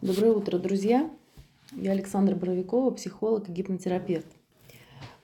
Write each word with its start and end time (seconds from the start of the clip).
Доброе 0.00 0.30
утро, 0.30 0.58
друзья! 0.58 1.10
Я 1.72 1.90
Александра 1.90 2.36
Боровикова, 2.36 2.92
психолог 2.92 3.48
и 3.48 3.52
гипнотерапевт. 3.52 4.28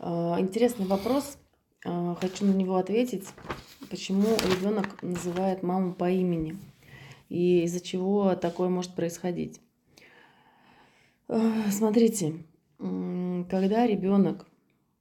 А, 0.00 0.36
интересный 0.40 0.84
вопрос, 0.84 1.38
а, 1.84 2.16
хочу 2.16 2.44
на 2.44 2.50
него 2.50 2.74
ответить. 2.74 3.28
Почему 3.88 4.26
ребенок 4.50 5.00
называет 5.00 5.62
маму 5.62 5.94
по 5.94 6.10
имени 6.10 6.56
и 7.28 7.62
из-за 7.62 7.78
чего 7.78 8.34
такое 8.34 8.68
может 8.68 8.96
происходить? 8.96 9.60
А, 11.28 11.70
смотрите, 11.70 12.42
когда 12.78 13.86
ребенок 13.86 14.44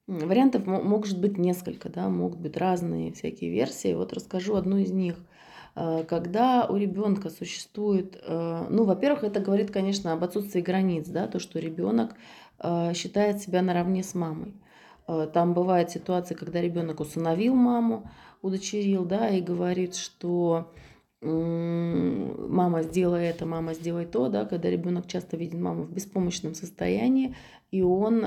Вариантов 0.05 0.68
может 0.68 1.20
быть 1.20 1.40
несколько, 1.40 1.90
да, 1.90 2.10
могут 2.10 2.38
быть 2.38 2.58
разные 2.58 3.12
всякие 3.12 3.50
версии. 3.50 3.96
Вот 3.96 4.14
расскажу 4.14 4.55
одну 4.55 4.78
из 4.78 4.92
них. 4.92 5.16
Э, 5.76 6.04
когда 6.08 6.66
у 6.68 6.78
ребенка 6.78 7.30
существует, 7.30 8.18
э, 8.22 8.68
ну, 8.70 8.84
во-первых, 8.86 9.23
это 9.23 9.40
говорит, 9.40 9.72
конечно, 9.72 10.14
об 10.14 10.23
отсутствии 10.23 10.62
границ, 10.62 11.08
да, 11.08 11.27
то, 11.27 11.40
что 11.40 11.59
ребенок 11.59 12.16
э, 12.59 12.94
считает 12.94 13.41
себя 13.41 13.62
наравне 13.62 14.04
с 14.04 14.14
мамой. 14.14 14.54
Там 15.34 15.54
бывает 15.54 15.90
ситуация, 15.91 16.38
когда 16.38 16.62
ребенок 16.62 17.02
усыновил 17.02 17.55
маму, 17.55 18.09
удочерил, 18.41 19.04
да, 19.04 19.28
и 19.28 19.41
говорит, 19.41 19.95
что 19.95 20.72
мама 21.20 22.84
сделай 22.84 23.26
это, 23.26 23.45
мама 23.45 23.73
сделай 23.73 24.05
то, 24.05 24.30
да, 24.30 24.45
когда 24.45 24.70
ребенок 24.70 25.08
часто 25.08 25.36
видит 25.36 25.59
маму 25.59 25.84
в 25.84 25.92
беспомощном 25.92 26.55
состоянии, 26.55 27.36
и 27.70 27.81
он 27.81 28.26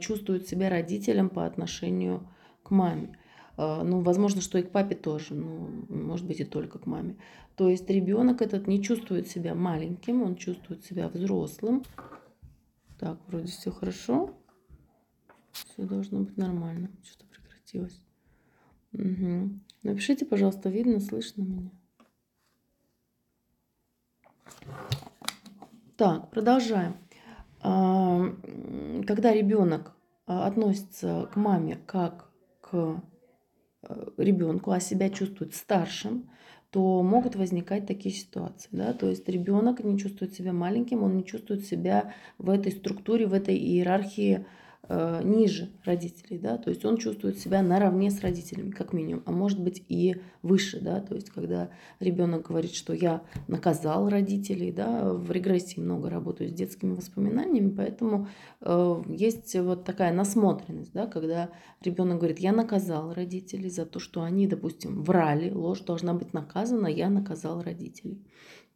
чувствует 0.00 0.48
себя 0.48 0.70
родителем 0.70 1.28
по 1.28 1.44
отношению 1.44 2.26
к 2.62 2.70
маме. 2.70 3.18
А, 3.56 3.84
ну, 3.84 4.00
возможно, 4.00 4.40
что 4.40 4.58
и 4.58 4.62
к 4.62 4.70
папе 4.70 4.94
тоже, 4.94 5.34
но 5.34 5.68
может 5.88 6.26
быть 6.26 6.40
и 6.40 6.44
только 6.44 6.78
к 6.78 6.86
маме. 6.86 7.16
То 7.56 7.68
есть 7.68 7.88
ребенок 7.88 8.42
этот 8.42 8.66
не 8.66 8.82
чувствует 8.82 9.28
себя 9.28 9.54
маленьким, 9.54 10.22
он 10.22 10.36
чувствует 10.36 10.84
себя 10.84 11.08
взрослым. 11.08 11.84
Так, 12.98 13.18
вроде 13.26 13.46
все 13.46 13.70
хорошо. 13.70 14.34
Все 15.52 15.84
должно 15.84 16.20
быть 16.20 16.36
нормально. 16.36 16.90
Что-то 17.04 17.26
прекратилось. 17.26 18.00
Угу. 18.92 19.60
Напишите, 19.82 20.24
пожалуйста, 20.24 20.68
видно, 20.68 20.98
слышно 21.00 21.42
меня. 21.42 21.70
Так, 25.96 26.30
продолжаем. 26.30 26.96
А, 27.60 28.34
когда 29.06 29.32
ребенок 29.32 29.92
а, 30.26 30.46
относится 30.46 31.28
к 31.32 31.36
маме 31.36 31.78
как 31.86 32.30
к 32.60 33.00
ребенку, 34.16 34.70
а 34.70 34.80
себя 34.80 35.10
чувствует 35.10 35.54
старшим, 35.54 36.30
то 36.70 37.02
могут 37.02 37.36
возникать 37.36 37.86
такие 37.86 38.14
ситуации. 38.14 38.68
Да? 38.72 38.92
То 38.92 39.08
есть 39.08 39.28
ребенок 39.28 39.84
не 39.84 39.98
чувствует 39.98 40.34
себя 40.34 40.52
маленьким, 40.52 41.02
он 41.02 41.16
не 41.16 41.24
чувствует 41.24 41.64
себя 41.64 42.12
в 42.38 42.50
этой 42.50 42.72
структуре, 42.72 43.26
в 43.26 43.32
этой 43.32 43.56
иерархии 43.56 44.44
э, 44.88 45.22
ниже 45.24 45.70
родителей, 45.84 46.38
да, 46.38 46.58
то 46.58 46.70
есть 46.70 46.84
он 46.84 46.96
чувствует 46.96 47.38
себя 47.38 47.62
наравне 47.62 48.10
с 48.10 48.20
родителями, 48.20 48.70
как 48.70 48.92
минимум, 48.92 49.22
а 49.26 49.32
может 49.32 49.60
быть 49.60 49.84
и 49.88 50.16
выше, 50.42 50.80
да, 50.80 51.00
то 51.00 51.14
есть 51.14 51.30
когда 51.30 51.70
ребенок 52.00 52.46
говорит, 52.48 52.74
что 52.74 52.92
я 52.92 53.22
наказал 53.48 54.08
родителей, 54.08 54.72
да, 54.72 55.12
в 55.12 55.30
регрессии 55.30 55.80
много 55.80 56.10
работаю 56.10 56.50
с 56.50 56.52
детскими 56.52 56.94
воспоминаниями, 56.94 57.74
поэтому 57.74 58.28
э, 58.60 59.02
есть 59.08 59.54
вот 59.56 59.84
такая 59.84 60.12
насмотренность, 60.12 60.92
да, 60.92 61.06
когда 61.06 61.50
ребенок 61.82 62.18
говорит, 62.18 62.38
я 62.38 62.52
наказал 62.52 63.12
родителей 63.12 63.70
за 63.70 63.86
то, 63.86 63.98
что 63.98 64.22
они, 64.22 64.46
допустим, 64.46 65.02
врали, 65.02 65.50
ложь 65.50 65.80
должна 65.80 66.14
быть 66.14 66.32
наказана, 66.32 66.86
я 66.86 67.10
наказал 67.10 67.62
родителей, 67.62 68.24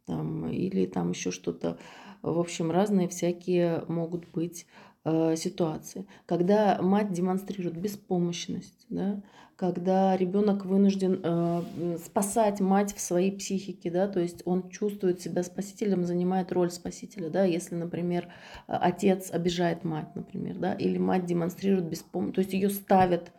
там, 0.05 0.47
или 0.49 0.85
там 0.85 1.11
еще 1.11 1.31
что-то, 1.31 1.77
в 2.21 2.39
общем, 2.39 2.71
разные 2.71 3.07
всякие 3.07 3.85
могут 3.87 4.27
быть 4.29 4.65
ситуации, 5.05 6.05
когда 6.25 6.81
мать 6.81 7.11
демонстрирует 7.13 7.77
беспомощность, 7.77 8.85
да, 8.89 9.21
когда 9.55 10.15
ребенок 10.15 10.65
вынужден 10.65 11.19
э, 11.21 11.97
спасать 12.03 12.61
мать 12.61 12.95
в 12.95 13.01
своей 13.01 13.31
психике, 13.31 13.91
да, 13.91 14.07
то 14.07 14.21
есть 14.21 14.41
он 14.45 14.69
чувствует 14.69 15.19
себя 15.19 15.43
спасителем, 15.43 16.05
занимает 16.05 16.53
роль 16.53 16.71
спасителя, 16.71 17.29
да, 17.29 17.43
если, 17.43 17.75
например, 17.75 18.29
отец 18.67 19.31
обижает 19.31 19.83
мать, 19.83 20.15
например, 20.15 20.57
да, 20.57 20.73
или 20.73 20.97
мать 20.97 21.25
демонстрирует 21.25 21.89
беспомощность, 21.89 22.35
то 22.35 22.41
есть 22.41 22.53
ее 22.53 22.69
ставят 22.69 23.33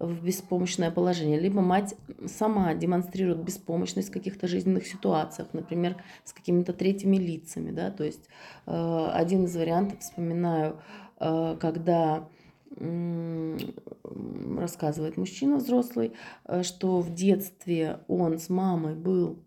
в 0.00 0.24
беспомощное 0.24 0.90
положение, 0.90 1.38
либо 1.38 1.60
мать 1.60 1.94
сама 2.26 2.74
демонстрирует 2.74 3.44
беспомощность 3.44 4.08
в 4.08 4.12
каких-то 4.12 4.48
жизненных 4.48 4.86
ситуациях, 4.86 5.48
например, 5.52 6.02
с 6.24 6.32
какими-то 6.32 6.72
третьими 6.72 7.18
лицами, 7.18 7.70
да, 7.70 7.90
то 7.90 8.02
есть 8.02 8.28
э, 8.66 9.08
один 9.12 9.44
из 9.44 9.54
вариантов, 9.54 10.00
вспоминаю, 10.00 10.80
э, 11.20 11.56
когда 11.60 12.26
рассказывает 14.58 15.16
мужчина 15.16 15.56
взрослый, 15.56 16.12
э, 16.46 16.62
что 16.62 17.00
в 17.00 17.12
детстве 17.14 18.00
он 18.08 18.38
с 18.38 18.48
мамой 18.48 18.94
был 18.94 19.38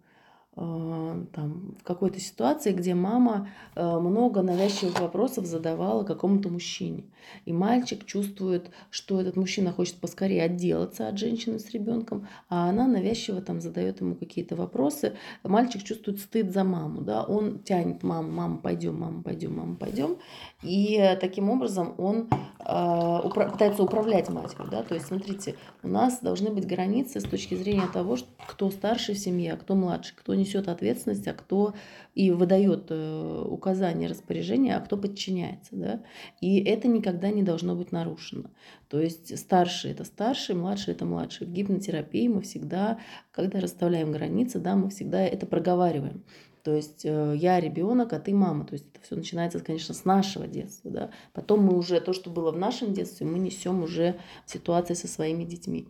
там, 0.56 1.75
в 1.80 1.84
какой-то 1.84 2.19
ситуации, 2.19 2.74
где 2.74 2.94
мама 2.94 3.50
э, 3.75 4.00
много 4.00 4.44
навязчивых 4.44 5.00
вопросов 5.00 5.46
задавала 5.46 6.03
какому-то 6.03 6.50
мужчине. 6.50 7.06
И 7.46 7.53
мальчик 7.53 8.06
чувствует, 8.06 8.69
что 8.91 9.19
этот 9.19 9.36
мужчина 9.36 9.72
хочет 9.72 9.96
поскорее 9.96 10.44
отделаться 10.44 11.08
от 11.08 11.18
женщины 11.18 11.58
с 11.58 11.72
ребенком, 11.72 12.28
а 12.50 12.69
она 12.69 12.88
навязчиво 12.88 13.41
там 13.41 13.62
задает 13.62 14.02
ему 14.02 14.16
какие-то 14.16 14.56
вопросы. 14.56 15.16
Мальчик 15.44 15.81
чувствует 15.84 16.19
стыд 16.19 16.52
за 16.52 16.64
маму, 16.64 17.02
да, 17.02 17.24
он 17.24 17.59
тянет 17.59 18.03
маму, 18.03 18.31
мама, 18.31 18.58
пойдем, 18.58 19.00
мама, 19.00 19.24
пойдем, 19.24 19.58
мама, 19.58 19.75
пойдем. 19.75 20.18
И 20.62 21.18
таким 21.20 21.50
образом 21.50 21.96
он 21.97 22.30
э, 22.59 23.30
пытается 23.34 23.81
управлять 23.81 24.30
матерью, 24.30 24.68
да, 24.70 24.84
то 24.84 24.94
есть, 24.94 25.08
смотрите, 25.08 25.56
у 25.81 25.88
нас 25.88 26.20
должны 26.20 26.52
быть 26.52 26.68
границы 26.68 27.20
с 27.20 27.24
точки 27.24 27.56
зрения 27.56 27.88
того, 27.91 28.18
кто 28.47 28.70
старший 28.70 29.16
в 29.16 29.20
семье, 29.20 29.53
а 29.53 29.58
кто 29.58 29.75
младший, 29.75 30.16
кто 30.16 30.35
не 30.35 30.42
несет 30.43 30.67
ответственность, 30.67 31.27
а 31.27 31.33
кто 31.33 31.73
и 32.15 32.31
выдает 32.31 32.87
э, 32.89 33.45
указания, 33.47 34.07
распоряжения, 34.07 34.77
а 34.77 34.81
кто 34.81 34.97
подчиняется. 34.97 35.75
Да? 35.75 36.03
И 36.41 36.63
это 36.63 36.87
никогда 36.87 37.29
не 37.29 37.43
должно 37.43 37.75
быть 37.75 37.91
нарушено. 37.91 38.49
То 38.89 38.99
есть 38.99 39.37
старший 39.37 39.91
это 39.91 40.03
старший, 40.03 40.55
младший 40.55 40.93
это 40.93 41.05
младший. 41.05 41.47
В 41.47 41.51
гипнотерапии 41.51 42.27
мы 42.27 42.41
всегда, 42.41 42.99
когда 43.31 43.59
расставляем 43.59 44.11
границы, 44.11 44.59
да, 44.59 44.75
мы 44.75 44.89
всегда 44.89 45.23
это 45.23 45.45
проговариваем. 45.45 46.23
То 46.63 46.73
есть 46.73 47.01
э, 47.03 47.35
я 47.35 47.59
ребенок, 47.59 48.13
а 48.13 48.19
ты 48.19 48.33
мама. 48.33 48.65
То 48.65 48.73
есть 48.73 48.85
это 48.93 49.03
все 49.05 49.15
начинается, 49.15 49.59
конечно, 49.59 49.93
с 49.93 50.05
нашего 50.05 50.47
детства. 50.47 50.89
Да? 50.89 51.09
Потом 51.33 51.61
мы 51.61 51.77
уже 51.77 51.99
то, 51.99 52.13
что 52.13 52.29
было 52.29 52.51
в 52.51 52.57
нашем 52.57 52.93
детстве, 52.93 53.27
мы 53.27 53.37
несем 53.37 53.83
уже 53.83 54.15
ситуации 54.45 54.93
со 54.93 55.07
своими 55.09 55.43
детьми. 55.43 55.87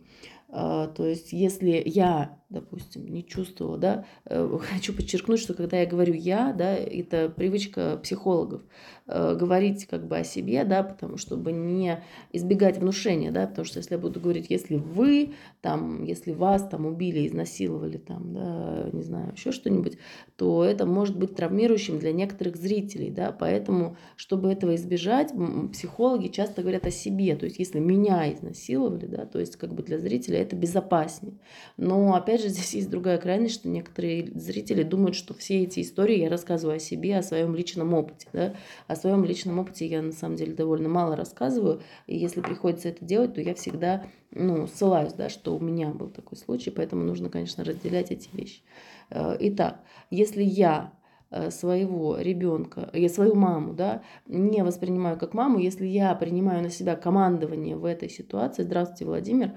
А, 0.56 0.86
то 0.86 1.04
есть 1.04 1.32
если 1.32 1.82
я 1.84 2.38
допустим, 2.54 3.06
не 3.08 3.26
чувствовала, 3.26 3.76
да, 3.76 4.04
э, 4.24 4.58
хочу 4.70 4.94
подчеркнуть, 4.94 5.40
что 5.40 5.54
когда 5.54 5.80
я 5.80 5.86
говорю 5.86 6.14
я, 6.14 6.52
да, 6.52 6.74
это 6.74 7.28
привычка 7.28 7.98
психологов 8.02 8.62
э, 9.06 9.34
говорить 9.34 9.86
как 9.86 10.06
бы 10.06 10.18
о 10.18 10.24
себе, 10.24 10.64
да, 10.64 10.82
потому 10.82 11.16
чтобы 11.16 11.52
не 11.52 12.02
избегать 12.32 12.78
внушения, 12.78 13.30
да, 13.30 13.46
потому 13.46 13.64
что 13.64 13.78
если 13.78 13.94
я 13.94 14.00
буду 14.00 14.20
говорить, 14.20 14.46
если 14.48 14.76
вы, 14.76 15.34
там, 15.60 16.04
если 16.04 16.32
вас 16.32 16.66
там 16.68 16.86
убили, 16.86 17.26
изнасиловали, 17.26 17.98
там, 17.98 18.32
да, 18.32 18.88
не 18.92 19.02
знаю, 19.02 19.32
еще 19.34 19.52
что-нибудь, 19.52 19.98
то 20.36 20.64
это 20.64 20.86
может 20.86 21.18
быть 21.18 21.34
травмирующим 21.34 21.98
для 21.98 22.12
некоторых 22.12 22.56
зрителей, 22.56 23.10
да, 23.10 23.32
поэтому, 23.32 23.96
чтобы 24.16 24.50
этого 24.50 24.74
избежать, 24.74 25.32
психологи 25.72 26.28
часто 26.28 26.62
говорят 26.62 26.86
о 26.86 26.90
себе, 26.90 27.36
то 27.36 27.44
есть 27.44 27.58
если 27.58 27.78
меня 27.78 28.32
изнасиловали, 28.32 29.06
да, 29.06 29.26
то 29.26 29.38
есть 29.38 29.56
как 29.56 29.74
бы 29.74 29.82
для 29.82 29.98
зрителя 29.98 30.40
это 30.40 30.56
безопаснее, 30.56 31.34
но 31.76 32.14
опять 32.14 32.42
же 32.42 32.48
здесь 32.54 32.74
есть 32.74 32.90
другая 32.90 33.18
крайность, 33.18 33.54
что 33.54 33.68
некоторые 33.68 34.30
зрители 34.34 34.82
думают, 34.82 35.14
что 35.14 35.34
все 35.34 35.62
эти 35.62 35.80
истории 35.80 36.20
я 36.20 36.28
рассказываю 36.28 36.76
о 36.76 36.80
себе, 36.80 37.18
о 37.18 37.22
своем 37.22 37.54
личном 37.54 37.94
опыте. 37.94 38.28
Да? 38.32 38.54
О 38.94 38.96
своем 38.96 39.24
личном 39.24 39.58
опыте 39.58 39.86
я 39.86 40.02
на 40.02 40.12
самом 40.12 40.36
деле 40.36 40.54
довольно 40.54 40.88
мало 40.88 41.16
рассказываю. 41.16 41.82
И 42.06 42.16
если 42.16 42.40
приходится 42.40 42.90
это 42.90 43.04
делать, 43.04 43.34
то 43.34 43.40
я 43.40 43.54
всегда 43.54 44.04
ну, 44.30 44.68
ссылаюсь, 44.68 45.12
да, 45.14 45.28
что 45.28 45.56
у 45.56 45.60
меня 45.60 45.88
был 45.88 46.10
такой 46.10 46.38
случай, 46.38 46.70
поэтому 46.70 47.02
нужно, 47.02 47.28
конечно, 47.28 47.64
разделять 47.64 48.12
эти 48.12 48.28
вещи. 48.32 48.62
Э, 49.10 49.36
итак, 49.40 49.80
если 50.10 50.44
я 50.44 50.92
Э, 51.36 51.50
своего 51.50 52.16
ребенка, 52.16 52.90
я 52.92 53.08
свою 53.08 53.34
маму, 53.34 53.72
да, 53.72 54.02
не 54.26 54.62
воспринимаю 54.62 55.18
как 55.18 55.34
маму, 55.34 55.58
если 55.58 55.84
я 55.84 56.14
принимаю 56.14 56.62
на 56.62 56.70
себя 56.70 56.94
командование 56.94 57.74
в 57.76 57.84
этой 57.84 58.08
ситуации, 58.08 58.62
здравствуйте, 58.62 59.04
Владимир, 59.06 59.50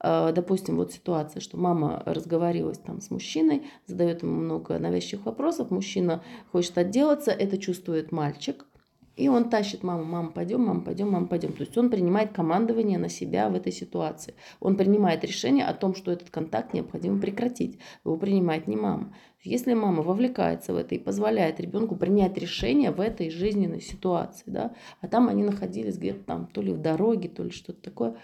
э, 0.00 0.32
допустим, 0.34 0.76
вот 0.76 0.92
ситуация, 0.92 1.40
что 1.40 1.56
мама 1.56 2.02
разговорилась 2.04 2.76
там 2.76 3.00
с 3.00 3.10
мужчиной, 3.10 3.62
задает 3.86 4.22
ему 4.22 4.34
много 4.34 4.78
навязчивых 4.78 5.24
вопросов, 5.24 5.70
мужчина 5.70 6.22
хочет 6.50 6.76
отделаться, 6.76 7.30
это 7.30 7.56
чувствует 7.56 8.12
мальчик, 8.12 8.66
И 9.16 9.28
он 9.28 9.50
тащит 9.50 9.82
маму, 9.82 10.04
мама, 10.04 10.30
пойдем, 10.30 10.62
мама, 10.62 10.80
пойдем, 10.80 11.10
мама, 11.10 11.26
пойдем. 11.26 11.52
То 11.52 11.62
есть 11.62 11.76
он 11.76 11.90
принимает 11.90 12.32
командование 12.32 12.98
на 12.98 13.08
себя 13.08 13.48
в 13.50 13.54
этой 13.54 13.72
ситуации. 13.72 14.34
Он 14.58 14.76
принимает 14.76 15.22
решение 15.24 15.66
о 15.66 15.74
том, 15.74 15.94
что 15.94 16.10
этот 16.10 16.30
контакт 16.30 16.72
необходимо 16.72 17.20
прекратить. 17.20 17.78
Его 18.04 18.16
принимает 18.16 18.66
не 18.66 18.76
мама. 18.76 19.14
Если 19.42 19.74
мама 19.74 20.02
вовлекается 20.02 20.72
в 20.72 20.76
это 20.76 20.94
и 20.94 20.98
позволяет 20.98 21.60
ребенку 21.60 21.96
принять 21.96 22.38
решение 22.38 22.92
в 22.92 23.00
этой 23.00 23.28
жизненной 23.28 23.80
ситуации, 23.80 24.44
да, 24.46 24.72
а 25.00 25.08
там 25.08 25.28
они 25.28 25.42
находились 25.42 25.98
где-то 25.98 26.24
там 26.24 26.46
то 26.46 26.62
ли 26.62 26.72
в 26.72 26.80
дороге, 26.80 27.28
то 27.28 27.42
ли 27.42 27.50
что-то 27.50 27.82
такое, 27.82 28.16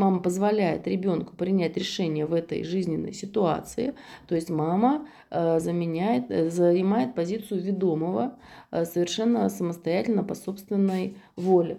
мама 0.00 0.20
позволяет 0.20 0.86
ребенку 0.86 1.36
принять 1.36 1.76
решение 1.76 2.26
в 2.26 2.34
этой 2.34 2.64
жизненной 2.64 3.12
ситуации, 3.12 3.94
то 4.26 4.34
есть 4.34 4.50
мама 4.50 5.06
э, 5.30 5.60
заменяет, 5.60 6.30
э, 6.30 6.50
занимает 6.50 7.14
позицию 7.14 7.60
ведомого 7.62 8.38
э, 8.70 8.84
совершенно 8.84 9.48
самостоятельно 9.48 10.24
по 10.24 10.34
собственной 10.34 11.16
воле. 11.36 11.76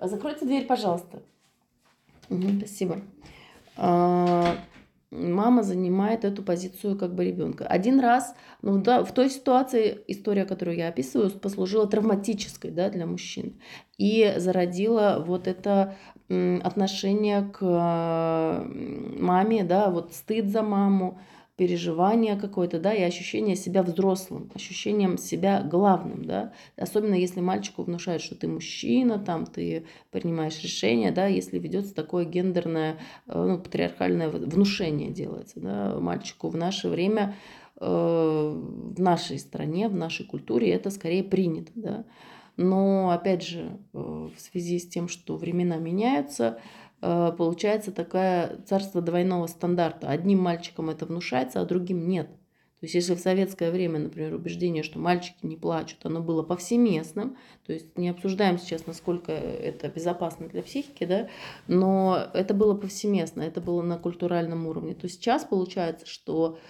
Закройте 0.00 0.46
дверь, 0.46 0.66
пожалуйста. 0.66 1.22
Угу, 2.30 2.58
спасибо. 2.58 3.00
А, 3.76 4.56
мама 5.10 5.62
занимает 5.62 6.24
эту 6.24 6.42
позицию 6.42 6.98
как 6.98 7.14
бы 7.14 7.24
ребенка. 7.24 7.66
Один 7.66 8.00
раз, 8.00 8.34
ну 8.62 8.80
да, 8.80 9.04
в 9.04 9.12
той 9.12 9.30
ситуации 9.30 9.98
история, 10.08 10.44
которую 10.44 10.76
я 10.76 10.88
описываю, 10.88 11.30
послужила 11.30 11.86
травматической, 11.86 12.70
да, 12.70 12.90
для 12.90 13.06
мужчин 13.06 13.60
и 13.98 14.34
зародила 14.36 15.22
вот 15.26 15.46
это 15.46 15.96
отношение 16.28 17.42
к 17.42 18.66
маме, 19.18 19.64
да, 19.64 19.90
вот 19.90 20.12
стыд 20.12 20.48
за 20.48 20.62
маму, 20.62 21.18
переживание 21.58 22.36
какое-то, 22.36 22.78
да, 22.78 22.94
и 22.94 23.02
ощущение 23.02 23.56
себя 23.56 23.82
взрослым, 23.82 24.48
ощущением 24.54 25.18
себя 25.18 25.60
главным, 25.60 26.24
да, 26.24 26.52
особенно 26.76 27.14
если 27.14 27.40
мальчику 27.40 27.82
внушают, 27.82 28.22
что 28.22 28.36
ты 28.36 28.46
мужчина, 28.46 29.18
там, 29.18 29.44
ты 29.44 29.84
принимаешь 30.12 30.62
решения, 30.62 31.10
да, 31.10 31.26
если 31.26 31.58
ведется 31.58 31.96
такое 31.96 32.24
гендерное, 32.24 32.98
э, 33.26 33.44
ну, 33.44 33.58
патриархальное 33.58 34.28
внушение 34.28 35.10
делается, 35.10 35.58
да, 35.58 35.98
мальчику 35.98 36.48
в 36.48 36.56
наше 36.56 36.88
время, 36.88 37.34
э, 37.80 37.86
в 37.86 39.00
нашей 39.00 39.40
стране, 39.40 39.88
в 39.88 39.96
нашей 39.96 40.26
культуре 40.26 40.70
это 40.70 40.90
скорее 40.90 41.24
принято, 41.24 41.72
да, 41.74 42.04
но, 42.58 43.10
опять 43.10 43.42
же, 43.42 43.78
э, 43.94 43.98
в 43.98 44.38
связи 44.38 44.80
с 44.80 44.88
тем, 44.88 45.08
что 45.08 45.36
времена 45.36 45.76
меняются, 45.76 46.60
э, 47.00 47.32
получается 47.38 47.92
такое 47.92 48.60
царство 48.66 49.00
двойного 49.00 49.46
стандарта. 49.46 50.10
Одним 50.10 50.40
мальчикам 50.40 50.90
это 50.90 51.06
внушается, 51.06 51.60
а 51.60 51.64
другим 51.64 52.08
нет. 52.08 52.28
То 52.80 52.84
есть 52.84 52.94
если 52.94 53.14
в 53.16 53.18
советское 53.18 53.72
время, 53.72 53.98
например, 53.98 54.34
убеждение, 54.34 54.84
что 54.84 55.00
мальчики 55.00 55.38
не 55.42 55.56
плачут, 55.56 55.98
оно 56.04 56.20
было 56.20 56.44
повсеместным, 56.44 57.36
то 57.66 57.72
есть 57.72 57.98
не 57.98 58.08
обсуждаем 58.08 58.56
сейчас, 58.56 58.86
насколько 58.86 59.32
это 59.32 59.88
безопасно 59.88 60.48
для 60.48 60.62
психики, 60.62 61.04
да, 61.04 61.28
но 61.66 62.28
это 62.34 62.54
было 62.54 62.74
повсеместно, 62.74 63.42
это 63.42 63.60
было 63.60 63.82
на 63.82 63.98
культуральном 63.98 64.68
уровне. 64.68 64.94
То 64.94 65.08
сейчас 65.08 65.44
получается, 65.44 66.06
что 66.06 66.60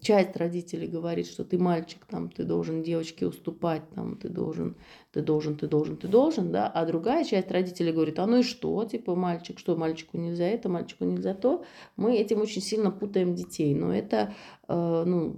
часть 0.00 0.36
родителей 0.36 0.88
говорит, 0.88 1.28
что 1.28 1.44
ты 1.44 1.56
мальчик, 1.56 2.04
там, 2.04 2.30
ты 2.30 2.42
должен 2.42 2.82
девочке 2.82 3.24
уступать, 3.24 3.88
там, 3.94 4.16
ты 4.16 4.28
должен, 4.28 4.76
ты 5.14 5.22
должен, 5.22 5.56
ты 5.56 5.68
должен, 5.68 5.96
ты 5.96 6.08
должен, 6.08 6.50
да, 6.50 6.66
а 6.66 6.84
другая 6.84 7.24
часть 7.24 7.50
родителей 7.52 7.92
говорит, 7.92 8.18
а 8.18 8.26
ну 8.26 8.38
и 8.38 8.42
что, 8.42 8.84
типа, 8.84 9.14
мальчик, 9.14 9.60
что 9.60 9.76
мальчику 9.76 10.18
нельзя 10.18 10.46
это, 10.46 10.68
мальчику 10.68 11.04
нельзя 11.04 11.34
то. 11.34 11.64
Мы 11.96 12.16
этим 12.16 12.40
очень 12.40 12.60
сильно 12.60 12.90
путаем 12.90 13.36
детей, 13.36 13.74
но 13.74 13.94
это, 13.94 14.34
э, 14.66 15.04
ну, 15.06 15.36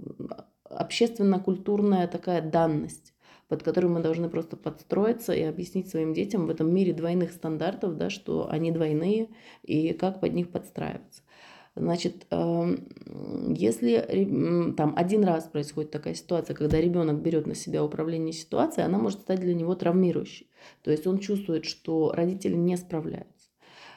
общественно-культурная 0.63 2.07
такая 2.07 2.41
данность 2.41 3.13
под 3.47 3.63
которую 3.63 3.93
мы 3.93 4.01
должны 4.01 4.27
просто 4.27 4.57
подстроиться 4.57 5.31
и 5.31 5.41
объяснить 5.41 5.89
своим 5.89 6.13
детям 6.13 6.47
в 6.47 6.49
этом 6.49 6.69
мире 6.73 6.91
двойных 6.91 7.31
стандартов, 7.31 7.95
да, 7.95 8.09
что 8.09 8.49
они 8.49 8.71
двойные 8.71 9.29
и 9.63 9.93
как 9.93 10.19
под 10.19 10.33
них 10.33 10.51
подстраиваться. 10.51 11.21
Значит, 11.79 12.25
эм, 12.31 12.87
если 13.53 14.73
там 14.75 14.93
один 14.95 15.23
раз 15.23 15.45
происходит 15.45 15.91
такая 15.91 16.13
ситуация, 16.13 16.55
когда 16.55 16.79
ребенок 16.79 17.21
берет 17.21 17.47
на 17.47 17.55
себя 17.55 17.83
управление 17.83 18.33
ситуацией, 18.33 18.85
она 18.85 18.97
может 18.97 19.21
стать 19.21 19.39
для 19.39 19.53
него 19.53 19.75
травмирующей. 19.75 20.49
То 20.83 20.91
есть 20.91 21.05
он 21.07 21.19
чувствует, 21.19 21.65
что 21.65 22.11
родители 22.13 22.55
не 22.55 22.77
справляются. 22.77 23.49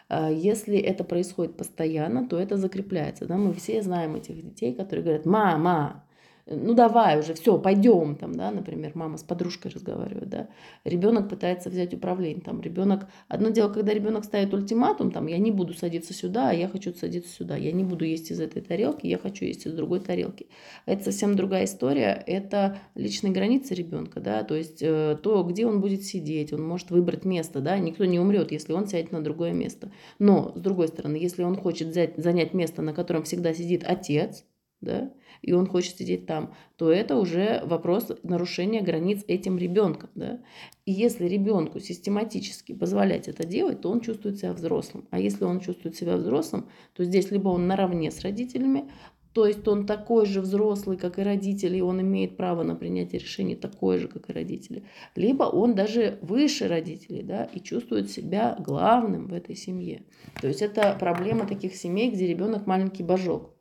А 0.08 0.30
если 0.30 0.78
это 0.78 1.04
происходит 1.04 1.56
постоянно, 1.56 2.28
то 2.28 2.36
это 2.36 2.56
закрепляется. 2.56 3.26
Да? 3.26 3.36
Мы 3.36 3.54
все 3.54 3.82
знаем 3.82 4.16
этих 4.16 4.42
детей, 4.42 4.74
которые 4.74 5.04
говорят, 5.04 5.24
мама, 5.24 6.04
ну 6.50 6.74
давай 6.74 7.18
уже, 7.20 7.34
все, 7.34 7.58
пойдем, 7.58 8.16
там, 8.16 8.34
да, 8.34 8.50
например, 8.50 8.92
мама 8.94 9.16
с 9.16 9.22
подружкой 9.22 9.70
разговаривает, 9.70 10.28
да, 10.28 10.48
ребенок 10.84 11.28
пытается 11.28 11.70
взять 11.70 11.94
управление, 11.94 12.42
там, 12.42 12.60
ребенок, 12.60 13.06
одно 13.28 13.50
дело, 13.50 13.72
когда 13.72 13.94
ребенок 13.94 14.24
ставит 14.24 14.52
ультиматум, 14.52 15.12
там, 15.12 15.28
я 15.28 15.38
не 15.38 15.52
буду 15.52 15.74
садиться 15.74 16.12
сюда, 16.12 16.50
а 16.50 16.52
я 16.52 16.68
хочу 16.68 16.92
садиться 16.92 17.32
сюда, 17.32 17.56
я 17.56 17.70
не 17.72 17.84
буду 17.84 18.04
есть 18.04 18.30
из 18.30 18.40
этой 18.40 18.62
тарелки, 18.62 19.06
я 19.06 19.16
хочу 19.16 19.44
есть 19.44 19.66
из 19.66 19.72
другой 19.72 20.00
тарелки. 20.00 20.48
Это 20.86 21.04
совсем 21.04 21.36
другая 21.36 21.64
история, 21.64 22.22
это 22.26 22.78
личные 22.96 23.32
границы 23.32 23.74
ребенка, 23.74 24.20
да, 24.20 24.42
то 24.42 24.56
есть 24.56 24.82
э, 24.82 25.16
то, 25.22 25.44
где 25.44 25.66
он 25.66 25.80
будет 25.80 26.02
сидеть, 26.02 26.52
он 26.52 26.66
может 26.66 26.90
выбрать 26.90 27.24
место, 27.24 27.60
да, 27.60 27.78
никто 27.78 28.04
не 28.04 28.18
умрет, 28.18 28.50
если 28.50 28.72
он 28.72 28.88
сядет 28.88 29.12
на 29.12 29.22
другое 29.22 29.52
место. 29.52 29.92
Но, 30.18 30.52
с 30.56 30.60
другой 30.60 30.88
стороны, 30.88 31.16
если 31.16 31.44
он 31.44 31.56
хочет 31.56 31.88
взять, 31.88 32.16
занять 32.16 32.54
место, 32.54 32.82
на 32.82 32.92
котором 32.92 33.22
всегда 33.22 33.54
сидит 33.54 33.84
отец, 33.86 34.44
да, 34.80 35.12
и 35.42 35.52
он 35.52 35.66
хочет 35.66 35.96
сидеть 35.96 36.26
там, 36.26 36.54
то 36.76 36.90
это 36.90 37.16
уже 37.16 37.62
вопрос 37.64 38.10
нарушения 38.22 38.82
границ 38.82 39.24
этим 39.26 39.58
ребенком. 39.58 40.10
Да? 40.14 40.40
И 40.84 40.92
если 40.92 41.26
ребенку 41.26 41.80
систематически 41.80 42.72
позволять 42.72 43.28
это 43.28 43.46
делать, 43.46 43.80
то 43.80 43.90
он 43.90 44.00
чувствует 44.00 44.38
себя 44.38 44.52
взрослым. 44.52 45.06
А 45.10 45.18
если 45.18 45.44
он 45.44 45.60
чувствует 45.60 45.96
себя 45.96 46.16
взрослым, 46.16 46.68
то 46.94 47.04
здесь 47.04 47.30
либо 47.30 47.48
он 47.48 47.66
наравне 47.66 48.10
с 48.10 48.20
родителями, 48.20 48.90
то 49.32 49.46
есть 49.46 49.66
он 49.68 49.86
такой 49.86 50.26
же 50.26 50.40
взрослый, 50.40 50.96
как 50.96 51.18
и 51.18 51.22
родители, 51.22 51.76
и 51.76 51.82
он 51.82 52.00
имеет 52.00 52.36
право 52.36 52.64
на 52.64 52.74
принятие 52.74 53.20
решений 53.20 53.54
такое 53.54 53.98
же, 53.98 54.08
как 54.08 54.28
и 54.28 54.32
родители. 54.32 54.82
Либо 55.14 55.44
он 55.44 55.74
даже 55.74 56.18
выше 56.20 56.66
родителей, 56.66 57.22
да, 57.22 57.44
и 57.44 57.60
чувствует 57.60 58.10
себя 58.10 58.56
главным 58.58 59.28
в 59.28 59.32
этой 59.32 59.54
семье. 59.54 60.02
То 60.40 60.48
есть 60.48 60.62
это 60.62 60.96
проблема 60.98 61.46
таких 61.46 61.76
семей, 61.76 62.10
где 62.10 62.26
ребенок 62.26 62.66
маленький 62.66 63.04
божок. 63.04 63.54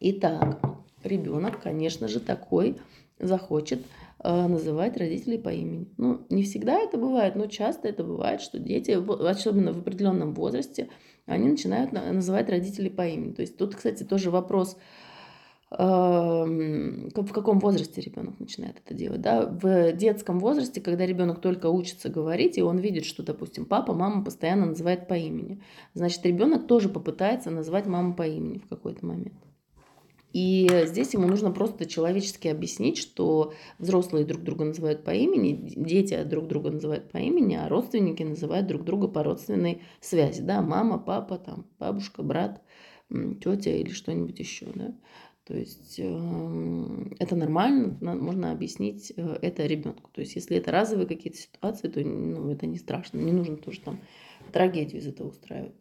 Итак, 0.00 0.60
ребенок, 1.02 1.62
конечно 1.62 2.08
же, 2.08 2.20
такой 2.20 2.76
захочет 3.18 3.80
э, 4.22 4.46
называть 4.46 4.96
родителей 4.96 5.38
по 5.38 5.50
имени. 5.50 5.88
Ну, 5.96 6.26
не 6.30 6.42
всегда 6.42 6.78
это 6.80 6.98
бывает, 6.98 7.36
но 7.36 7.46
часто 7.46 7.88
это 7.88 8.02
бывает, 8.04 8.40
что 8.40 8.58
дети, 8.58 8.90
особенно 9.28 9.72
в 9.72 9.78
определенном 9.78 10.34
возрасте, 10.34 10.88
они 11.26 11.48
начинают 11.48 11.92
называть 11.92 12.50
родителей 12.50 12.90
по 12.90 13.06
имени. 13.06 13.32
То 13.32 13.42
есть 13.42 13.56
тут, 13.56 13.74
кстати, 13.74 14.02
тоже 14.02 14.30
вопрос, 14.30 14.76
эм, 15.70 17.08
в 17.14 17.32
каком 17.32 17.60
возрасте 17.60 18.02
ребенок 18.02 18.38
начинает 18.40 18.76
это 18.84 18.94
делать. 18.94 19.22
Да? 19.22 19.46
В 19.46 19.92
детском 19.92 20.38
возрасте, 20.38 20.82
когда 20.82 21.06
ребенок 21.06 21.40
только 21.40 21.70
учится 21.70 22.10
говорить, 22.10 22.58
и 22.58 22.62
он 22.62 22.78
видит, 22.78 23.06
что, 23.06 23.22
допустим, 23.22 23.64
папа, 23.64 23.94
мама 23.94 24.22
постоянно 24.22 24.66
называет 24.66 25.08
по 25.08 25.14
имени, 25.14 25.62
значит, 25.94 26.24
ребенок 26.26 26.66
тоже 26.66 26.90
попытается 26.90 27.50
назвать 27.50 27.86
маму 27.86 28.14
по 28.14 28.26
имени 28.26 28.58
в 28.58 28.68
какой-то 28.68 29.06
момент. 29.06 29.43
И 30.34 30.68
здесь 30.86 31.14
ему 31.14 31.28
нужно 31.28 31.52
просто 31.52 31.86
человечески 31.86 32.48
объяснить, 32.48 32.98
что 32.98 33.54
взрослые 33.78 34.26
друг 34.26 34.42
друга 34.42 34.64
называют 34.64 35.04
по 35.04 35.12
имени, 35.12 35.72
дети 35.76 36.20
друг 36.24 36.48
друга 36.48 36.72
называют 36.72 37.08
по 37.12 37.18
имени, 37.18 37.54
а 37.54 37.68
родственники 37.68 38.24
называют 38.24 38.66
друг 38.66 38.82
друга 38.82 39.06
по 39.06 39.22
родственной 39.22 39.82
связи. 40.00 40.42
Да, 40.42 40.60
мама, 40.60 40.98
папа, 40.98 41.38
там, 41.38 41.66
бабушка, 41.78 42.24
брат, 42.24 42.60
тетя 43.10 43.70
или 43.70 43.90
что-нибудь 43.90 44.36
еще. 44.40 44.66
Да? 44.74 44.92
То 45.44 45.54
есть 45.54 46.00
э, 46.00 47.06
это 47.20 47.36
нормально, 47.36 47.96
можно 48.00 48.50
объяснить 48.50 49.12
э, 49.16 49.38
это 49.40 49.66
ребенку. 49.66 50.10
То 50.12 50.20
есть 50.20 50.34
если 50.34 50.56
это 50.56 50.72
разовые 50.72 51.06
какие-то 51.06 51.38
ситуации, 51.38 51.86
то 51.86 52.00
ну, 52.00 52.50
это 52.50 52.66
не 52.66 52.78
страшно, 52.78 53.18
не 53.18 53.30
нужно 53.30 53.56
тоже 53.56 53.80
там 53.82 54.00
трагедию 54.52 55.00
из 55.00 55.06
этого 55.06 55.28
устраивать. 55.28 55.76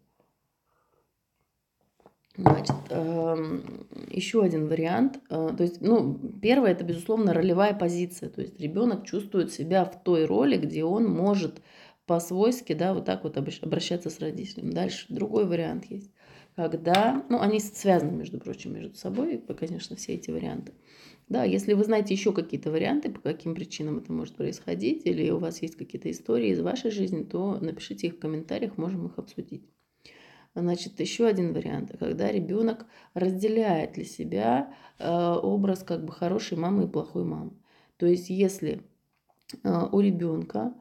Значит, 2.36 2.76
эм, 2.90 3.86
еще 4.10 4.42
один 4.44 4.68
вариант. 4.68 5.20
Э, 5.30 5.50
то 5.56 5.64
есть, 5.64 5.82
ну, 5.82 6.18
первое 6.42 6.72
это, 6.72 6.84
безусловно, 6.84 7.32
ролевая 7.34 7.76
позиция. 7.76 8.30
То 8.30 8.42
есть 8.42 8.60
ребенок 8.60 9.06
чувствует 9.06 9.52
себя 9.52 9.86
в 9.86 10.04
той 10.04 10.26
роли, 10.26 10.58
где 10.58 10.84
он 10.84 11.06
может 11.06 11.62
по-свойски, 12.08 12.74
да, 12.74 12.94
вот 12.96 13.06
так 13.06 13.24
вот 13.24 13.38
обращаться 13.38 14.10
с 14.10 14.20
родителем. 14.20 14.74
Дальше 14.74 15.06
другой 15.10 15.46
вариант 15.46 15.86
есть. 15.86 16.12
Когда, 16.56 17.24
ну, 17.30 17.40
они 17.40 17.60
связаны, 17.60 18.12
между 18.12 18.40
прочим, 18.40 18.74
между 18.74 18.96
собой, 18.96 19.38
конечно, 19.60 19.96
все 19.96 20.14
эти 20.14 20.32
варианты. 20.32 20.74
Да, 21.30 21.44
если 21.44 21.74
вы 21.74 21.84
знаете 21.84 22.14
еще 22.14 22.34
какие-то 22.34 22.72
варианты, 22.72 23.10
по 23.12 23.22
каким 23.22 23.56
причинам 23.56 24.00
это 24.00 24.12
может 24.12 24.36
происходить, 24.36 25.06
или 25.06 25.30
у 25.32 25.38
вас 25.40 25.62
есть 25.62 25.76
какие-то 25.76 26.12
истории 26.12 26.50
из 26.50 26.60
вашей 26.62 26.92
жизни, 26.92 27.24
то 27.24 27.58
напишите 27.62 28.08
их 28.08 28.16
в 28.16 28.20
комментариях, 28.20 28.78
можем 28.78 29.06
их 29.08 29.18
обсудить. 29.18 29.73
Значит, 30.56 31.00
еще 31.00 31.26
один 31.26 31.54
вариант, 31.54 31.96
когда 31.98 32.32
ребенок 32.32 32.86
разделяет 33.16 33.94
для 33.94 34.06
себя 34.06 34.74
э, 35.00 35.10
образ 35.10 35.84
как 35.84 36.06
бы 36.06 36.12
хорошей 36.12 36.58
мамы 36.58 36.84
и 36.84 36.88
плохой 36.88 37.24
мамы. 37.24 37.54
То 37.98 38.06
есть 38.06 38.30
если 38.30 38.84
э, 39.64 39.88
у 39.92 40.00
ребенка 40.00 40.74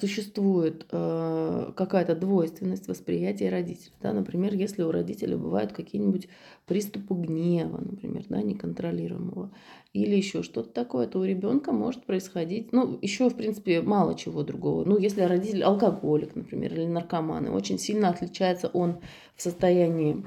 существует 0.00 0.86
э, 0.90 1.72
какая-то 1.76 2.14
двойственность 2.14 2.88
восприятия 2.88 3.50
родителей. 3.50 3.92
Да? 4.00 4.14
Например, 4.14 4.54
если 4.54 4.82
у 4.82 4.90
родителей 4.90 5.36
бывают 5.36 5.72
какие-нибудь 5.72 6.28
приступы 6.64 7.14
гнева, 7.14 7.78
например, 7.78 8.24
да, 8.30 8.40
неконтролируемого, 8.40 9.52
или 9.92 10.16
еще 10.16 10.42
что-то 10.42 10.70
такое, 10.70 11.06
то 11.06 11.18
у 11.18 11.24
ребенка 11.24 11.72
может 11.72 12.06
происходить, 12.06 12.72
ну, 12.72 12.98
еще, 13.02 13.28
в 13.28 13.36
принципе, 13.36 13.82
мало 13.82 14.14
чего 14.14 14.42
другого. 14.42 14.84
Ну, 14.84 14.96
если 14.96 15.22
родитель 15.22 15.62
алкоголик, 15.62 16.34
например, 16.34 16.72
или 16.72 16.86
наркоман, 16.86 17.46
и 17.46 17.50
очень 17.50 17.78
сильно 17.78 18.08
отличается 18.08 18.68
он 18.68 19.00
в 19.36 19.42
состоянии 19.42 20.24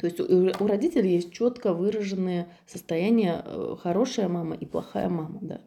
то 0.00 0.06
есть 0.06 0.18
у 0.18 0.66
родителей 0.66 1.12
есть 1.12 1.30
четко 1.30 1.74
выраженные 1.74 2.48
состояния 2.66 3.42
э, 3.44 3.76
хорошая 3.82 4.28
мама 4.28 4.56
и 4.56 4.64
плохая 4.64 5.10
мама, 5.10 5.38
да. 5.42 5.60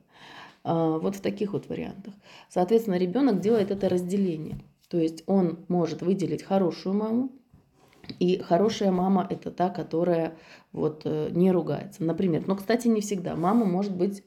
А, 0.63 0.97
вот 0.97 1.15
в 1.15 1.21
таких 1.21 1.53
вот 1.53 1.67
вариантах. 1.67 2.13
Соответственно, 2.49 2.95
ребенок 2.95 3.39
делает 3.39 3.71
это 3.71 3.89
разделение. 3.89 4.59
То 4.89 4.97
есть 4.97 5.23
он 5.27 5.65
может 5.67 6.01
выделить 6.01 6.43
хорошую 6.43 6.95
маму, 6.95 7.31
и 8.19 8.37
хорошая 8.39 8.91
мама 8.91 9.25
это 9.29 9.49
та, 9.49 9.69
которая 9.69 10.35
вот 10.73 11.03
э, 11.05 11.29
не 11.31 11.51
ругается. 11.51 12.03
Например, 12.03 12.43
но, 12.45 12.55
кстати, 12.55 12.89
не 12.89 12.99
всегда. 12.99 13.35
Мама 13.35 13.65
может 13.65 13.95
быть 13.95 14.23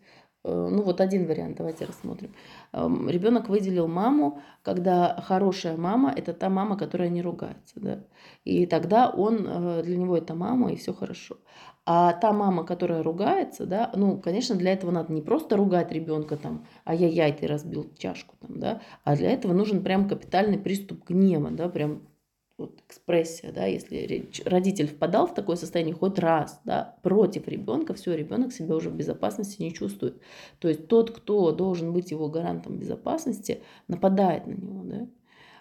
Э, 0.47 0.69
ну 0.71 0.83
вот 0.83 1.00
один 1.00 1.26
вариант, 1.26 1.57
давайте 1.57 1.85
рассмотрим. 1.85 2.33
Эм, 2.73 3.11
Ребенок 3.11 3.49
выделил 3.49 3.88
маму, 3.88 4.40
когда 4.62 5.21
хорошая 5.26 5.76
мама– 5.76 6.12
это 6.16 6.33
та 6.33 6.49
мама, 6.49 6.76
которая 6.78 7.09
не 7.09 7.21
ругается. 7.21 7.75
Да? 7.81 8.05
И 8.45 8.66
тогда 8.66 9.11
он, 9.11 9.45
э, 9.47 9.83
для 9.83 9.97
него 9.97 10.16
это 10.16 10.35
мама, 10.35 10.73
и 10.73 10.76
все 10.76 10.95
хорошо. 10.95 11.37
А 11.88 12.12
та 12.14 12.33
мама, 12.33 12.64
которая 12.64 13.02
ругается, 13.05 13.64
да, 13.64 13.93
ну, 13.95 14.19
конечно, 14.21 14.57
для 14.57 14.73
этого 14.73 14.90
надо 14.90 15.12
не 15.12 15.23
просто 15.23 15.57
ругать 15.57 15.93
ребенка 15.93 16.37
там, 16.37 16.66
ай-яй-яй, 16.85 17.33
ты 17.33 17.47
разбил 17.47 17.93
чашку 17.97 18.35
там, 18.40 18.59
да, 18.59 18.83
а 19.05 19.16
для 19.16 19.31
этого 19.31 19.52
нужен 19.52 19.85
прям 19.85 20.09
капитальный 20.09 20.59
приступ 20.59 21.09
гнева, 21.09 21.52
да, 21.52 21.69
прям 21.69 22.02
вот 22.59 22.81
экспрессия, 22.88 23.52
да, 23.52 23.66
если 23.66 24.28
родитель 24.45 24.88
впадал 24.88 25.28
в 25.28 25.35
такое 25.35 25.55
состояние 25.55 25.95
хоть 25.95 26.19
раз, 26.19 26.61
да, 26.64 26.97
против 27.02 27.47
ребенка, 27.47 27.95
все, 27.95 28.16
ребенок 28.16 28.52
себя 28.52 28.75
уже 28.75 28.90
в 28.90 28.97
безопасности 28.97 29.62
не 29.62 29.73
чувствует. 29.73 30.21
То 30.59 30.69
есть 30.69 30.88
тот, 30.88 31.12
кто 31.12 31.52
должен 31.52 31.93
быть 31.93 32.11
его 32.11 32.28
гарантом 32.28 32.78
безопасности, 32.78 33.62
нападает 33.87 34.47
на 34.49 34.52
него, 34.52 34.83
да. 34.83 35.07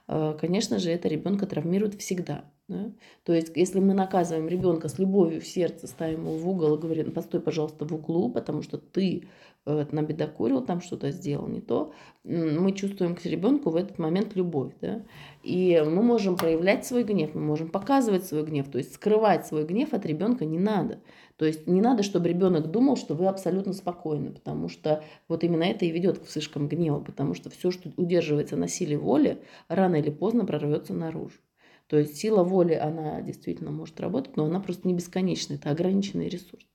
А, 0.08 0.34
конечно 0.34 0.80
же, 0.80 0.92
это 0.92 1.08
ребенка 1.08 1.46
травмирует 1.46 1.96
всегда. 1.96 2.46
Да? 2.68 2.92
То 3.24 3.34
есть, 3.34 3.52
если 3.56 3.80
мы 3.80 3.94
наказываем 3.94 4.48
ребенка 4.48 4.88
с 4.88 4.98
любовью 4.98 5.42
в 5.42 5.48
сердце, 5.48 5.88
ставим 5.88 6.22
его 6.22 6.38
в 6.38 6.50
угол 6.50 6.76
и 6.76 6.82
говорим, 6.82 7.12
постой, 7.12 7.40
пожалуйста, 7.40 7.86
в 7.86 7.94
углу, 7.94 8.30
потому 8.32 8.64
что 8.64 8.78
ты 8.80 9.28
э, 9.66 9.86
набедокурил, 9.92 10.62
там 10.62 10.82
что-то 10.82 11.12
сделал 11.12 11.48
не 11.48 11.62
то, 11.62 11.94
мы 12.24 12.72
чувствуем 12.72 13.16
к 13.16 13.24
ребенку 13.26 13.70
в 13.70 13.76
этот 13.76 14.00
момент 14.00 14.36
любовь. 14.36 14.74
Да? 14.82 15.04
И 15.44 15.82
мы 15.86 16.02
можем 16.02 16.38
проявлять 16.38 16.86
свой 16.86 17.04
гнев, 17.04 17.36
мы 17.36 17.42
можем 17.42 17.70
показывать 17.70 18.26
свой 18.26 18.44
гнев, 18.44 18.68
то 18.70 18.80
есть 18.80 18.96
скрывать 18.96 19.46
свой 19.46 19.66
гнев 19.66 19.94
от 19.94 20.06
ребенка 20.06 20.46
не 20.46 20.58
надо. 20.58 21.00
То 21.38 21.46
есть 21.46 21.68
не 21.68 21.82
надо, 21.82 22.02
чтобы 22.04 22.30
ребенок 22.30 22.72
думал, 22.72 22.96
что 22.96 23.14
вы 23.14 23.28
абсолютно 23.28 23.74
спокойны, 23.74 24.32
потому 24.32 24.70
что 24.70 25.04
вот 25.28 25.44
именно 25.44 25.64
это 25.64 25.86
и 25.86 25.92
ведет 25.92 26.20
к 26.20 26.26
вспышкам 26.26 26.68
гнева, 26.70 27.00
потому 27.02 27.34
что 27.34 27.50
все, 27.50 27.72
что 27.72 27.92
удерживается 27.98 28.56
на 28.56 28.68
силе 28.68 28.98
воли, 28.98 29.44
рано 29.68 29.96
или 29.98 30.10
поздно 30.10 30.46
прорвется 30.46 30.94
наружу. 30.94 31.40
То 31.88 31.98
есть 31.98 32.16
сила 32.18 32.44
воли, 32.44 32.74
она 32.74 33.22
действительно 33.22 33.72
может 33.72 34.00
работать, 34.00 34.38
но 34.38 34.46
она 34.46 34.60
просто 34.60 34.88
не 34.88 34.94
бесконечна, 34.94 35.56
это 35.56 35.70
ограниченный 35.70 36.30
ресурс. 36.30 36.66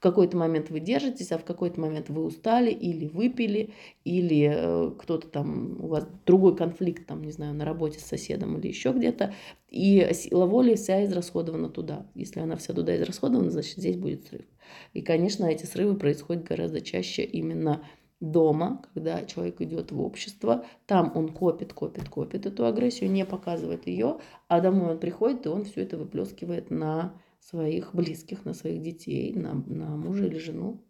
В 0.00 0.02
какой-то 0.02 0.34
момент 0.34 0.70
вы 0.70 0.80
держитесь, 0.80 1.30
а 1.30 1.36
в 1.36 1.44
какой-то 1.44 1.78
момент 1.78 2.08
вы 2.08 2.24
устали 2.24 2.70
или 2.70 3.04
выпили, 3.04 3.74
или 4.02 4.50
э, 4.50 4.92
кто-то 4.98 5.28
там, 5.28 5.76
у 5.78 5.88
вас 5.88 6.08
другой 6.24 6.56
конфликт, 6.56 7.06
там, 7.06 7.22
не 7.22 7.32
знаю, 7.32 7.52
на 7.52 7.66
работе 7.66 8.00
с 8.00 8.06
соседом 8.06 8.56
или 8.56 8.68
еще 8.68 8.92
где-то, 8.92 9.34
и 9.68 10.08
сила 10.14 10.46
воли 10.46 10.74
вся 10.76 11.04
израсходована 11.04 11.68
туда. 11.68 12.06
Если 12.14 12.40
она 12.40 12.56
вся 12.56 12.72
туда 12.72 12.96
израсходована, 12.96 13.50
значит, 13.50 13.76
здесь 13.76 13.98
будет 13.98 14.26
срыв. 14.26 14.46
И, 14.94 15.02
конечно, 15.02 15.44
эти 15.44 15.66
срывы 15.66 15.94
происходят 15.98 16.44
гораздо 16.44 16.80
чаще 16.80 17.22
именно 17.22 17.82
дома, 18.20 18.82
когда 18.94 19.26
человек 19.26 19.60
идет 19.60 19.92
в 19.92 20.00
общество, 20.00 20.64
там 20.86 21.12
он 21.14 21.28
копит, 21.28 21.74
копит, 21.74 22.08
копит 22.08 22.46
эту 22.46 22.64
агрессию, 22.64 23.10
не 23.10 23.26
показывает 23.26 23.86
ее, 23.86 24.16
а 24.48 24.62
домой 24.62 24.92
он 24.92 24.98
приходит, 24.98 25.44
и 25.44 25.50
он 25.50 25.64
все 25.64 25.82
это 25.82 25.98
выплескивает 25.98 26.70
на 26.70 27.12
своих 27.40 27.94
близких, 27.94 28.44
на 28.44 28.54
своих 28.54 28.82
детей, 28.82 29.32
на, 29.34 29.54
на 29.54 29.96
мужа 29.96 30.26
или 30.26 30.38
жену, 30.38 30.82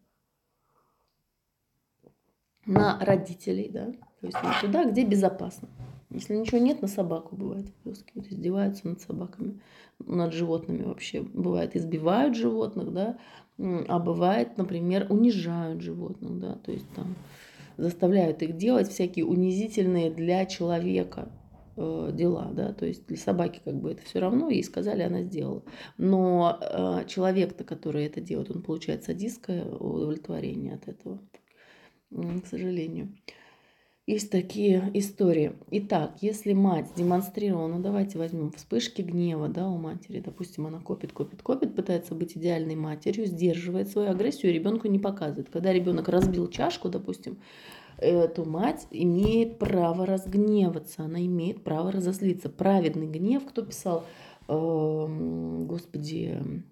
на 2.67 2.99
родителей, 3.01 3.69
да, 3.69 3.93
то 4.21 4.27
есть 4.27 4.39
туда, 4.61 4.85
где 4.85 5.05
безопасно. 5.05 5.69
Если 6.11 6.37
ничего 6.37 6.59
нет, 6.59 6.83
на 6.83 6.89
собаку 6.89 7.37
бывает 7.37 7.67
выплескивают, 7.67 8.33
издеваются 8.33 8.89
над 8.89 9.01
собаками, 9.01 9.61
над 10.01 10.33
животными 10.33 10.83
вообще. 10.83 11.23
Бывает, 11.23 11.77
избивают 11.77 12.35
животных, 12.37 12.93
да, 12.93 13.19
а 13.59 13.99
бывает, 13.99 14.59
например, 14.59 15.07
унижают 15.09 15.81
животных, 15.81 16.39
да, 16.39 16.55
то 16.57 16.73
есть 16.73 16.89
там 16.95 17.15
заставляют 17.77 18.43
их 18.43 18.57
делать 18.57 18.89
всякие 18.89 19.25
унизительные 19.25 20.11
для 20.11 20.45
человека 20.47 21.31
дела, 22.13 22.51
да, 22.53 22.73
то 22.73 22.87
есть 22.87 23.07
для 23.07 23.17
собаки 23.17 23.61
как 23.65 23.75
бы 23.75 23.93
это 23.93 24.03
все 24.03 24.21
равно, 24.21 24.51
ей 24.51 24.65
сказали, 24.65 25.03
она 25.03 25.23
сделала. 25.23 25.63
Но 25.99 26.59
э, 26.61 27.05
человек-то, 27.09 27.65
который 27.65 28.07
это 28.07 28.21
делает, 28.21 28.51
он 28.51 28.63
получает 28.63 29.05
садистское 29.05 29.65
удовлетворение 29.65 30.75
от 30.75 30.89
этого, 30.89 31.21
к 32.11 32.47
сожалению. 32.47 33.15
Есть 34.11 34.33
такие 34.33 34.91
истории. 34.95 35.53
Итак, 35.71 36.17
если 36.21 36.53
мать 36.53 36.89
демонстрировала, 36.97 37.69
ну 37.69 37.81
давайте 37.81 38.19
возьмем 38.19 38.51
вспышки 38.51 39.03
гнева 39.03 39.47
да, 39.49 39.69
у 39.69 39.79
матери, 39.79 40.19
допустим, 40.19 40.67
она 40.67 40.81
копит, 40.81 41.13
копит, 41.13 41.43
копит, 41.43 41.77
пытается 41.77 42.17
быть 42.17 42.37
идеальной 42.37 42.75
матерью, 42.75 43.27
сдерживает 43.27 43.89
свою 43.89 44.11
агрессию, 44.11 44.53
ребенку 44.53 44.89
не 44.89 44.99
показывает. 44.99 45.51
Когда 45.51 45.73
ребенок 45.73 46.09
разбил 46.09 46.49
чашку, 46.49 46.89
допустим, 46.89 47.35
э, 47.35 47.37
то 48.01 48.45
мать 48.45 48.87
имеет 48.91 49.59
право 49.59 50.07
разгневаться, 50.07 51.05
она 51.05 51.25
имеет 51.27 51.63
право 51.63 51.93
разослиться. 51.93 52.49
Праведный 52.49 53.07
гнев, 53.07 53.45
кто 53.47 53.63
писал, 53.63 54.07
э, 54.49 55.65
господи, 55.67 56.65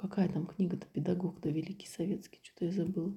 какая 0.00 0.28
там 0.28 0.46
книга-то, 0.46 0.86
педагог, 0.92 1.40
да, 1.42 1.50
великий 1.50 1.86
советский, 1.86 2.40
что-то 2.42 2.64
я 2.66 2.72
забыла. 2.72 3.12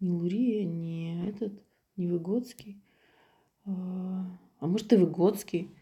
Не 0.00 0.10
Лурия, 0.10 0.64
не 0.64 1.28
этот, 1.28 1.52
не 1.96 2.06
Выгодский. 2.06 2.82
А 3.64 4.66
может, 4.66 4.92
и 4.92 4.96
Выгодский. 4.96 5.74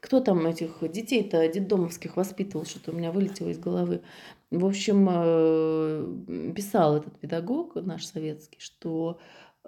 Кто 0.00 0.20
там 0.20 0.46
этих 0.46 0.78
детей-то 0.92 1.48
детдомовских 1.48 2.16
воспитывал, 2.16 2.66
что-то 2.66 2.92
у 2.92 2.94
меня 2.94 3.10
вылетело 3.10 3.48
из 3.48 3.58
головы. 3.58 4.02
В 4.50 4.66
общем, 4.66 5.08
э, 5.10 6.52
писал 6.54 6.98
этот 6.98 7.18
педагог 7.18 7.76
наш 7.76 8.04
советский, 8.04 8.60
что... 8.60 9.18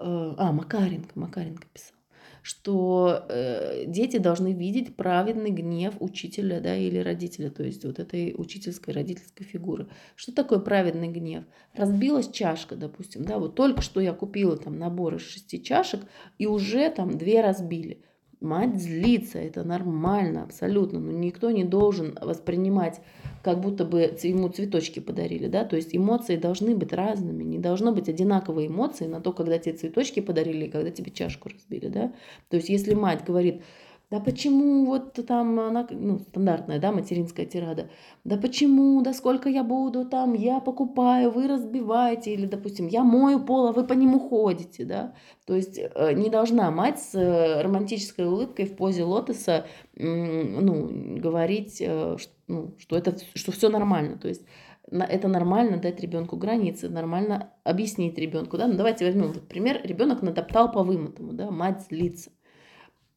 Э, 0.00 0.35
а, 0.37 0.52
Макаренко, 0.52 1.19
Макаренко 1.19 1.67
писал 1.73 1.99
что 2.40 3.26
э, 3.28 3.85
дети 3.87 4.17
должны 4.17 4.55
видеть 4.55 4.97
праведный 4.97 5.50
гнев 5.50 5.95
учителя 6.00 6.61
да, 6.61 6.75
или 6.75 6.99
родителя, 6.99 7.50
то 7.50 7.62
есть 7.62 7.85
вот 7.85 7.99
этой 7.99 8.35
учительской, 8.38 8.95
родительской 8.95 9.45
фигуры. 9.45 9.88
Что 10.17 10.33
такое 10.33 10.59
праведный 10.59 11.09
гнев? 11.09 11.45
Разбилась 11.75 12.31
чашка, 12.31 12.75
допустим, 12.75 13.25
да, 13.25 13.38
вот 13.38 13.55
только 13.55 13.83
что 13.83 14.00
я 14.00 14.14
купила 14.14 14.57
там 14.57 14.78
набор 14.78 15.17
из 15.17 15.23
шести 15.23 15.62
чашек, 15.62 16.00
и 16.38 16.47
уже 16.47 16.88
там 16.90 17.19
две 17.19 17.43
разбили. 17.43 18.02
Мать 18.40 18.80
злится, 18.80 19.38
это 19.38 19.64
нормально, 19.64 20.45
абсолютно. 20.45 21.00
Но 21.00 21.11
никто 21.11 21.50
не 21.50 21.64
должен 21.64 22.16
воспринимать, 22.21 23.00
как 23.42 23.61
будто 23.61 23.85
бы 23.85 24.00
ему 24.23 24.49
цветочки 24.49 25.00
подарили, 25.00 25.49
да. 25.49 25.64
То 25.64 25.75
есть 25.75 25.97
эмоции 25.97 26.37
должны 26.37 26.76
быть 26.76 26.92
разными. 26.92 27.42
Не 27.42 27.59
должно 27.59 27.92
быть 27.92 28.09
одинаковой 28.09 28.68
эмоции 28.68 29.07
на 29.07 29.21
то, 29.21 29.33
когда 29.33 29.59
тебе 29.59 29.76
цветочки 29.76 30.21
подарили 30.21 30.66
и 30.66 30.71
когда 30.71 30.90
тебе 30.90 31.11
чашку 31.11 31.49
разбили, 31.49 31.88
да. 31.88 32.12
То 32.49 32.57
есть 32.57 32.68
если 32.68 32.95
мать 32.95 33.25
говорит, 33.25 33.62
да 34.10 34.20
почему 34.20 34.86
вот 34.86 35.12
там 35.26 35.60
она, 35.60 35.86
ну, 35.90 36.18
стандартная, 36.20 36.78
да, 36.78 36.92
материнская 36.92 37.44
тирада. 37.44 37.90
Да 38.24 38.38
почему, 38.38 39.02
да 39.02 39.12
сколько 39.12 39.50
я 39.50 39.62
буду 39.62 40.06
там, 40.06 40.32
я 40.32 40.60
покупаю, 40.60 41.30
вы 41.30 41.46
разбиваете, 41.46 42.32
или, 42.32 42.46
допустим, 42.46 42.86
я 42.86 43.04
мою 43.04 43.44
пол, 43.44 43.66
а 43.66 43.72
вы 43.72 43.86
по 43.86 43.92
нему 43.92 44.18
ходите, 44.18 44.86
да. 44.86 45.14
То 45.46 45.54
есть 45.54 45.78
э, 45.78 46.12
не 46.14 46.30
должна 46.30 46.70
мать 46.70 46.98
с 46.98 47.14
э, 47.14 47.60
романтической 47.60 48.26
улыбкой 48.26 48.64
в 48.64 48.76
позе 48.76 49.04
лотоса, 49.04 49.66
ну, 49.94 50.88
говорить, 51.18 51.82
э, 51.82 52.16
ну, 52.46 52.74
что 52.78 52.96
это, 52.96 53.14
что 53.34 53.52
все 53.52 53.68
нормально. 53.68 54.16
То 54.16 54.28
есть 54.28 54.46
это 54.90 55.28
нормально 55.28 55.76
дать 55.76 56.00
ребенку 56.00 56.38
границы, 56.38 56.88
нормально 56.88 57.52
объяснить 57.62 58.16
ребенку, 58.16 58.56
да. 58.56 58.68
Ну, 58.68 58.74
давайте 58.74 59.04
возьмем 59.04 59.32
вот 59.32 59.46
пример, 59.48 59.82
ребенок 59.84 60.22
натоптал 60.22 60.72
по 60.72 60.82
вымытому, 60.82 61.34
да, 61.34 61.50
мать 61.50 61.82
злится 61.90 62.30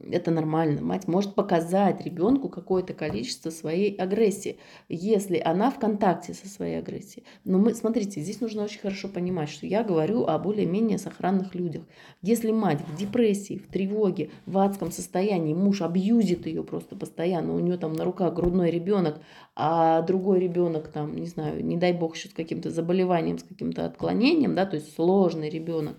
это 0.10 0.32
нормально. 0.32 0.82
Мать 0.82 1.08
может 1.08 1.36
показать 1.36 2.02
ребенку 2.06 2.50
какое-то 2.50 2.94
количество 2.94 3.50
своей 3.50 3.96
агрессии, 3.96 4.58
если 4.90 5.40
она 5.40 5.70
в 5.72 5.80
контакте 5.80 6.34
со 6.34 6.48
своей 6.48 6.80
агрессией. 6.80 7.26
Но 7.44 7.58
мы, 7.58 7.74
смотрите, 7.74 8.22
здесь 8.22 8.42
нужно 8.42 8.64
очень 8.64 8.80
хорошо 8.80 9.08
понимать, 9.08 9.50
что 9.50 9.66
я 9.66 9.84
говорю 9.84 10.26
о 10.26 10.38
более-менее 10.40 10.98
сохранных 10.98 11.56
людях. 11.56 11.84
Если 12.22 12.52
мать 12.52 12.82
в 12.88 12.98
депрессии, 12.98 13.58
в 13.58 13.68
тревоге, 13.68 14.30
в 14.46 14.58
адском 14.58 14.92
состоянии, 14.92 15.54
муж 15.54 15.82
абьюзит 15.82 16.46
ее 16.46 16.64
просто 16.64 16.96
постоянно, 16.96 17.54
у 17.56 17.60
нее 17.60 17.78
там 17.78 17.94
на 17.94 18.04
руках 18.04 18.34
грудной 18.34 18.72
ребенок, 18.72 19.20
а 19.56 20.02
другой 20.02 20.40
ребенок 20.40 20.88
там, 20.88 21.16
не 21.16 21.28
знаю, 21.28 21.64
не 21.64 21.78
дай 21.78 21.94
бог, 21.94 22.16
еще 22.16 22.30
с 22.30 22.34
каким-то 22.34 22.70
заболеванием, 22.70 23.38
с 23.38 23.44
каким-то 23.44 23.86
отклонением, 23.86 24.56
да, 24.56 24.66
то 24.66 24.76
есть 24.76 24.96
сложный 24.96 25.50
ребенок, 25.50 25.98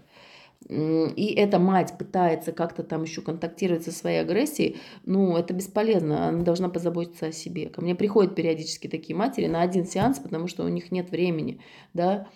и 0.68 1.34
эта 1.34 1.58
мать 1.58 1.94
пытается 1.98 2.52
как-то 2.52 2.82
там 2.82 3.02
еще 3.02 3.22
контактировать 3.22 3.84
со 3.84 3.92
своей 3.92 4.20
агрессией, 4.20 4.78
ну, 5.04 5.36
это 5.36 5.54
бесполезно, 5.54 6.28
она 6.28 6.42
должна 6.42 6.68
позаботиться 6.68 7.26
о 7.26 7.32
себе. 7.32 7.68
Ко 7.68 7.80
мне 7.80 7.94
приходят 7.94 8.34
периодически 8.34 8.88
такие 8.88 9.16
матери 9.16 9.46
на 9.46 9.62
один 9.62 9.84
сеанс, 9.84 10.18
потому 10.18 10.46
что 10.46 10.64
у 10.64 10.68
них 10.68 10.92
нет 10.92 11.10
времени, 11.10 11.60
да, 11.94 12.28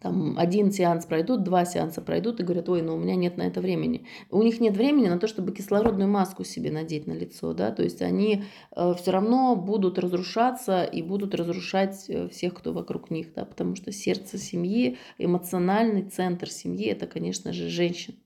там 0.00 0.38
один 0.38 0.72
сеанс 0.72 1.04
пройдут, 1.04 1.42
два 1.42 1.66
сеанса 1.66 2.00
пройдут 2.00 2.40
и 2.40 2.42
говорят, 2.42 2.68
ой, 2.68 2.80
ну 2.80 2.94
у 2.94 2.98
меня 2.98 3.16
нет 3.16 3.36
на 3.36 3.42
это 3.42 3.60
времени. 3.60 4.06
У 4.30 4.42
них 4.42 4.60
нет 4.60 4.76
времени 4.76 5.08
на 5.08 5.18
то, 5.18 5.26
чтобы 5.26 5.52
кислородную 5.52 6.08
маску 6.08 6.42
себе 6.42 6.70
надеть 6.70 7.06
на 7.06 7.12
лицо, 7.12 7.52
да, 7.52 7.70
то 7.70 7.82
есть 7.82 8.00
они 8.00 8.44
э, 8.74 8.94
все 8.98 9.10
равно 9.10 9.56
будут 9.56 9.98
разрушаться 9.98 10.84
и 10.84 11.02
будут 11.02 11.34
разрушать 11.34 12.08
э, 12.08 12.28
всех, 12.28 12.54
кто 12.54 12.72
вокруг 12.72 13.10
них, 13.10 13.34
да, 13.34 13.44
потому 13.44 13.76
что 13.76 13.92
сердце 13.92 14.38
семьи, 14.38 14.96
эмоциональный 15.18 16.02
центр 16.02 16.50
семьи, 16.50 16.86
это, 16.86 17.06
конечно 17.06 17.52
же, 17.52 17.68
женщина. 17.68 18.16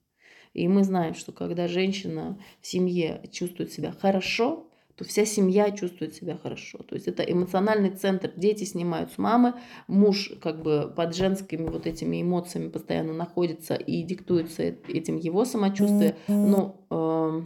И 0.55 0.67
мы 0.69 0.85
знаем, 0.85 1.15
что 1.15 1.33
когда 1.33 1.69
женщина 1.69 2.39
в 2.61 2.67
семье 2.67 3.23
чувствует 3.33 3.73
себя 3.73 3.93
хорошо, 3.93 4.68
то 4.99 5.05
вся 5.05 5.25
семья 5.25 5.71
чувствует 5.71 6.17
себя 6.17 6.37
хорошо. 6.37 6.79
То 6.79 6.97
есть 6.97 7.07
это 7.07 7.23
эмоциональный 7.23 7.91
центр. 7.91 8.33
Дети 8.35 8.65
снимают 8.65 9.13
с 9.13 9.19
мамы, 9.19 9.55
муж 9.87 10.33
как 10.43 10.61
бы 10.61 10.93
под 10.95 11.15
женскими 11.15 11.69
вот 11.69 11.87
этими 11.87 12.21
эмоциями 12.21 12.69
постоянно 12.69 13.13
находится 13.13 13.75
и 13.75 14.03
диктуется 14.03 14.65
этим 14.65 15.17
его 15.17 15.45
самочувствие. 15.45 16.17
Ну, 16.27 16.85
э, 16.91 17.43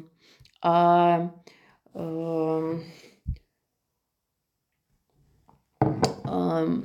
а 0.62 1.34
э, 1.92 2.78
э, 6.24 6.82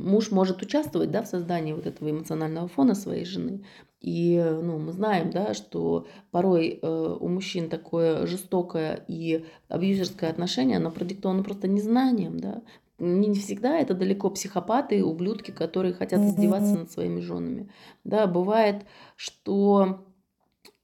муж 0.00 0.30
может 0.30 0.62
участвовать 0.62 1.10
да, 1.10 1.22
в 1.22 1.26
создании 1.26 1.74
вот 1.74 1.86
этого 1.86 2.10
эмоционального 2.10 2.68
фона 2.68 2.94
своей 2.94 3.26
жены. 3.26 3.62
И 4.00 4.38
ну, 4.62 4.78
мы 4.78 4.92
знаем, 4.92 5.30
да, 5.30 5.54
что 5.54 6.06
порой 6.30 6.78
э, 6.80 7.16
у 7.20 7.28
мужчин 7.28 7.70
такое 7.70 8.26
жестокое 8.26 9.04
и 9.08 9.44
абьюзерское 9.68 10.30
отношение, 10.30 10.76
оно 10.76 10.90
продиктовано 10.90 11.42
просто 11.42 11.66
незнанием. 11.66 12.38
Да? 12.38 12.62
Не 12.98 13.34
всегда 13.34 13.78
это 13.78 13.94
далеко 13.94 14.30
психопаты, 14.30 15.04
ублюдки, 15.04 15.50
которые 15.50 15.94
хотят 15.94 16.20
издеваться 16.20 16.78
над 16.78 16.90
своими 16.90 17.20
женами. 17.20 17.70
Да, 18.04 18.26
бывает, 18.26 18.84
что 19.16 20.04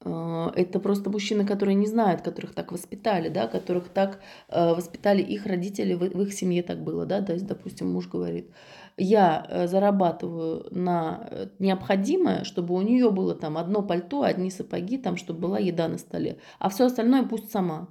э, 0.04 0.50
это 0.56 0.80
просто 0.80 1.10
мужчины, 1.10 1.46
которые 1.46 1.74
не 1.74 1.86
знают, 1.86 2.22
которых 2.22 2.54
так 2.54 2.72
воспитали, 2.72 3.28
да, 3.28 3.46
которых 3.46 3.90
так 3.90 4.20
э, 4.48 4.74
воспитали 4.74 5.20
их 5.22 5.44
родители, 5.44 5.94
в 5.94 6.22
их 6.22 6.32
семье 6.32 6.62
так 6.62 6.82
было, 6.82 7.04
да, 7.04 7.20
то 7.20 7.34
есть, 7.34 7.46
допустим, 7.46 7.92
муж 7.92 8.08
говорит, 8.08 8.50
я 8.96 9.46
э, 9.48 9.66
зарабатываю 9.66 10.66
на 10.70 11.26
э, 11.30 11.48
необходимое, 11.58 12.44
чтобы 12.44 12.74
у 12.74 12.82
нее 12.82 13.10
было 13.10 13.34
там 13.34 13.56
одно 13.56 13.82
пальто, 13.82 14.22
одни 14.22 14.50
сапоги, 14.50 14.98
там, 14.98 15.16
чтобы 15.16 15.40
была 15.40 15.58
еда 15.58 15.88
на 15.88 15.98
столе, 15.98 16.38
а 16.58 16.68
все 16.68 16.86
остальное 16.86 17.24
пусть 17.24 17.50
сама. 17.50 17.88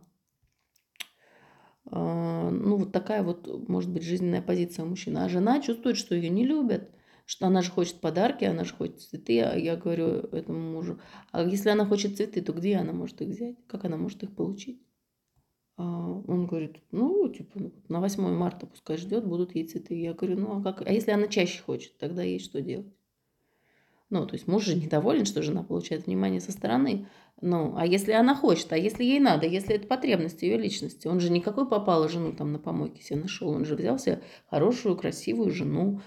А, 1.85 2.49
ну, 2.49 2.77
вот 2.77 2.91
такая 2.91 3.23
вот, 3.23 3.67
может 3.67 3.89
быть, 3.89 4.03
жизненная 4.03 4.41
позиция 4.41 4.85
мужчины. 4.85 5.19
А 5.19 5.29
жена 5.29 5.61
чувствует, 5.61 5.97
что 5.97 6.15
ее 6.15 6.29
не 6.29 6.45
любят, 6.45 6.89
что 7.25 7.47
она 7.47 7.61
же 7.61 7.71
хочет 7.71 7.99
подарки, 7.99 8.45
она 8.45 8.63
же 8.63 8.73
хочет 8.73 9.01
цветы. 9.01 9.41
А 9.41 9.55
я 9.55 9.75
говорю 9.75 10.05
этому 10.05 10.59
мужу, 10.59 10.99
а 11.31 11.43
если 11.43 11.69
она 11.69 11.85
хочет 11.85 12.17
цветы, 12.17 12.41
то 12.41 12.53
где 12.53 12.77
она 12.77 12.93
может 12.93 13.21
их 13.21 13.29
взять? 13.29 13.57
Как 13.67 13.85
она 13.85 13.97
может 13.97 14.23
их 14.23 14.35
получить? 14.35 14.81
А, 15.77 15.83
он 15.83 16.45
говорит, 16.47 16.77
ну, 16.91 17.27
типа, 17.29 17.59
ну, 17.59 17.71
на 17.87 17.99
8 17.99 18.23
марта 18.33 18.65
пускай 18.65 18.97
ждет, 18.97 19.25
будут 19.25 19.55
ей 19.55 19.65
цветы. 19.67 19.99
Я 19.99 20.13
говорю, 20.13 20.39
ну, 20.39 20.59
а 20.59 20.61
как? 20.61 20.87
А 20.87 20.91
если 20.91 21.11
она 21.11 21.27
чаще 21.27 21.61
хочет, 21.61 21.97
тогда 21.97 22.23
ей 22.23 22.39
что 22.39 22.61
делать? 22.61 22.93
Ну, 24.11 24.25
то 24.25 24.35
есть 24.35 24.45
муж 24.45 24.65
же 24.65 24.75
недоволен, 24.75 25.25
что 25.25 25.41
жена 25.41 25.63
получает 25.63 26.05
внимание 26.05 26.41
со 26.41 26.51
стороны. 26.51 27.07
Ну, 27.39 27.75
а 27.77 27.87
если 27.87 28.11
она 28.11 28.35
хочет, 28.35 28.71
а 28.73 28.77
если 28.77 29.05
ей 29.05 29.21
надо, 29.21 29.47
если 29.47 29.75
это 29.75 29.87
потребность 29.87 30.41
ее 30.43 30.57
личности, 30.57 31.07
он 31.07 31.21
же 31.21 31.31
никакой 31.31 31.67
попала 31.67 32.09
жену 32.09 32.33
там 32.33 32.51
на 32.51 32.59
помойке 32.59 33.01
себе 33.01 33.21
нашел, 33.21 33.49
он 33.49 33.63
же 33.63 33.75
взял 33.75 33.97
себе 33.97 34.21
хорошую, 34.49 34.97
красивую 34.97 35.49
жену, 35.51 36.01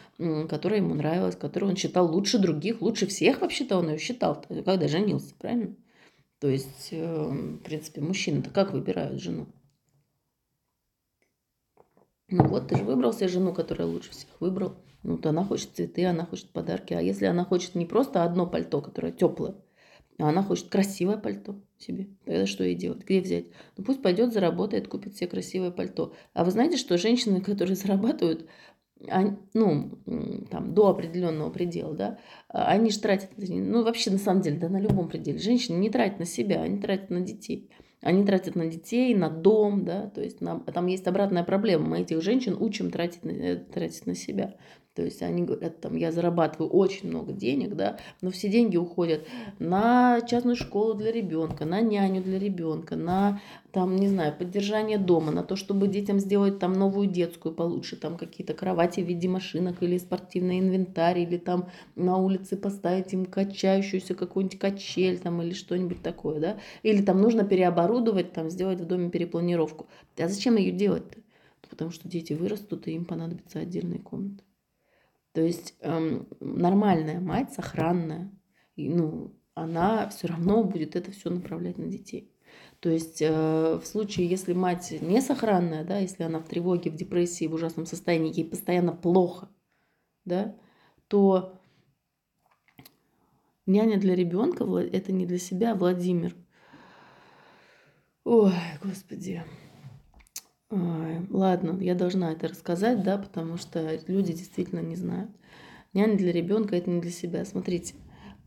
которая 0.51 0.81
ему 0.81 0.95
нравилась, 0.95 1.35
которую 1.35 1.71
он 1.71 1.77
считал 1.77 2.13
лучше 2.13 2.39
других, 2.39 2.83
лучше 2.83 3.07
всех 3.07 3.41
вообще-то 3.41 3.79
он 3.79 3.89
ее 3.89 3.99
считал, 3.99 4.45
когда 4.65 4.87
женился, 4.87 5.35
правильно? 5.39 5.75
То 6.45 6.51
есть, 6.51 6.89
э, 6.91 7.03
в 7.03 7.57
принципе, 7.61 8.03
мужчины-то 8.03 8.51
как 8.51 8.75
выбирают 8.75 9.19
жену? 9.19 9.47
Ну 12.29 12.47
вот, 12.49 12.69
ты 12.69 12.77
же 12.77 12.85
выбрал 12.85 13.15
себе 13.15 13.29
жену, 13.29 13.55
которая 13.55 13.89
лучше 13.89 14.11
всех 14.11 14.29
выбрал. 14.41 14.75
Ну, 15.03 15.17
то 15.17 15.31
она 15.31 15.43
хочет 15.43 15.71
цветы, 15.75 16.05
она 16.05 16.27
хочет 16.27 16.51
подарки. 16.51 16.93
А 16.93 17.01
если 17.01 17.25
она 17.25 17.47
хочет 17.47 17.75
не 17.75 17.87
просто 17.87 18.25
одно 18.25 18.47
пальто, 18.47 18.83
которое 18.83 19.11
теплое, 19.11 19.55
а 20.19 20.29
она 20.29 20.43
хочет 20.43 20.69
красивое 20.69 21.17
пальто 21.17 21.63
себе, 21.79 22.09
тогда 22.27 22.45
что 22.45 22.63
ей 22.63 22.75
делать? 22.75 23.05
Где 23.05 23.23
взять? 23.23 23.47
Ну, 23.79 23.85
пусть 23.85 24.03
пойдет, 24.03 24.35
заработает, 24.35 24.87
купит 24.87 25.17
себе 25.17 25.29
красивое 25.29 25.71
пальто. 25.71 26.15
А 26.35 26.45
вы 26.45 26.51
знаете, 26.51 26.77
что 26.77 26.99
женщины, 26.99 27.41
которые 27.41 27.75
зарабатывают, 27.75 28.47
ну, 29.55 29.99
там, 30.51 30.75
до 30.75 30.89
определенного 30.89 31.51
предела, 31.51 31.95
да, 31.95 32.19
они 32.49 32.91
же 32.91 33.01
тратят, 33.01 33.31
ну, 33.37 33.83
вообще, 33.83 34.11
на 34.11 34.19
самом 34.19 34.43
деле, 34.43 34.59
да, 34.59 34.69
на 34.69 34.81
любом 34.81 35.09
пределе. 35.09 35.39
Женщины 35.39 35.77
не 35.77 35.91
тратят 35.91 36.19
на 36.19 36.25
себя, 36.25 36.63
они 36.63 36.79
тратят 36.79 37.11
на 37.11 37.21
детей. 37.21 37.71
Они 38.05 38.23
тратят 38.27 38.55
на 38.55 38.67
детей, 38.67 39.15
на 39.15 39.31
дом, 39.31 39.87
да, 39.87 40.11
то 40.11 40.21
есть 40.21 40.43
нам, 40.43 40.63
там 40.65 40.87
есть 40.89 41.07
обратная 41.07 41.43
проблема. 41.43 41.89
Мы 41.89 42.01
этих 42.01 42.21
женщин 42.21 42.55
учим 42.61 42.91
тратить 42.91 43.25
на, 43.25 43.31
э, 43.31 43.57
тратить 43.57 44.07
на 44.07 44.15
себя. 44.15 44.57
То 44.95 45.03
есть 45.03 45.23
они 45.23 45.43
говорят, 45.43 45.81
там, 45.81 45.97
я 45.97 46.13
зарабатываю 46.13 46.71
очень 46.71 47.09
много 47.09 47.33
денег, 47.33 47.75
да, 47.75 47.99
но 48.21 48.31
все 48.31 48.49
деньги 48.49 48.77
уходят 48.77 49.27
на 49.59 50.21
частную 50.21 50.55
школу 50.55 50.95
для 50.95 51.11
ребенка, 51.11 51.65
на 51.65 51.81
няню 51.81 52.23
для 52.23 52.39
ребенка, 52.39 52.95
на, 52.95 53.41
там, 53.73 53.97
не 53.97 54.07
знаю, 54.07 54.33
поддержание 54.39 54.99
дома, 54.99 55.33
на 55.33 55.43
то, 55.43 55.57
чтобы 55.57 55.89
детям 55.89 56.21
сделать 56.21 56.61
там 56.61 56.75
новую 56.75 57.09
детскую 57.09 57.53
получше, 57.53 57.97
там 57.97 58.17
какие-то 58.17 58.55
кровати 58.55 59.01
в 59.01 59.07
виде 59.07 59.29
машинок 59.29 59.83
или 59.83 59.99
спортивный 59.99 60.61
инвентарь, 60.61 61.19
или 61.19 61.39
там 61.39 61.71
на 61.97 62.17
улице 62.17 62.57
поставить 62.57 63.13
им 63.13 63.27
качающуюся 63.27 64.15
какую-нибудь 64.15 64.61
качель 64.61 65.19
там 65.19 65.43
или 65.43 65.55
что-нибудь 65.55 66.03
такое, 66.03 66.39
да, 66.39 66.57
или 66.85 67.03
там 67.03 67.21
нужно 67.21 67.43
переоборудовать, 67.43 68.33
там, 68.33 68.49
сделать 68.49 68.81
в 68.81 68.87
доме 68.87 69.11
перепланировку. 69.11 69.89
А 70.17 70.29
зачем 70.29 70.55
ее 70.55 70.71
делать-то? 70.71 71.19
Потому 71.69 71.91
что 71.91 72.09
дети 72.09 72.33
вырастут, 72.33 72.87
и 72.87 72.93
им 72.93 73.05
понадобятся 73.05 73.59
отдельные 73.59 73.99
комнаты. 73.99 74.45
То 75.35 75.41
есть 75.43 75.75
эм, 75.81 76.29
нормальная 76.39 77.21
мать, 77.21 77.53
сохранная, 77.53 78.31
ну, 78.77 79.37
она 79.55 80.09
все 80.09 80.29
равно 80.29 80.63
будет 80.63 80.95
это 80.95 81.11
все 81.11 81.29
направлять 81.29 81.77
на 81.77 81.87
детей. 81.87 82.33
То 82.79 82.89
есть 82.89 83.21
э, 83.21 83.81
в 83.83 83.85
случае, 83.85 84.29
если 84.29 84.53
мать 84.53 84.95
не 85.01 85.21
сохранная, 85.21 85.85
да, 85.85 85.99
если 85.99 86.23
она 86.23 86.39
в 86.39 86.47
тревоге, 86.47 86.91
в 86.91 86.95
депрессии, 86.95 87.49
в 87.49 87.55
ужасном 87.55 87.85
состоянии, 87.85 88.33
ей 88.33 88.49
постоянно 88.49 88.93
плохо, 88.93 89.49
да, 90.25 90.57
то 91.09 91.61
няня 93.67 93.99
для 93.99 94.15
ребенка 94.15 94.65
это 94.65 95.11
не 95.11 95.27
для 95.27 95.39
себя, 95.39 95.75
Владимир. 95.75 96.37
Ой, 98.23 98.53
господи. 98.81 99.43
Ладно, 101.31 101.79
я 101.81 101.95
должна 101.95 102.33
это 102.33 102.49
рассказать, 102.49 103.03
да, 103.03 103.19
потому 103.19 103.57
что 103.57 103.99
люди 104.07 104.33
действительно 104.33 104.81
не 104.81 104.97
знают. 104.97 105.31
Няня 105.93 106.17
для 106.17 106.33
ребенка 106.33 106.77
это 106.77 106.91
не 106.91 107.01
для 107.01 107.13
себя. 107.13 107.45
Смотрите, 107.45 107.95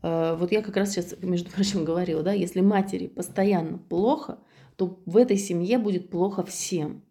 э, 0.02 0.36
вот 0.38 0.52
я 0.52 0.62
как 0.62 0.76
раз 0.76 0.90
сейчас, 0.90 1.14
между 1.22 1.50
прочим, 1.54 1.84
говорила, 1.84 2.22
да, 2.22 2.32
если 2.32 2.60
матери 2.60 3.06
постоянно 3.06 3.78
плохо, 3.78 4.38
то 4.76 5.00
в 5.06 5.16
этой 5.16 5.38
семье 5.38 5.78
будет 5.78 6.10
плохо 6.10 6.44
всем. 6.44 7.02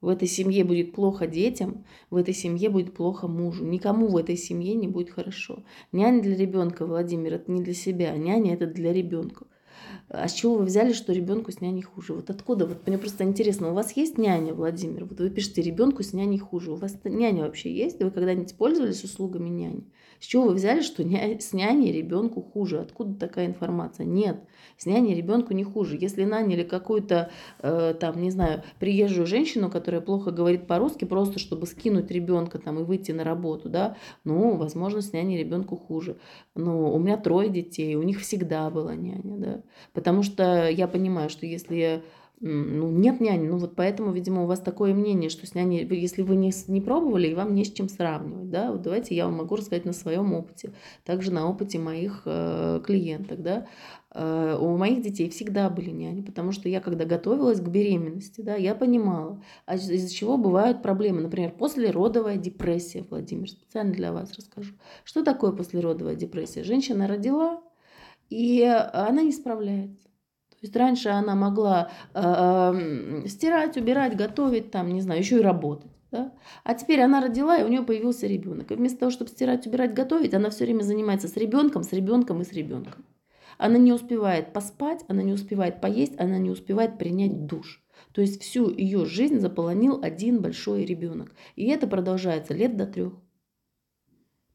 В 0.00 0.08
этой 0.08 0.28
семье 0.28 0.64
будет 0.64 0.92
плохо 0.94 1.26
детям, 1.26 1.84
в 2.08 2.16
этой 2.16 2.32
семье 2.32 2.70
будет 2.70 2.94
плохо 2.94 3.28
мужу. 3.28 3.64
Никому 3.64 4.08
в 4.08 4.16
этой 4.16 4.36
семье 4.36 4.74
не 4.74 4.88
будет 4.88 5.10
хорошо. 5.10 5.62
Няня 5.92 6.22
для 6.22 6.36
ребенка, 6.36 6.86
Владимир, 6.86 7.34
это 7.34 7.50
не 7.52 7.62
для 7.62 7.74
себя. 7.74 8.16
Няня 8.16 8.54
это 8.54 8.66
для 8.66 8.92
ребенка. 8.92 9.46
А 10.08 10.26
с 10.28 10.32
чего 10.32 10.56
вы 10.56 10.64
взяли, 10.64 10.92
что 10.92 11.12
ребенку 11.12 11.52
с 11.52 11.60
няней 11.60 11.82
хуже? 11.82 12.14
Вот 12.14 12.30
откуда? 12.30 12.66
Вот 12.66 12.86
мне 12.86 12.98
просто 12.98 13.24
интересно, 13.24 13.70
у 13.70 13.74
вас 13.74 13.96
есть 13.96 14.18
няня, 14.18 14.54
Владимир? 14.54 15.04
Вот 15.04 15.20
вы 15.20 15.30
пишете, 15.30 15.62
ребенку 15.62 16.02
с 16.02 16.12
няней 16.12 16.38
хуже. 16.38 16.72
У 16.72 16.76
вас 16.76 16.96
няня 17.04 17.44
вообще 17.44 17.72
есть? 17.72 18.02
Вы 18.02 18.10
когда-нибудь 18.10 18.56
пользовались 18.56 19.04
услугами 19.04 19.48
няни? 19.48 19.84
С 20.20 20.24
чего 20.24 20.44
вы 20.44 20.54
взяли, 20.54 20.82
что 20.82 21.02
с 21.02 21.52
няней 21.54 21.92
ребенку 21.92 22.42
хуже? 22.42 22.80
Откуда 22.80 23.18
такая 23.18 23.46
информация? 23.46 24.04
Нет, 24.04 24.44
с 24.76 24.84
няней 24.84 25.14
ребенку 25.14 25.54
не 25.54 25.64
хуже. 25.64 25.96
Если 25.98 26.24
наняли 26.24 26.62
какую-то, 26.62 27.30
э, 27.60 27.94
там, 27.98 28.20
не 28.20 28.30
знаю, 28.30 28.62
приезжую 28.78 29.26
женщину, 29.26 29.70
которая 29.70 30.02
плохо 30.02 30.30
говорит 30.30 30.66
по-русски, 30.66 31.06
просто 31.06 31.38
чтобы 31.38 31.66
скинуть 31.66 32.10
ребенка 32.10 32.58
там 32.58 32.78
и 32.78 32.82
выйти 32.82 33.12
на 33.12 33.24
работу, 33.24 33.70
да, 33.70 33.96
ну, 34.24 34.56
возможно, 34.56 35.00
с 35.00 35.14
няней 35.14 35.38
ребенку 35.38 35.76
хуже. 35.76 36.18
Но 36.54 36.92
у 36.92 36.98
меня 36.98 37.16
трое 37.16 37.48
детей, 37.48 37.94
у 37.94 38.02
них 38.02 38.20
всегда 38.20 38.68
была 38.68 38.94
няня, 38.94 39.38
да, 39.38 39.62
потому 39.94 40.22
что 40.22 40.68
я 40.68 40.86
понимаю, 40.86 41.30
что 41.30 41.46
если 41.46 42.02
ну, 42.42 42.90
нет 42.90 43.20
няни, 43.20 43.48
ну 43.48 43.58
вот 43.58 43.76
поэтому, 43.76 44.12
видимо, 44.12 44.44
у 44.44 44.46
вас 44.46 44.60
такое 44.60 44.94
мнение, 44.94 45.28
что 45.28 45.46
с 45.46 45.54
няней, 45.54 45.86
если 45.86 46.22
вы 46.22 46.36
не, 46.36 46.50
не 46.68 46.80
пробовали, 46.80 47.28
и 47.28 47.34
вам 47.34 47.54
не 47.54 47.66
с 47.66 47.72
чем 47.72 47.90
сравнивать, 47.90 48.48
да, 48.48 48.72
вот 48.72 48.80
давайте 48.80 49.14
я 49.14 49.26
вам 49.26 49.36
могу 49.36 49.56
рассказать 49.56 49.84
на 49.84 49.92
своем 49.92 50.32
опыте, 50.32 50.72
также 51.04 51.32
на 51.32 51.50
опыте 51.50 51.78
моих 51.78 52.22
э, 52.24 52.80
клиенток, 52.82 53.42
да, 53.42 53.66
э, 54.14 54.56
у 54.58 54.74
моих 54.78 55.02
детей 55.02 55.28
всегда 55.28 55.68
были 55.68 55.90
няни, 55.90 56.22
потому 56.22 56.52
что 56.52 56.70
я, 56.70 56.80
когда 56.80 57.04
готовилась 57.04 57.60
к 57.60 57.68
беременности, 57.68 58.40
да, 58.40 58.54
я 58.54 58.74
понимала, 58.74 59.42
а 59.66 59.74
из-за 59.74 60.08
чего 60.08 60.38
бывают 60.38 60.80
проблемы, 60.80 61.20
например, 61.20 61.52
послеродовая 61.52 62.38
депрессия, 62.38 63.04
Владимир, 63.10 63.50
специально 63.50 63.92
для 63.92 64.14
вас 64.14 64.32
расскажу. 64.32 64.72
Что 65.04 65.22
такое 65.22 65.52
послеродовая 65.52 66.14
депрессия? 66.14 66.64
Женщина 66.64 67.06
родила, 67.06 67.60
и 68.30 68.62
она 68.62 69.20
не 69.20 69.32
справляется 69.32 70.09
то 70.60 70.66
есть 70.66 70.76
раньше 70.76 71.08
она 71.08 71.34
могла 71.34 71.90
э, 72.12 73.22
стирать, 73.26 73.78
убирать, 73.78 74.14
готовить, 74.14 74.70
там, 74.70 74.92
не 74.92 75.00
знаю, 75.00 75.20
еще 75.20 75.38
и 75.38 75.42
работать. 75.42 75.90
Да? 76.10 76.34
А 76.64 76.74
теперь 76.74 77.00
она 77.00 77.22
родила, 77.22 77.56
и 77.56 77.64
у 77.64 77.68
нее 77.68 77.82
появился 77.82 78.26
ребенок. 78.26 78.70
И 78.70 78.74
вместо 78.74 78.98
того, 78.98 79.10
чтобы 79.10 79.30
стирать, 79.30 79.66
убирать, 79.66 79.94
готовить, 79.94 80.34
она 80.34 80.50
все 80.50 80.64
время 80.64 80.82
занимается 80.82 81.28
с 81.28 81.36
ребенком, 81.38 81.82
с 81.82 81.92
ребенком 81.94 82.42
и 82.42 82.44
с 82.44 82.52
ребенком. 82.52 83.06
Она 83.56 83.78
не 83.78 83.90
успевает 83.90 84.52
поспать, 84.52 85.02
она 85.08 85.22
не 85.22 85.32
успевает 85.32 85.80
поесть, 85.80 86.20
она 86.20 86.36
не 86.36 86.50
успевает 86.50 86.98
принять 86.98 87.46
душ. 87.46 87.82
То 88.12 88.20
есть 88.20 88.42
всю 88.42 88.70
ее 88.70 89.06
жизнь 89.06 89.38
заполонил 89.38 89.98
один 90.02 90.42
большой 90.42 90.84
ребенок. 90.84 91.32
И 91.56 91.68
это 91.68 91.86
продолжается 91.86 92.52
лет 92.52 92.76
до 92.76 92.86
трех. 92.86 93.14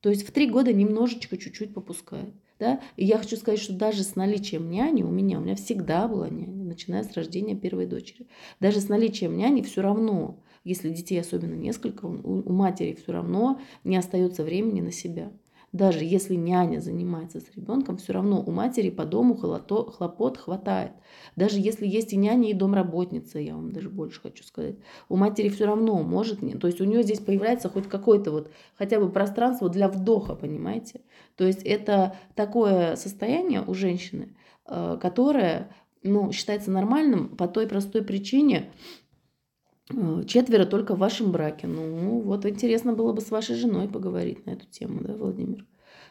То 0.01 0.09
есть 0.09 0.27
в 0.27 0.31
три 0.31 0.47
года 0.47 0.71
немножечко, 0.71 1.35
чуть-чуть 1.35 1.73
попускает. 1.73 2.35
Да? 2.59 2.79
И 2.95 3.05
я 3.05 3.17
хочу 3.17 3.35
сказать, 3.35 3.59
что 3.59 3.73
даже 3.73 4.03
с 4.03 4.15
наличием 4.15 4.69
няни 4.69 5.03
у 5.03 5.09
меня, 5.09 5.39
у 5.39 5.41
меня 5.41 5.55
всегда 5.55 6.07
была 6.07 6.29
няня, 6.29 6.63
начиная 6.63 7.03
с 7.03 7.13
рождения 7.13 7.55
первой 7.55 7.85
дочери. 7.85 8.27
Даже 8.59 8.79
с 8.79 8.87
наличием 8.87 9.35
няни 9.35 9.61
все 9.61 9.81
равно, 9.81 10.39
если 10.63 10.89
детей 10.89 11.19
особенно 11.19 11.55
несколько, 11.55 12.05
у, 12.05 12.51
матери 12.51 12.93
все 12.93 13.11
равно 13.11 13.59
не 13.83 13.97
остается 13.97 14.43
времени 14.43 14.81
на 14.81 14.91
себя 14.91 15.31
даже 15.75 16.05
если 16.05 16.35
няня 16.35 16.79
занимается 16.79 17.41
с 17.41 17.55
ребенком, 17.55 17.97
все 17.97 18.13
равно 18.13 18.41
у 18.41 18.51
матери 18.51 18.89
по 18.89 19.05
дому 19.05 19.35
хлопот, 19.35 20.37
хватает. 20.37 20.93
Даже 21.35 21.59
если 21.59 21.85
есть 21.85 22.13
и 22.13 22.17
няня, 22.17 22.49
и 22.49 22.53
домработница, 22.53 23.39
я 23.39 23.55
вам 23.55 23.71
даже 23.71 23.89
больше 23.89 24.21
хочу 24.21 24.43
сказать, 24.43 24.75
у 25.09 25.17
матери 25.17 25.49
все 25.49 25.65
равно 25.65 26.01
может, 26.01 26.39
то 26.59 26.67
есть 26.67 26.79
у 26.79 26.85
нее 26.85 27.03
здесь 27.03 27.19
появляется 27.19 27.69
хоть 27.69 27.89
какое-то 27.89 28.31
вот 28.31 28.51
хотя 28.77 28.99
бы 28.99 29.09
пространство 29.09 29.69
для 29.69 29.89
вдоха, 29.89 30.35
понимаете? 30.35 31.01
То 31.35 31.45
есть 31.45 31.63
это 31.63 32.15
такое 32.35 32.95
состояние 32.95 33.61
у 33.65 33.73
женщины, 33.73 34.35
э, 34.67 34.97
которое 35.01 35.69
ну, 36.03 36.31
считается 36.31 36.71
нормальным 36.71 37.35
по 37.35 37.47
той 37.47 37.67
простой 37.67 38.03
причине, 38.03 38.71
четверо 40.25 40.65
только 40.65 40.95
в 40.95 40.99
вашем 40.99 41.31
браке. 41.31 41.67
Ну, 41.67 42.21
вот 42.21 42.45
интересно 42.45 42.93
было 42.93 43.13
бы 43.13 43.21
с 43.21 43.31
вашей 43.31 43.55
женой 43.55 43.87
поговорить 43.87 44.45
на 44.45 44.51
эту 44.51 44.65
тему, 44.65 45.01
да, 45.01 45.13
Владимир? 45.13 45.65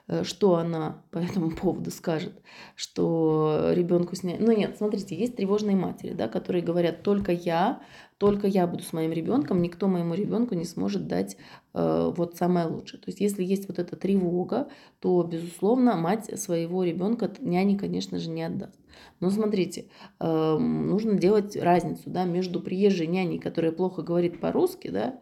Э, 0.06 0.22
что 0.22 0.56
она 0.56 1.02
по 1.10 1.18
этому 1.18 1.50
поводу 1.50 1.90
скажет, 1.90 2.34
что 2.74 3.70
ребенку 3.72 4.16
снять. 4.16 4.40
Ну 4.40 4.52
нет, 4.52 4.76
смотрите, 4.76 5.16
есть 5.16 5.36
тревожные 5.36 5.76
матери, 5.76 6.12
да, 6.12 6.28
которые 6.28 6.62
говорят, 6.62 7.02
только 7.02 7.32
я, 7.32 7.80
только 8.18 8.46
я 8.46 8.66
буду 8.66 8.82
с 8.82 8.92
моим 8.92 9.12
ребенком, 9.12 9.62
никто 9.62 9.88
моему 9.88 10.14
ребенку 10.14 10.54
не 10.54 10.64
сможет 10.64 11.06
дать 11.06 11.36
э, 11.72 12.12
вот 12.14 12.36
самое 12.36 12.66
лучшее. 12.66 13.00
То 13.00 13.08
есть 13.08 13.20
если 13.20 13.42
есть 13.42 13.66
вот 13.66 13.78
эта 13.78 13.96
тревога, 13.96 14.68
то, 15.00 15.22
безусловно, 15.22 15.96
мать 15.96 16.38
своего 16.38 16.84
ребенка 16.84 17.30
няне, 17.40 17.78
конечно 17.78 18.18
же, 18.18 18.28
не 18.28 18.42
отдаст. 18.42 18.78
Но 19.20 19.30
смотрите, 19.30 19.86
э, 20.20 20.58
нужно 20.58 21.14
делать 21.14 21.56
разницу 21.56 22.10
да, 22.10 22.24
между 22.24 22.60
приезжей 22.60 23.06
няней, 23.06 23.38
которая 23.38 23.72
плохо 23.72 24.02
говорит 24.02 24.38
по-русски, 24.38 24.88
да, 24.88 25.18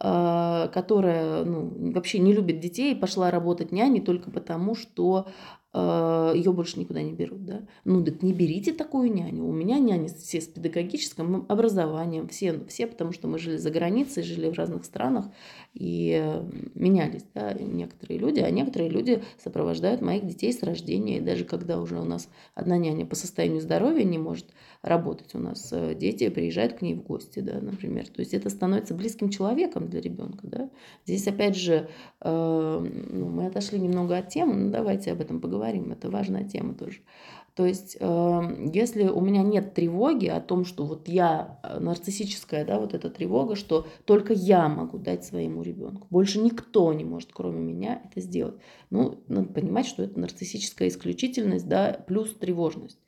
которая 0.00 1.44
ну, 1.44 1.92
вообще 1.92 2.20
не 2.20 2.32
любит 2.32 2.60
детей, 2.60 2.94
пошла 2.94 3.32
работать 3.32 3.72
няней 3.72 4.00
только 4.00 4.30
потому, 4.30 4.76
что 4.76 5.26
а, 5.70 6.32
ее 6.34 6.52
больше 6.52 6.80
никуда 6.80 7.02
не 7.02 7.12
берут, 7.12 7.44
да. 7.44 7.60
Ну, 7.84 8.02
так 8.02 8.22
не 8.22 8.32
берите 8.32 8.72
такую 8.72 9.12
няню. 9.12 9.46
У 9.46 9.52
меня 9.52 9.78
няни 9.78 10.08
все 10.08 10.40
с 10.40 10.46
педагогическим 10.46 11.44
образованием, 11.46 12.26
все, 12.26 12.58
все, 12.68 12.86
потому 12.86 13.12
что 13.12 13.28
мы 13.28 13.38
жили 13.38 13.58
за 13.58 13.70
границей, 13.70 14.22
жили 14.22 14.48
в 14.48 14.54
разных 14.54 14.86
странах 14.86 15.26
и 15.74 16.40
менялись, 16.74 17.24
да, 17.34 17.52
некоторые 17.52 18.18
люди, 18.18 18.40
а 18.40 18.50
некоторые 18.50 18.90
люди 18.90 19.22
сопровождают 19.36 20.00
моих 20.00 20.26
детей 20.26 20.52
с 20.54 20.62
рождения, 20.62 21.18
и 21.18 21.20
даже 21.20 21.44
когда 21.44 21.80
уже 21.80 22.00
у 22.00 22.04
нас 22.04 22.30
одна 22.54 22.78
няня 22.78 23.04
по 23.04 23.14
состоянию 23.14 23.60
здоровья 23.60 24.04
не 24.04 24.18
может 24.18 24.46
работать, 24.82 25.34
у 25.34 25.38
нас 25.38 25.70
э, 25.72 25.94
дети 25.94 26.28
приезжают 26.28 26.74
к 26.74 26.82
ней 26.82 26.94
в 26.94 27.02
гости, 27.02 27.40
да, 27.40 27.60
например, 27.60 28.08
то 28.08 28.20
есть 28.20 28.34
это 28.34 28.48
становится 28.48 28.94
близким 28.94 29.28
человеком 29.28 29.88
для 29.88 30.00
ребенка, 30.00 30.46
да. 30.46 30.70
Здесь 31.04 31.26
опять 31.26 31.56
же 31.56 31.88
э, 32.20 32.88
ну, 33.10 33.28
мы 33.28 33.46
отошли 33.46 33.78
немного 33.78 34.16
от 34.16 34.28
темы, 34.28 34.54
но 34.54 34.70
давайте 34.70 35.12
об 35.12 35.20
этом 35.20 35.40
поговорим, 35.40 35.92
это 35.92 36.10
важная 36.10 36.44
тема 36.44 36.74
тоже. 36.74 37.00
То 37.58 37.66
есть, 37.66 37.96
э, 37.98 38.70
если 38.72 39.08
у 39.08 39.20
меня 39.20 39.42
нет 39.42 39.74
тревоги 39.74 40.26
о 40.26 40.40
том, 40.40 40.64
что 40.64 40.84
вот 40.84 41.08
я 41.08 41.58
э, 41.64 41.80
нарциссическая, 41.80 42.64
да, 42.64 42.78
вот 42.78 42.94
эта 42.94 43.10
тревога, 43.10 43.56
что 43.56 43.88
только 44.04 44.32
я 44.32 44.68
могу 44.68 44.96
дать 44.96 45.24
своему 45.24 45.62
ребенку, 45.62 46.06
больше 46.08 46.38
никто 46.38 46.92
не 46.92 47.04
может, 47.04 47.30
кроме 47.32 47.60
меня, 47.60 48.00
это 48.04 48.20
сделать. 48.20 48.54
Ну, 48.90 49.24
надо 49.26 49.52
понимать, 49.52 49.86
что 49.86 50.04
это 50.04 50.20
нарциссическая 50.20 50.86
исключительность, 50.86 51.66
да, 51.66 52.00
плюс 52.06 52.32
тревожность. 52.32 53.00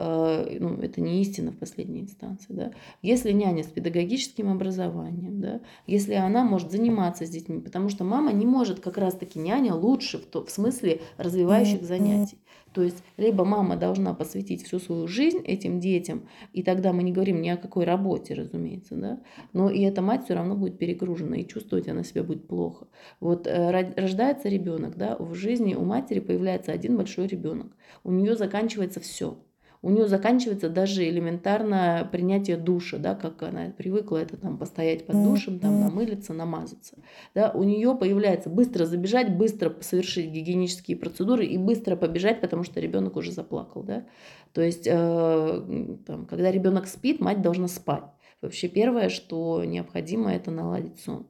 Э, 0.00 0.56
ну, 0.60 0.76
это 0.80 1.00
не 1.00 1.20
истина 1.22 1.50
в 1.50 1.56
последней 1.56 2.02
инстанции. 2.02 2.52
Да? 2.52 2.70
Если 3.02 3.32
няня 3.32 3.64
с 3.64 3.66
педагогическим 3.66 4.48
образованием, 4.48 5.40
да, 5.40 5.60
если 5.88 6.14
она 6.14 6.44
может 6.44 6.70
заниматься 6.70 7.26
с 7.26 7.30
детьми, 7.30 7.60
потому 7.60 7.88
что 7.88 8.04
мама 8.04 8.32
не 8.32 8.46
может 8.46 8.78
как 8.78 8.96
раз-таки 8.96 9.40
няня 9.40 9.74
лучше 9.74 10.18
в, 10.18 10.26
то, 10.26 10.44
в 10.44 10.50
смысле 10.50 11.00
развивающих 11.16 11.82
занятий. 11.82 12.38
То 12.72 12.82
есть 12.82 13.02
либо 13.16 13.44
мама 13.44 13.76
должна 13.76 14.14
посвятить 14.14 14.64
всю 14.64 14.78
свою 14.78 15.08
жизнь 15.08 15.38
этим 15.38 15.80
детям, 15.80 16.28
и 16.52 16.62
тогда 16.62 16.92
мы 16.92 17.02
не 17.02 17.12
говорим 17.12 17.42
ни 17.42 17.48
о 17.48 17.56
какой 17.56 17.84
работе, 17.84 18.34
разумеется, 18.34 18.94
да, 18.94 19.20
но 19.52 19.70
и 19.70 19.80
эта 19.80 20.00
мать 20.00 20.26
все 20.26 20.34
равно 20.34 20.54
будет 20.54 20.78
перегружена, 20.78 21.38
и 21.38 21.46
чувствовать 21.46 21.88
она 21.88 22.04
себя 22.04 22.22
будет 22.22 22.46
плохо. 22.46 22.86
Вот 23.18 23.48
э, 23.48 23.70
рождается 23.96 24.48
ребенок, 24.48 24.96
да, 24.96 25.16
в 25.18 25.34
жизни 25.34 25.74
у 25.74 25.82
матери 25.82 26.20
появляется 26.20 26.70
один 26.70 26.96
большой 26.96 27.26
ребенок, 27.26 27.72
у 28.04 28.12
нее 28.12 28.36
заканчивается 28.36 29.00
все 29.00 29.38
у 29.80 29.90
нее 29.90 30.08
заканчивается 30.08 30.68
даже 30.68 31.08
элементарно 31.08 32.08
принятие 32.10 32.56
душа, 32.56 32.98
да, 32.98 33.14
как 33.14 33.42
она 33.42 33.72
привыкла 33.76 34.16
это 34.16 34.36
там 34.36 34.58
постоять 34.58 35.06
под 35.06 35.22
душем, 35.22 35.60
там 35.60 35.80
намылиться, 35.80 36.32
намазаться. 36.32 36.96
Да, 37.34 37.52
у 37.54 37.62
нее 37.62 37.94
появляется 37.94 38.50
быстро 38.50 38.86
забежать, 38.86 39.36
быстро 39.36 39.74
совершить 39.80 40.30
гигиенические 40.30 40.96
процедуры 40.96 41.46
и 41.46 41.58
быстро 41.58 41.94
побежать, 41.96 42.40
потому 42.40 42.64
что 42.64 42.80
ребенок 42.80 43.16
уже 43.16 43.30
заплакал. 43.30 43.82
Да? 43.82 44.04
То 44.52 44.62
есть, 44.62 44.86
э, 44.86 45.96
там, 46.06 46.26
когда 46.26 46.50
ребенок 46.50 46.86
спит, 46.88 47.20
мать 47.20 47.40
должна 47.42 47.68
спать. 47.68 48.04
Вообще 48.40 48.68
первое, 48.68 49.08
что 49.08 49.64
необходимо, 49.64 50.32
это 50.32 50.50
наладить 50.50 50.98
сон. 51.00 51.26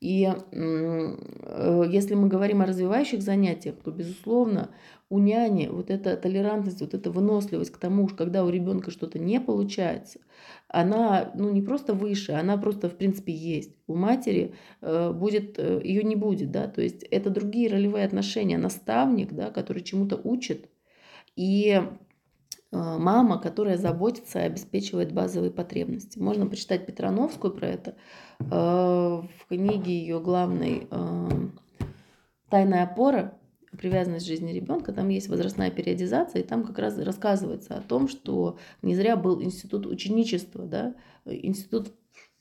И 0.00 0.24
э, 0.26 1.84
если 1.88 2.14
мы 2.14 2.28
говорим 2.28 2.60
о 2.60 2.66
развивающих 2.66 3.22
занятиях, 3.22 3.76
то, 3.82 3.90
безусловно, 3.90 4.70
у 5.08 5.18
няни 5.18 5.68
вот 5.68 5.90
эта 5.90 6.16
толерантность, 6.16 6.80
вот 6.80 6.92
эта 6.92 7.10
выносливость 7.10 7.70
к 7.70 7.78
тому, 7.78 8.06
когда 8.08 8.44
у 8.44 8.50
ребенка 8.50 8.90
что-то 8.90 9.18
не 9.18 9.40
получается, 9.40 10.20
она 10.68 11.32
ну, 11.34 11.50
не 11.50 11.62
просто 11.62 11.94
выше, 11.94 12.32
она 12.32 12.58
просто 12.58 12.90
в 12.90 12.96
принципе 12.96 13.32
есть. 13.32 13.76
У 13.86 13.94
матери 13.94 14.54
э, 14.82 15.12
будет, 15.12 15.58
э, 15.58 15.80
ее 15.82 16.02
не 16.02 16.16
будет, 16.16 16.50
да, 16.50 16.66
то 16.66 16.82
есть 16.82 17.02
это 17.04 17.30
другие 17.30 17.70
ролевые 17.70 18.04
отношения. 18.04 18.58
Наставник, 18.58 19.32
да, 19.32 19.50
который 19.50 19.82
чему-то 19.82 20.20
учит, 20.22 20.68
и 21.36 21.82
мама, 22.98 23.38
которая 23.40 23.76
заботится 23.76 24.40
и 24.40 24.46
обеспечивает 24.46 25.12
базовые 25.12 25.50
потребности. 25.50 26.18
Можно 26.18 26.46
почитать 26.46 26.86
Петрановскую 26.86 27.52
про 27.52 27.68
это. 27.68 27.96
Э, 28.40 28.44
в 28.50 29.48
книге 29.48 29.98
ее 29.98 30.20
главной 30.20 30.86
э, 30.90 31.28
«Тайная 32.48 32.84
опора» 32.84 33.38
привязанность 33.76 34.26
жизни 34.26 34.52
ребенка, 34.52 34.92
там 34.92 35.08
есть 35.10 35.28
возрастная 35.28 35.70
периодизация, 35.70 36.40
и 36.40 36.46
там 36.46 36.64
как 36.64 36.78
раз 36.78 36.98
рассказывается 36.98 37.76
о 37.76 37.82
том, 37.82 38.08
что 38.08 38.58
не 38.80 38.94
зря 38.94 39.16
был 39.16 39.42
институт 39.42 39.86
ученичества, 39.86 40.64
да, 40.64 40.94
институт 41.26 41.92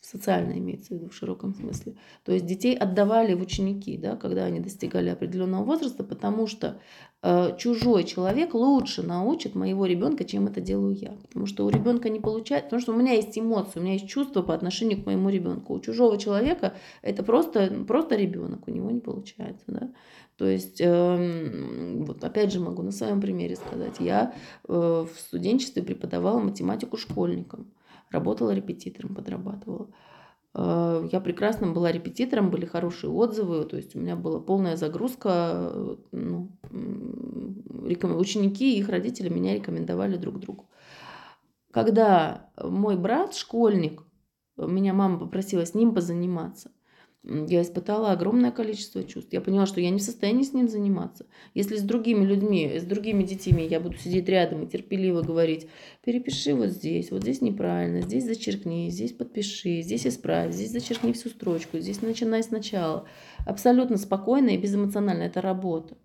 социально 0.06 0.54
имеется 0.54 0.94
в 0.94 0.98
виду 0.98 1.10
в 1.10 1.15
широком 1.15 1.54
смысле. 1.56 1.96
То 2.24 2.32
есть 2.32 2.46
детей 2.46 2.76
отдавали 2.76 3.34
в 3.34 3.41
ученики, 3.41 3.98
да, 3.98 4.15
когда 4.15 4.46
они 4.46 4.60
достигали 4.60 5.10
определенного 5.10 5.63
возраста, 5.63 6.04
потому 6.04 6.48
что 6.48 6.80
э, 7.24 7.58
чужой 7.58 8.04
человек 8.04 8.54
лучше 8.54 9.02
научит 9.02 9.56
моего 9.56 9.86
ребенка, 9.86 10.24
чем 10.24 10.48
это 10.48 10.62
делаю 10.62 10.96
я. 10.96 11.13
Потому 11.24 11.48
что 11.48 11.65
у 11.65 11.70
ребенка 11.70 12.10
не 12.10 12.20
получается, 12.20 12.65
потому 12.65 12.82
что 12.82 12.94
у 12.94 12.98
меня 12.98 13.13
есть 13.13 13.38
эмоции, 13.38 13.80
у 13.80 13.82
меня 13.82 13.94
есть 13.94 14.08
чувства 14.08 14.44
по 14.44 14.54
отношению 14.54 15.02
к 15.02 15.06
моему 15.08 15.30
ребенку. 15.30 15.74
У 15.74 15.80
чужого 15.80 16.18
человека 16.18 16.74
это 17.02 17.24
просто, 17.24 17.86
просто 17.88 18.15
ребенок, 18.15 18.68
у 18.68 18.72
него 18.72 18.91
не 18.91 19.00
получается. 19.00 19.65
Да? 19.68 19.91
То 20.38 20.46
есть, 20.46 20.82
э, 20.82 21.96
вот 22.00 22.24
опять 22.24 22.52
же 22.52 22.60
могу 22.60 22.84
на 22.84 22.91
своем 22.91 23.22
примере 23.22 23.56
сказать, 23.56 23.96
я 24.00 24.34
э, 24.68 24.72
в 24.72 25.20
студенчестве 25.20 25.82
преподавала 25.82 26.39
математику 26.39 26.98
школьникам, 26.98 27.72
работала 28.15 28.51
репетитором, 28.51 29.13
подрабатывала. 29.13 29.89
Э, 30.56 31.08
я 31.12 31.19
прекрасно 31.19 31.71
была 31.71 31.91
репетитором, 31.91 32.49
были 32.49 32.65
хорошие 32.65 33.12
отзывы, 33.12 33.65
то 33.65 33.78
есть 33.78 33.95
у 33.95 33.99
меня 33.99 34.15
была 34.15 34.39
полная 34.39 34.78
загрузка. 34.78 35.71
Ну, 36.12 36.51
ученики 38.17 38.75
и 38.75 38.80
их 38.80 38.89
родители 38.89 39.30
меня 39.30 39.54
рекомендовали 39.54 40.17
друг 40.17 40.39
другу. 40.39 40.69
Когда 41.71 42.49
мой 42.58 42.95
брат, 42.97 43.36
школьник, 43.36 44.01
меня 44.58 44.93
мама 44.93 45.19
попросила 45.19 45.65
с 45.65 45.73
ним 45.73 45.93
позаниматься, 45.93 46.71
я 47.27 47.61
испытала 47.61 48.11
огромное 48.11 48.51
количество 48.51 49.03
чувств. 49.03 49.33
Я 49.33 49.41
поняла, 49.41 49.65
что 49.65 49.81
я 49.81 49.89
не 49.89 49.99
в 49.99 50.03
состоянии 50.03 50.43
с 50.43 50.53
ним 50.53 50.69
заниматься. 50.69 51.25
Если 51.53 51.75
с 51.77 51.81
другими 51.81 52.23
людьми, 52.23 52.77
с 52.79 52.83
другими 52.83 53.23
детьми 53.23 53.65
я 53.65 53.79
буду 53.79 53.97
сидеть 53.97 54.29
рядом 54.29 54.63
и 54.63 54.67
терпеливо 54.67 55.21
говорить, 55.21 55.67
перепиши 56.03 56.53
вот 56.53 56.69
здесь, 56.69 57.11
вот 57.11 57.23
здесь 57.23 57.41
неправильно, 57.41 58.01
здесь 58.01 58.25
зачеркни, 58.25 58.89
здесь 58.89 59.11
подпиши, 59.11 59.81
здесь 59.81 60.05
исправь, 60.05 60.53
здесь 60.53 60.71
зачеркни 60.71 61.13
всю 61.13 61.29
строчку, 61.29 61.79
здесь 61.79 62.01
начинай 62.01 62.43
сначала. 62.43 63.07
Абсолютно 63.45 63.97
спокойно 63.97 64.49
и 64.49 64.57
безэмоционально. 64.57 65.23
Это 65.23 65.41
работа. 65.41 65.97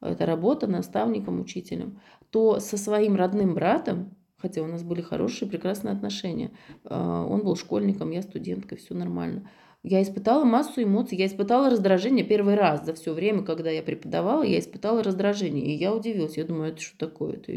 Это 0.00 0.26
работа 0.26 0.66
наставником, 0.66 1.40
учителем. 1.40 2.00
То 2.30 2.58
со 2.58 2.76
своим 2.76 3.14
родным 3.14 3.54
братом, 3.54 4.16
хотя 4.36 4.62
у 4.62 4.66
нас 4.66 4.82
были 4.82 5.00
хорошие, 5.00 5.48
прекрасные 5.48 5.92
отношения, 5.92 6.50
а, 6.84 7.24
он 7.24 7.44
был 7.44 7.54
школьником, 7.54 8.10
я 8.10 8.22
студенткой, 8.22 8.78
все 8.78 8.94
нормально– 8.94 9.48
я 9.86 10.02
испытала 10.02 10.44
массу 10.44 10.82
эмоций, 10.82 11.18
я 11.18 11.26
испытала 11.26 11.68
раздражение 11.68 12.24
первый 12.24 12.54
раз 12.54 12.86
за 12.86 12.94
все 12.94 13.12
время, 13.12 13.42
когда 13.42 13.70
я 13.70 13.82
преподавала, 13.82 14.42
я 14.42 14.58
испытала 14.58 15.02
раздражение. 15.02 15.66
И 15.66 15.76
я 15.76 15.94
удивилась, 15.94 16.38
я 16.38 16.44
думаю, 16.44 16.72
это 16.72 16.80
что 16.80 16.96
такое? 16.96 17.34
Это 17.34 17.52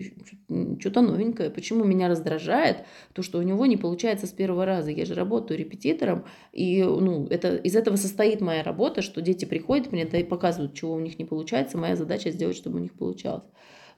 что-то 0.77 0.99
новенькое. 0.99 1.49
Почему 1.49 1.85
меня 1.85 2.09
раздражает 2.09 2.79
то, 3.13 3.21
что 3.21 3.39
у 3.39 3.43
него 3.43 3.65
не 3.65 3.77
получается 3.77 4.27
с 4.27 4.31
первого 4.31 4.65
раза? 4.65 4.91
Я 4.91 5.05
же 5.05 5.13
работаю 5.13 5.57
репетитором, 5.57 6.25
и 6.51 6.83
ну, 6.83 7.27
это, 7.27 7.55
из 7.55 7.77
этого 7.77 7.95
состоит 7.95 8.41
моя 8.41 8.61
работа, 8.61 9.01
что 9.01 9.21
дети 9.21 9.45
приходят 9.45 9.93
мне 9.93 10.05
да, 10.05 10.17
и 10.17 10.23
показывают, 10.25 10.73
чего 10.73 10.95
у 10.95 10.99
них 10.99 11.17
не 11.19 11.25
получается. 11.25 11.77
Моя 11.77 11.95
задача 11.95 12.31
сделать, 12.31 12.57
чтобы 12.57 12.79
у 12.79 12.81
них 12.81 12.91
получалось. 12.91 13.45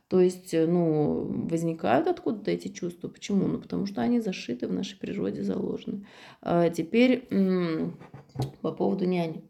То 0.10 0.19
есть, 0.19 0.56
э, 0.56 0.65
ну, 0.65 1.48
возникают 1.48 2.08
откуда-то 2.08 2.50
эти 2.50 2.67
чувства. 2.67 3.08
Почему? 3.10 3.48
Ну, 3.48 3.60
потому 3.60 3.86
что 3.86 4.02
они 4.02 4.19
зашиты 4.19 4.67
в 4.67 4.74
нашей 4.74 4.98
природе, 4.98 5.43
заложены. 5.43 6.08
А 6.41 6.69
теперь 6.69 7.28
по 8.62 8.72
поводу 8.72 9.06
няни. 9.06 9.43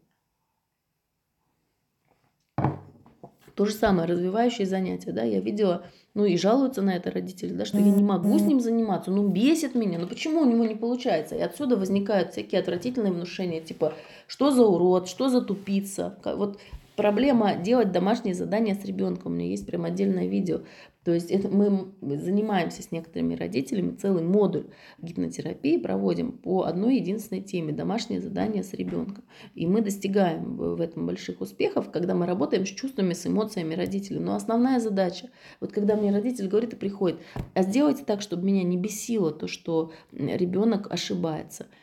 То 3.54 3.66
же 3.66 3.74
самое, 3.74 4.08
развивающие 4.08 4.66
занятия, 4.66 5.12
да, 5.12 5.22
я 5.22 5.40
видела, 5.40 5.84
ну 6.14 6.24
и 6.24 6.38
жалуются 6.38 6.80
на 6.80 6.96
это 6.96 7.10
родители, 7.10 7.52
да, 7.52 7.66
что 7.66 7.76
я 7.76 7.90
не 7.90 8.02
могу 8.02 8.38
с 8.38 8.42
ним 8.42 8.58
заниматься, 8.58 9.10
ну 9.10 9.28
бесит 9.28 9.74
меня, 9.74 9.98
ну 9.98 10.06
почему 10.06 10.40
у 10.40 10.46
него 10.46 10.64
не 10.64 10.76
получается? 10.76 11.36
И 11.36 11.40
отсюда 11.40 11.76
возникают 11.76 12.32
всякие 12.32 12.60
отвратительные 12.62 13.12
внушения, 13.12 13.60
типа, 13.60 13.92
что 14.26 14.50
за 14.50 14.64
урод, 14.64 15.08
что 15.08 15.28
за 15.28 15.42
тупица. 15.42 16.16
Вот 16.24 16.58
проблема 17.00 17.56
делать 17.56 17.92
домашние 17.92 18.34
задания 18.34 18.74
с 18.74 18.84
ребенком. 18.84 19.32
У 19.32 19.34
меня 19.34 19.48
есть 19.48 19.64
прям 19.64 19.86
отдельное 19.86 20.26
видео. 20.26 20.60
То 21.02 21.14
есть 21.14 21.30
это 21.30 21.48
мы 21.48 21.94
занимаемся 22.18 22.82
с 22.82 22.92
некоторыми 22.92 23.34
родителями, 23.34 23.96
целый 23.96 24.22
модуль 24.22 24.66
гипнотерапии 24.98 25.78
проводим 25.78 26.32
по 26.32 26.64
одной 26.64 26.96
единственной 26.96 27.40
теме– 27.40 27.72
домашние 27.74 28.20
задания 28.20 28.62
с 28.62 28.74
ребенком. 28.74 29.24
И 29.54 29.66
мы 29.66 29.80
достигаем 29.80 30.58
в 30.58 30.78
этом 30.78 31.06
больших 31.06 31.40
успехов, 31.40 31.90
когда 31.90 32.14
мы 32.14 32.26
работаем 32.26 32.66
с 32.66 32.68
чувствами, 32.68 33.14
с 33.14 33.26
эмоциями 33.26 33.74
родителей. 33.74 34.20
Но 34.20 34.34
основная 34.34 34.78
задача, 34.78 35.30
вот 35.58 35.72
когда 35.72 35.96
мне 35.96 36.12
родитель 36.12 36.48
говорит 36.48 36.74
и 36.74 36.76
приходит, 36.76 37.18
а 37.54 37.62
сделайте 37.62 38.04
так, 38.04 38.20
чтобы 38.20 38.44
меня 38.44 38.62
не 38.62 38.76
бесило 38.76 39.30
то, 39.30 39.46
что 39.46 39.92
ребенок 40.12 40.92
ошибается– 40.92 41.66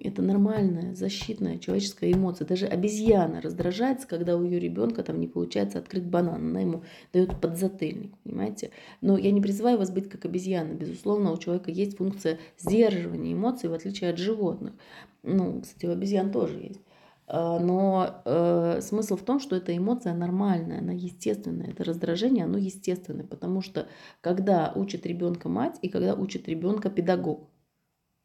это 0.00 0.22
нормальная, 0.22 0.94
защитная 0.94 1.58
человеческая 1.58 2.12
эмоция. 2.12 2.46
Даже 2.46 2.66
обезьяна 2.66 3.40
раздражается, 3.40 4.06
когда 4.06 4.36
у 4.36 4.44
ее 4.44 4.60
ребенка 4.60 5.02
там 5.02 5.18
не 5.18 5.26
получается 5.26 5.78
открыть 5.78 6.04
банан. 6.04 6.46
Она 6.46 6.60
ему 6.60 6.82
дает 7.12 7.40
подзатыльник, 7.40 8.16
понимаете? 8.22 8.70
Но 9.00 9.18
я 9.18 9.30
не 9.32 9.40
призываю 9.40 9.78
вас 9.78 9.90
быть 9.90 10.08
как 10.08 10.24
обезьяна. 10.24 10.74
Безусловно, 10.74 11.32
у 11.32 11.36
человека 11.36 11.70
есть 11.70 11.96
функция 11.96 12.38
сдерживания 12.58 13.32
эмоций, 13.32 13.68
в 13.68 13.72
отличие 13.72 14.10
от 14.10 14.18
животных. 14.18 14.72
Ну, 15.22 15.60
кстати, 15.62 15.86
у 15.86 15.92
обезьян 15.92 16.30
тоже 16.30 16.58
есть. 16.58 16.80
А, 17.26 17.58
но 17.58 18.22
э, 18.24 18.80
смысл 18.82 19.16
в 19.16 19.22
том, 19.22 19.40
что 19.40 19.56
эта 19.56 19.76
эмоция 19.76 20.14
нормальная, 20.14 20.78
она 20.78 20.92
естественная. 20.92 21.70
Это 21.70 21.82
раздражение, 21.82 22.44
оно 22.44 22.58
естественное, 22.58 23.26
потому 23.26 23.62
что 23.62 23.88
когда 24.20 24.72
учит 24.76 25.06
ребенка 25.06 25.48
мать 25.48 25.76
и 25.82 25.88
когда 25.88 26.14
учит 26.14 26.48
ребенка 26.48 26.88
педагог, 26.88 27.48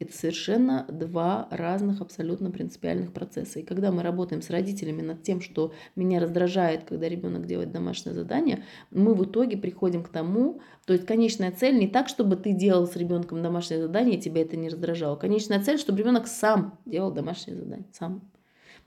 это 0.01 0.17
совершенно 0.17 0.85
два 0.89 1.47
разных 1.51 2.01
абсолютно 2.01 2.51
принципиальных 2.51 3.13
процесса. 3.13 3.59
И 3.59 3.63
когда 3.63 3.91
мы 3.91 4.03
работаем 4.03 4.41
с 4.41 4.49
родителями 4.49 5.01
над 5.01 5.23
тем, 5.23 5.41
что 5.41 5.73
меня 5.95 6.19
раздражает, 6.19 6.83
когда 6.83 7.07
ребенок 7.07 7.45
делает 7.45 7.71
домашнее 7.71 8.13
задание, 8.13 8.63
мы 8.89 9.13
в 9.13 9.23
итоге 9.23 9.57
приходим 9.57 10.03
к 10.03 10.09
тому, 10.09 10.61
то 10.85 10.93
есть 10.93 11.05
конечная 11.05 11.51
цель 11.51 11.77
не 11.77 11.87
так, 11.87 12.07
чтобы 12.07 12.35
ты 12.35 12.53
делал 12.53 12.87
с 12.87 12.95
ребенком 12.95 13.41
домашнее 13.41 13.81
задание, 13.81 14.17
и 14.17 14.21
тебя 14.21 14.41
это 14.41 14.57
не 14.57 14.69
раздражало. 14.69 15.15
Конечная 15.15 15.61
цель, 15.61 15.77
чтобы 15.77 15.99
ребенок 15.99 16.27
сам 16.27 16.79
делал 16.85 17.11
домашнее 17.11 17.57
задание, 17.57 17.87
сам. 17.91 18.21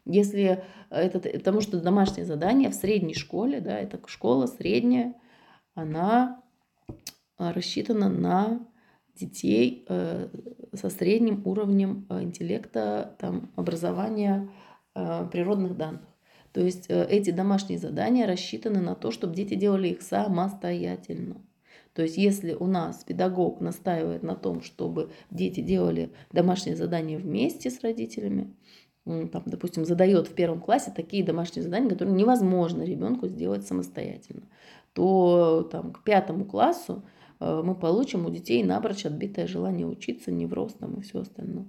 Если 0.06 0.62
это, 0.90 1.18
потому 1.18 1.60
что 1.60 1.80
домашнее 1.80 2.26
задание 2.26 2.68
в 2.68 2.74
средней 2.74 3.14
школе, 3.14 3.60
да, 3.60 3.78
это 3.78 3.98
школа 4.06 4.46
средняя, 4.46 5.14
она 5.74 6.42
рассчитана 7.38 8.08
на 8.08 8.60
детей 9.16 9.84
э, 9.88 10.28
со 10.72 10.90
средним 10.90 11.42
уровнем 11.46 12.06
э, 12.08 12.22
интеллекта, 12.22 13.14
там, 13.18 13.50
образования, 13.56 14.50
э, 14.94 15.28
природных 15.30 15.76
данных. 15.76 16.02
То 16.52 16.60
есть 16.60 16.86
эти 16.88 17.30
домашние 17.30 17.80
задания 17.80 18.28
рассчитаны 18.28 18.80
на 18.80 18.94
то, 18.94 19.10
чтобы 19.10 19.34
дети 19.34 19.54
делали 19.54 19.88
их 19.88 20.02
самостоятельно. 20.02 21.42
То 21.94 22.02
есть 22.02 22.16
если 22.16 22.54
у 22.54 22.66
нас 22.66 23.02
педагог 23.02 23.60
настаивает 23.60 24.22
на 24.22 24.36
том, 24.36 24.62
чтобы 24.62 25.10
дети 25.30 25.60
делали 25.60 26.12
домашние 26.30 26.76
задания 26.76 27.18
вместе 27.18 27.70
с 27.70 27.82
родителями, 27.82 28.54
там, 29.04 29.42
допустим, 29.46 29.84
задает 29.84 30.28
в 30.28 30.34
первом 30.34 30.60
классе 30.60 30.92
такие 30.94 31.24
домашние 31.24 31.64
задания, 31.64 31.90
которые 31.90 32.14
невозможно 32.14 32.82
ребенку 32.82 33.26
сделать 33.26 33.66
самостоятельно, 33.66 34.44
то 34.92 35.68
там, 35.70 35.92
к 35.92 36.04
пятому 36.04 36.44
классу 36.44 37.02
мы 37.62 37.74
получим 37.74 38.26
у 38.26 38.30
детей 38.30 38.62
напрочь 38.62 39.06
отбитое 39.06 39.46
желание 39.46 39.86
учиться, 39.86 40.32
невроз 40.32 40.74
там 40.74 40.94
и 40.94 41.02
все 41.02 41.20
остальное. 41.20 41.66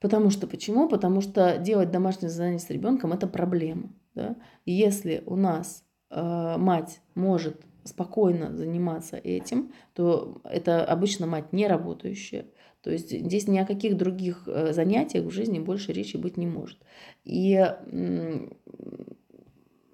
Потому 0.00 0.30
что 0.30 0.46
почему? 0.46 0.88
Потому 0.88 1.20
что 1.20 1.58
делать 1.58 1.90
домашнее 1.90 2.30
задание 2.30 2.58
с 2.58 2.70
ребенком 2.70 3.12
это 3.12 3.26
проблема. 3.26 3.92
Да? 4.14 4.36
Если 4.64 5.22
у 5.26 5.36
нас 5.36 5.84
э, 6.10 6.56
мать 6.56 7.00
может 7.14 7.60
спокойно 7.84 8.56
заниматься 8.56 9.16
этим, 9.16 9.72
то 9.94 10.40
это 10.44 10.84
обычно 10.84 11.26
мать 11.26 11.52
не 11.52 11.66
работающая. 11.66 12.46
То 12.82 12.90
есть 12.90 13.10
здесь 13.10 13.46
ни 13.46 13.58
о 13.58 13.66
каких 13.66 13.96
других 13.96 14.44
э, 14.46 14.72
занятиях 14.72 15.26
в 15.26 15.30
жизни 15.30 15.58
больше 15.58 15.92
речи 15.92 16.16
быть 16.16 16.38
не 16.38 16.46
может. 16.46 16.78
И 17.24 17.62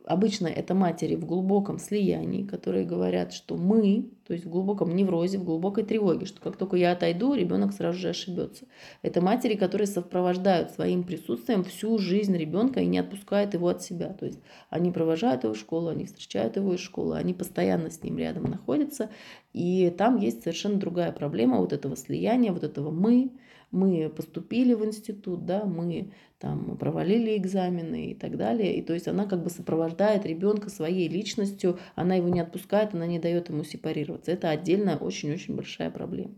обычно 0.06 0.46
это 0.46 0.72
матери 0.72 1.16
в 1.16 1.26
глубоком 1.26 1.78
слиянии, 1.78 2.44
которые 2.44 2.86
говорят, 2.86 3.32
что 3.32 3.56
мы, 3.56 4.08
то 4.26 4.32
есть 4.32 4.46
в 4.46 4.48
глубоком 4.48 4.94
неврозе, 4.94 5.38
в 5.38 5.44
глубокой 5.44 5.84
тревоге, 5.84 6.26
что 6.26 6.40
как 6.40 6.56
только 6.56 6.76
я 6.76 6.92
отойду, 6.92 7.34
ребенок 7.34 7.72
сразу 7.72 7.98
же 7.98 8.08
ошибется. 8.10 8.66
Это 9.02 9.20
матери, 9.20 9.56
которые 9.56 9.88
сопровождают 9.88 10.70
своим 10.70 11.02
присутствием 11.02 11.64
всю 11.64 11.98
жизнь 11.98 12.36
ребенка 12.36 12.80
и 12.80 12.86
не 12.86 12.98
отпускают 12.98 13.54
его 13.54 13.68
от 13.68 13.82
себя. 13.82 14.12
То 14.12 14.26
есть 14.26 14.38
они 14.70 14.92
провожают 14.92 15.42
его 15.42 15.54
в 15.54 15.58
школу, 15.58 15.88
они 15.88 16.06
встречают 16.06 16.56
его 16.56 16.72
из 16.74 16.80
школы, 16.80 17.16
они 17.16 17.34
постоянно 17.34 17.90
с 17.90 18.02
ним 18.02 18.16
рядом 18.18 18.44
находятся. 18.44 19.10
И 19.52 19.92
там 19.98 20.18
есть 20.18 20.42
совершенно 20.42 20.76
другая 20.76 21.10
проблема 21.10 21.58
вот 21.58 21.72
этого 21.72 21.96
слияния, 21.96 22.52
вот 22.52 22.62
этого 22.62 22.90
мы, 22.90 23.32
мы 23.76 24.08
поступили 24.08 24.74
в 24.74 24.84
институт, 24.84 25.44
да, 25.44 25.64
мы 25.64 26.10
там 26.38 26.76
провалили 26.76 27.36
экзамены 27.36 28.12
и 28.12 28.14
так 28.14 28.36
далее. 28.36 28.76
И 28.76 28.82
то 28.82 28.94
есть 28.94 29.08
она 29.08 29.26
как 29.26 29.42
бы 29.42 29.50
сопровождает 29.50 30.26
ребенка 30.26 30.70
своей 30.70 31.08
личностью, 31.08 31.78
она 31.94 32.14
его 32.14 32.28
не 32.28 32.40
отпускает, 32.40 32.94
она 32.94 33.06
не 33.06 33.18
дает 33.18 33.48
ему 33.48 33.64
сепарироваться. 33.64 34.32
Это 34.32 34.50
отдельная 34.50 34.96
очень-очень 34.96 35.54
большая 35.54 35.90
проблема. 35.90 36.34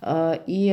А, 0.00 0.40
и 0.46 0.70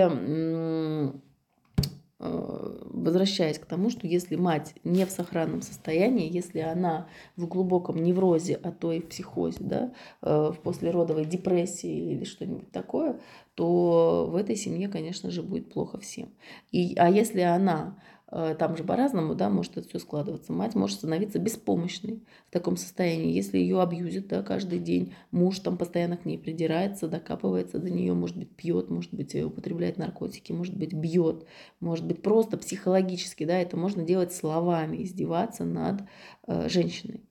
возвращаясь 2.20 3.60
к 3.60 3.66
тому, 3.66 3.90
что 3.90 4.06
если 4.06 4.36
мать 4.36 4.76
не 4.84 5.06
в 5.06 5.10
сохранном 5.10 5.62
состоянии, 5.62 6.32
если 6.32 6.60
она 6.60 7.08
в 7.38 7.48
глубоком 7.48 8.04
неврозе, 8.04 8.60
а 8.62 8.72
то 8.72 8.92
и 8.92 9.00
в 9.00 9.08
психозе, 9.08 9.58
да, 9.62 9.94
э, 10.22 10.52
в 10.54 10.60
послеродовой 10.62 11.26
депрессии 11.26 12.12
или 12.12 12.26
что-нибудь 12.26 12.72
такое, 12.72 13.20
то 13.56 14.28
в 14.30 14.36
этой 14.36 14.58
семье, 14.58 14.90
конечно 14.90 15.32
же, 15.32 15.42
будет 15.42 15.72
плохо 15.72 15.98
всем. 15.98 16.30
И, 16.72 16.94
а 16.98 17.10
если 17.10 17.42
она 17.42 17.96
Э, 17.96 18.19
там 18.30 18.78
же 18.78 18.84
по-разному, 18.84 19.34
да, 19.34 19.50
может 19.50 19.78
это 19.78 19.88
все 19.90 20.00
складываться. 20.00 20.54
Мать 20.54 20.76
может 20.76 20.98
становиться 20.98 21.40
беспомощной 21.40 22.22
в 22.48 22.52
таком 22.52 22.78
состоянии, 22.78 23.34
если 23.34 23.58
ее 23.58 23.82
абьюзит, 23.82 24.28
да, 24.28 24.44
каждый 24.44 24.80
день. 24.80 25.14
Муж 25.32 25.60
там 25.60 25.78
постоянно 25.78 26.18
к 26.18 26.26
ней 26.26 26.38
придирается, 26.38 27.08
докапывается 27.08 27.80
до 27.80 27.90
нее, 27.90 28.14
может 28.14 28.38
быть, 28.38 28.56
пьет, 28.56 28.90
может 28.90 29.14
быть, 29.14 29.34
э, 29.34 29.44
употребляет 29.44 29.98
наркотики, 29.98 30.52
может 30.52 30.78
быть, 30.78 30.94
бьет, 30.94 31.46
может 31.80 32.06
быть, 32.06 32.22
просто 32.22 32.58
психологически, 32.58 33.46
да, 33.46 33.58
это 33.58 33.78
можно 33.78 34.04
делать 34.04 34.34
словами, 34.34 35.04
издеваться 35.04 35.66
над 35.66 36.04
э, 36.48 36.70
женщиной. 36.70 37.24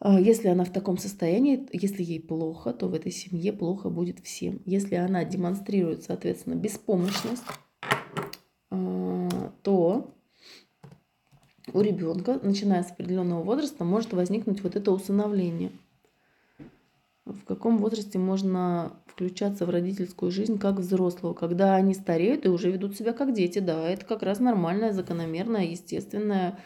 Э, 0.00 0.20
если 0.20 0.48
она 0.48 0.64
в 0.64 0.72
таком 0.72 0.98
состоянии, 0.98 1.66
если 1.72 2.02
ей 2.02 2.20
плохо, 2.20 2.72
то 2.72 2.88
в 2.88 2.94
этой 2.94 3.12
семье 3.12 3.52
плохо 3.52 3.88
будет 3.88 4.20
всем. 4.20 4.60
Если 4.66 4.96
она 4.96 5.24
демонстрирует, 5.24 6.02
соответственно, 6.02 6.54
беспомощность, 6.54 7.44
то 9.62 10.10
у 11.72 11.80
ребенка, 11.80 12.40
начиная 12.42 12.82
с 12.82 12.90
определенного 12.90 13.42
возраста, 13.42 13.84
может 13.84 14.12
возникнуть 14.12 14.62
вот 14.62 14.76
это 14.76 14.90
усыновление. 14.90 15.70
В 17.24 17.44
каком 17.44 17.78
возрасте 17.78 18.18
можно 18.18 18.96
включаться 19.06 19.64
в 19.64 19.70
родительскую 19.70 20.32
жизнь 20.32 20.58
как 20.58 20.76
взрослого, 20.76 21.34
когда 21.34 21.76
они 21.76 21.94
стареют 21.94 22.44
и 22.44 22.48
уже 22.48 22.70
ведут 22.70 22.96
себя 22.96 23.12
как 23.12 23.32
дети, 23.32 23.60
да, 23.60 23.88
это 23.88 24.04
как 24.04 24.22
раз 24.22 24.40
нормальное, 24.40 24.92
закономерное, 24.92 25.66
естественное 25.66 26.58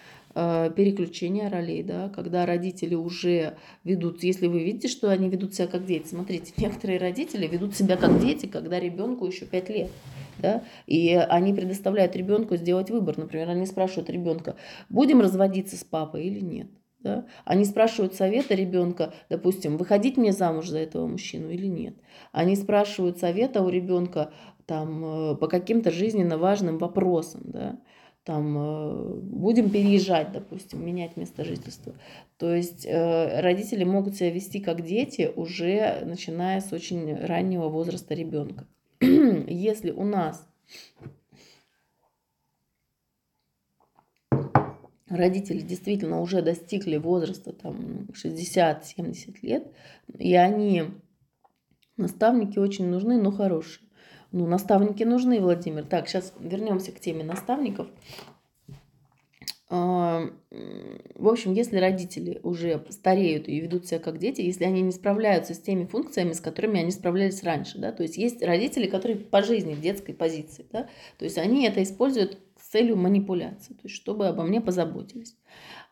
переключение 0.77 1.49
ролей, 1.49 1.83
да, 1.83 2.11
когда 2.11 2.44
родители 2.44 2.94
уже 2.94 3.57
ведут, 3.85 4.22
если 4.22 4.46
вы 4.49 4.62
видите, 4.62 4.88
что 4.88 5.11
они 5.11 5.31
ведут 5.31 5.55
себя 5.55 5.66
как 5.66 5.87
дети, 5.87 6.09
смотрите, 6.09 6.53
некоторые 6.59 6.99
родители 6.99 7.46
ведут 7.46 7.75
себя 7.75 7.96
как 7.96 8.20
дети, 8.20 8.46
когда 8.46 8.79
ребенку 8.79 9.27
еще 9.27 9.46
5 9.46 9.68
лет 9.70 9.90
да, 10.38 10.64
и 10.87 11.14
они 11.14 11.55
предоставляют 11.55 12.16
ребенку 12.16 12.57
сделать 12.57 12.90
выбор. 12.90 13.18
Например, 13.18 13.49
они 13.51 13.66
спрашивают 13.66 14.11
ребенка, 14.11 14.57
будем 14.88 15.20
разводиться 15.20 15.77
с 15.77 15.85
папой 15.85 16.25
или 16.25 16.40
нет. 16.40 16.68
Да? 17.01 17.27
Они 17.44 17.64
спрашивают 17.64 18.14
совета 18.14 18.55
ребенка, 18.55 19.14
допустим, 19.31 19.77
выходить 19.77 20.16
мне 20.16 20.33
замуж 20.33 20.68
за 20.68 20.79
этого 20.79 21.07
мужчину 21.07 21.51
или 21.51 21.66
нет. 21.66 21.94
Они 22.33 22.57
спрашивают 22.57 23.18
совета 23.18 23.62
у 23.62 23.68
ребенка 23.68 24.33
там, 24.66 25.05
э, 25.05 25.37
по 25.37 25.46
каким-то 25.46 25.90
жизненно 25.90 26.37
важным 26.37 26.79
вопросам. 26.79 27.42
Да? 27.44 27.79
Там 28.27 28.59
э, 28.59 29.15
будем 29.21 29.71
переезжать, 29.71 30.33
допустим, 30.33 30.85
менять 30.85 31.17
место 31.17 31.45
жительства. 31.45 31.95
То 32.39 32.53
есть 32.53 32.85
э, 32.85 33.41
родители 33.41 33.85
могут 33.85 34.17
себя 34.17 34.31
вести 34.31 34.59
как 34.59 34.85
дети 34.85 35.33
уже 35.35 36.03
начиная 36.05 36.61
с 36.61 36.73
очень 36.73 37.15
раннего 37.15 37.69
возраста 37.69 38.15
ребенка. 38.15 38.67
если 39.01 39.93
у 39.93 40.03
нас 40.03 40.45
родители 45.09 45.61
действительно 45.61 46.21
уже 46.21 46.43
достигли 46.43 46.97
возраста 46.97 47.53
там 47.53 48.09
60-70 48.12 49.37
лет, 49.43 49.73
и 50.19 50.35
они, 50.35 50.87
наставники 51.97 52.59
очень 52.59 52.89
нужны, 52.89 53.23
но 53.23 53.31
хорошие. 53.31 53.86
Ну, 54.37 54.46
наставники 54.46 55.03
нужны, 55.03 55.40
Владимир. 55.40 55.87
Так, 55.87 56.09
сейчас 56.09 56.35
вернемся 56.38 56.92
к 56.92 57.01
теме 57.01 57.25
наставников. 57.25 57.87
В 59.70 60.31
общем, 61.18 61.55
если 61.55 61.79
родители 61.79 62.38
уже 62.42 62.85
стареют 62.90 63.49
и 63.49 63.59
ведут 63.61 63.87
себя 63.87 63.99
как 63.99 64.18
дети, 64.18 64.42
если 64.42 64.64
они 64.64 64.83
не 64.83 64.92
справляются 64.92 65.55
с 65.55 65.59
теми 65.59 65.87
функциями, 65.87 66.33
с 66.33 66.40
которыми 66.40 66.79
они 66.79 66.90
справлялись 66.90 67.42
раньше, 67.44 67.79
да, 67.79 67.92
то 67.92 68.03
есть 68.03 68.18
есть 68.18 68.42
родители, 68.42 68.87
которые 68.87 69.16
по 69.16 69.42
жизни 69.42 69.72
в 69.72 69.81
детской 69.81 70.12
позиции, 70.12 70.66
да, 70.70 70.90
то 71.18 71.25
есть 71.25 71.38
они 71.38 71.64
это 71.66 71.83
используют 71.83 72.37
с 72.61 72.68
целью 72.68 72.99
манипуляции, 72.99 73.72
то 73.72 73.81
есть 73.85 73.96
чтобы 73.96 74.29
обо 74.29 74.42
мне 74.42 74.61
позаботились. 74.61 75.35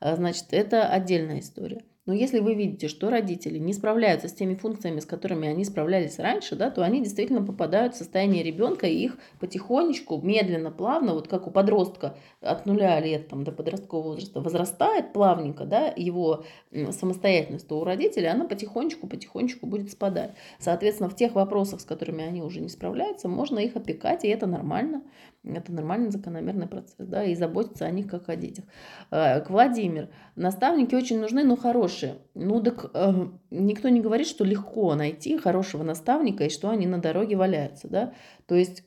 А, 0.00 0.16
значит, 0.16 0.48
это 0.50 0.86
отдельная 0.86 1.40
история. 1.40 1.82
Но 2.06 2.12
если 2.12 2.40
вы 2.40 2.54
видите, 2.54 2.88
что 2.88 3.08
родители 3.08 3.58
не 3.58 3.72
справляются 3.72 4.28
с 4.28 4.34
теми 4.34 4.54
функциями, 4.54 5.00
с 5.00 5.06
которыми 5.06 5.48
они 5.48 5.64
справлялись 5.64 6.18
раньше, 6.18 6.54
да, 6.54 6.70
то 6.70 6.82
они 6.82 7.02
действительно 7.02 7.42
попадают 7.42 7.94
в 7.94 7.98
состояние 7.98 8.42
ребенка, 8.42 8.86
и 8.86 8.94
их 8.94 9.18
потихонечку, 9.40 10.20
медленно, 10.20 10.70
плавно, 10.70 11.14
вот 11.14 11.28
как 11.28 11.46
у 11.46 11.50
подростка 11.50 12.18
от 12.42 12.66
нуля 12.66 13.00
лет 13.00 13.28
там, 13.28 13.42
до 13.42 13.52
подросткового 13.52 14.08
возраста 14.08 14.40
возрастает 14.42 15.14
плавненько 15.14 15.64
да, 15.64 15.92
его 15.96 16.44
самостоятельность, 16.90 17.68
то 17.68 17.80
у 17.80 17.84
родителей 17.84 18.26
она 18.26 18.44
потихонечку-потихонечку 18.44 19.66
будет 19.66 19.90
спадать. 19.90 20.34
Соответственно, 20.58 21.08
в 21.08 21.16
тех 21.16 21.34
вопросах, 21.34 21.80
с 21.80 21.84
которыми 21.84 22.22
они 22.22 22.42
уже 22.42 22.60
не 22.60 22.68
справляются, 22.68 23.28
можно 23.28 23.58
их 23.58 23.76
опекать, 23.76 24.24
и 24.24 24.28
это 24.28 24.46
нормально. 24.46 25.02
Это 25.44 25.72
нормальный 25.72 26.10
закономерный 26.10 26.66
процесс, 26.66 27.06
да, 27.06 27.22
и 27.22 27.34
заботиться 27.34 27.84
о 27.84 27.90
них 27.90 28.08
как 28.08 28.28
о 28.30 28.36
детях. 28.36 28.64
Э, 29.10 29.40
к 29.40 29.50
Владимир. 29.50 30.08
Наставники 30.36 30.94
очень 30.94 31.20
нужны, 31.20 31.44
но 31.44 31.56
хорошие. 31.56 32.16
Ну, 32.34 32.62
так 32.62 32.90
э, 32.94 33.12
никто 33.50 33.90
не 33.90 34.00
говорит, 34.00 34.26
что 34.26 34.44
легко 34.44 34.94
найти 34.94 35.36
хорошего 35.36 35.82
наставника 35.82 36.44
и 36.44 36.50
что 36.50 36.70
они 36.70 36.86
на 36.86 36.98
дороге 36.98 37.36
валяются, 37.36 37.88
да. 37.88 38.14
То 38.46 38.54
есть 38.54 38.84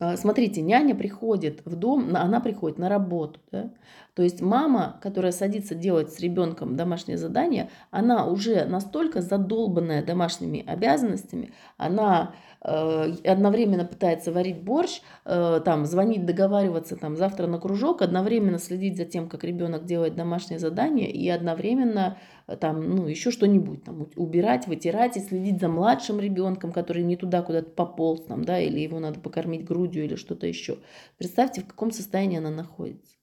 э, 0.00 0.16
Смотрите, 0.16 0.62
няня 0.62 0.96
приходит 0.96 1.64
в 1.64 1.76
дом, 1.76 2.16
она 2.16 2.40
приходит 2.40 2.78
на 2.78 2.88
работу. 2.88 3.38
Да? 3.52 3.70
То 4.14 4.24
есть 4.24 4.40
мама, 4.40 4.98
которая 5.00 5.30
садится 5.30 5.76
делать 5.76 6.12
с 6.12 6.18
ребенком 6.18 6.74
домашнее 6.74 7.18
задание, 7.18 7.70
она 7.92 8.26
уже 8.26 8.64
настолько 8.64 9.20
задолбанная 9.22 10.04
домашними 10.04 10.64
обязанностями, 10.66 11.52
она 11.76 12.34
одновременно 12.60 13.84
пытается 13.84 14.32
варить 14.32 14.62
борщ, 14.62 15.00
э, 15.24 15.60
там, 15.64 15.86
звонить, 15.86 16.26
договариваться 16.26 16.96
там, 16.96 17.16
завтра 17.16 17.46
на 17.46 17.58
кружок, 17.58 18.02
одновременно 18.02 18.58
следить 18.58 18.96
за 18.96 19.04
тем, 19.04 19.28
как 19.28 19.44
ребенок 19.44 19.84
делает 19.84 20.16
домашнее 20.16 20.58
задание, 20.58 21.10
и 21.10 21.28
одновременно 21.28 22.18
э, 22.48 22.56
там, 22.56 22.96
ну, 22.96 23.06
еще 23.06 23.30
что-нибудь, 23.30 23.84
там, 23.84 24.08
убирать, 24.16 24.66
вытирать 24.66 25.16
и 25.16 25.20
следить 25.20 25.60
за 25.60 25.68
младшим 25.68 26.18
ребенком, 26.18 26.72
который 26.72 27.04
не 27.04 27.16
туда 27.16 27.42
куда-то 27.42 27.70
пополз, 27.70 28.24
там, 28.24 28.44
да, 28.44 28.58
или 28.58 28.80
его 28.80 28.98
надо 28.98 29.20
покормить 29.20 29.64
грудью 29.64 30.04
или 30.04 30.16
что-то 30.16 30.46
еще. 30.46 30.78
Представьте, 31.16 31.60
в 31.60 31.66
каком 31.66 31.92
состоянии 31.92 32.38
она 32.38 32.50
находится. 32.50 33.17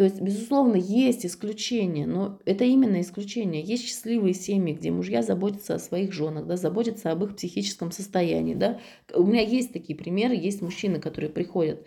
То 0.00 0.04
есть, 0.04 0.18
безусловно, 0.18 0.76
есть 0.76 1.26
исключения, 1.26 2.06
но 2.06 2.38
это 2.46 2.64
именно 2.64 3.02
исключение. 3.02 3.60
Есть 3.60 3.84
счастливые 3.84 4.32
семьи, 4.32 4.72
где 4.72 4.90
мужья 4.90 5.20
заботятся 5.20 5.74
о 5.74 5.78
своих 5.78 6.14
женах, 6.14 6.46
да, 6.46 6.56
заботятся 6.56 7.12
об 7.12 7.22
их 7.22 7.36
психическом 7.36 7.92
состоянии. 7.92 8.54
Да. 8.54 8.80
У 9.12 9.24
меня 9.24 9.42
есть 9.42 9.74
такие 9.74 9.94
примеры, 9.94 10.34
есть 10.34 10.62
мужчины, 10.62 11.00
которые 11.00 11.28
приходят 11.28 11.86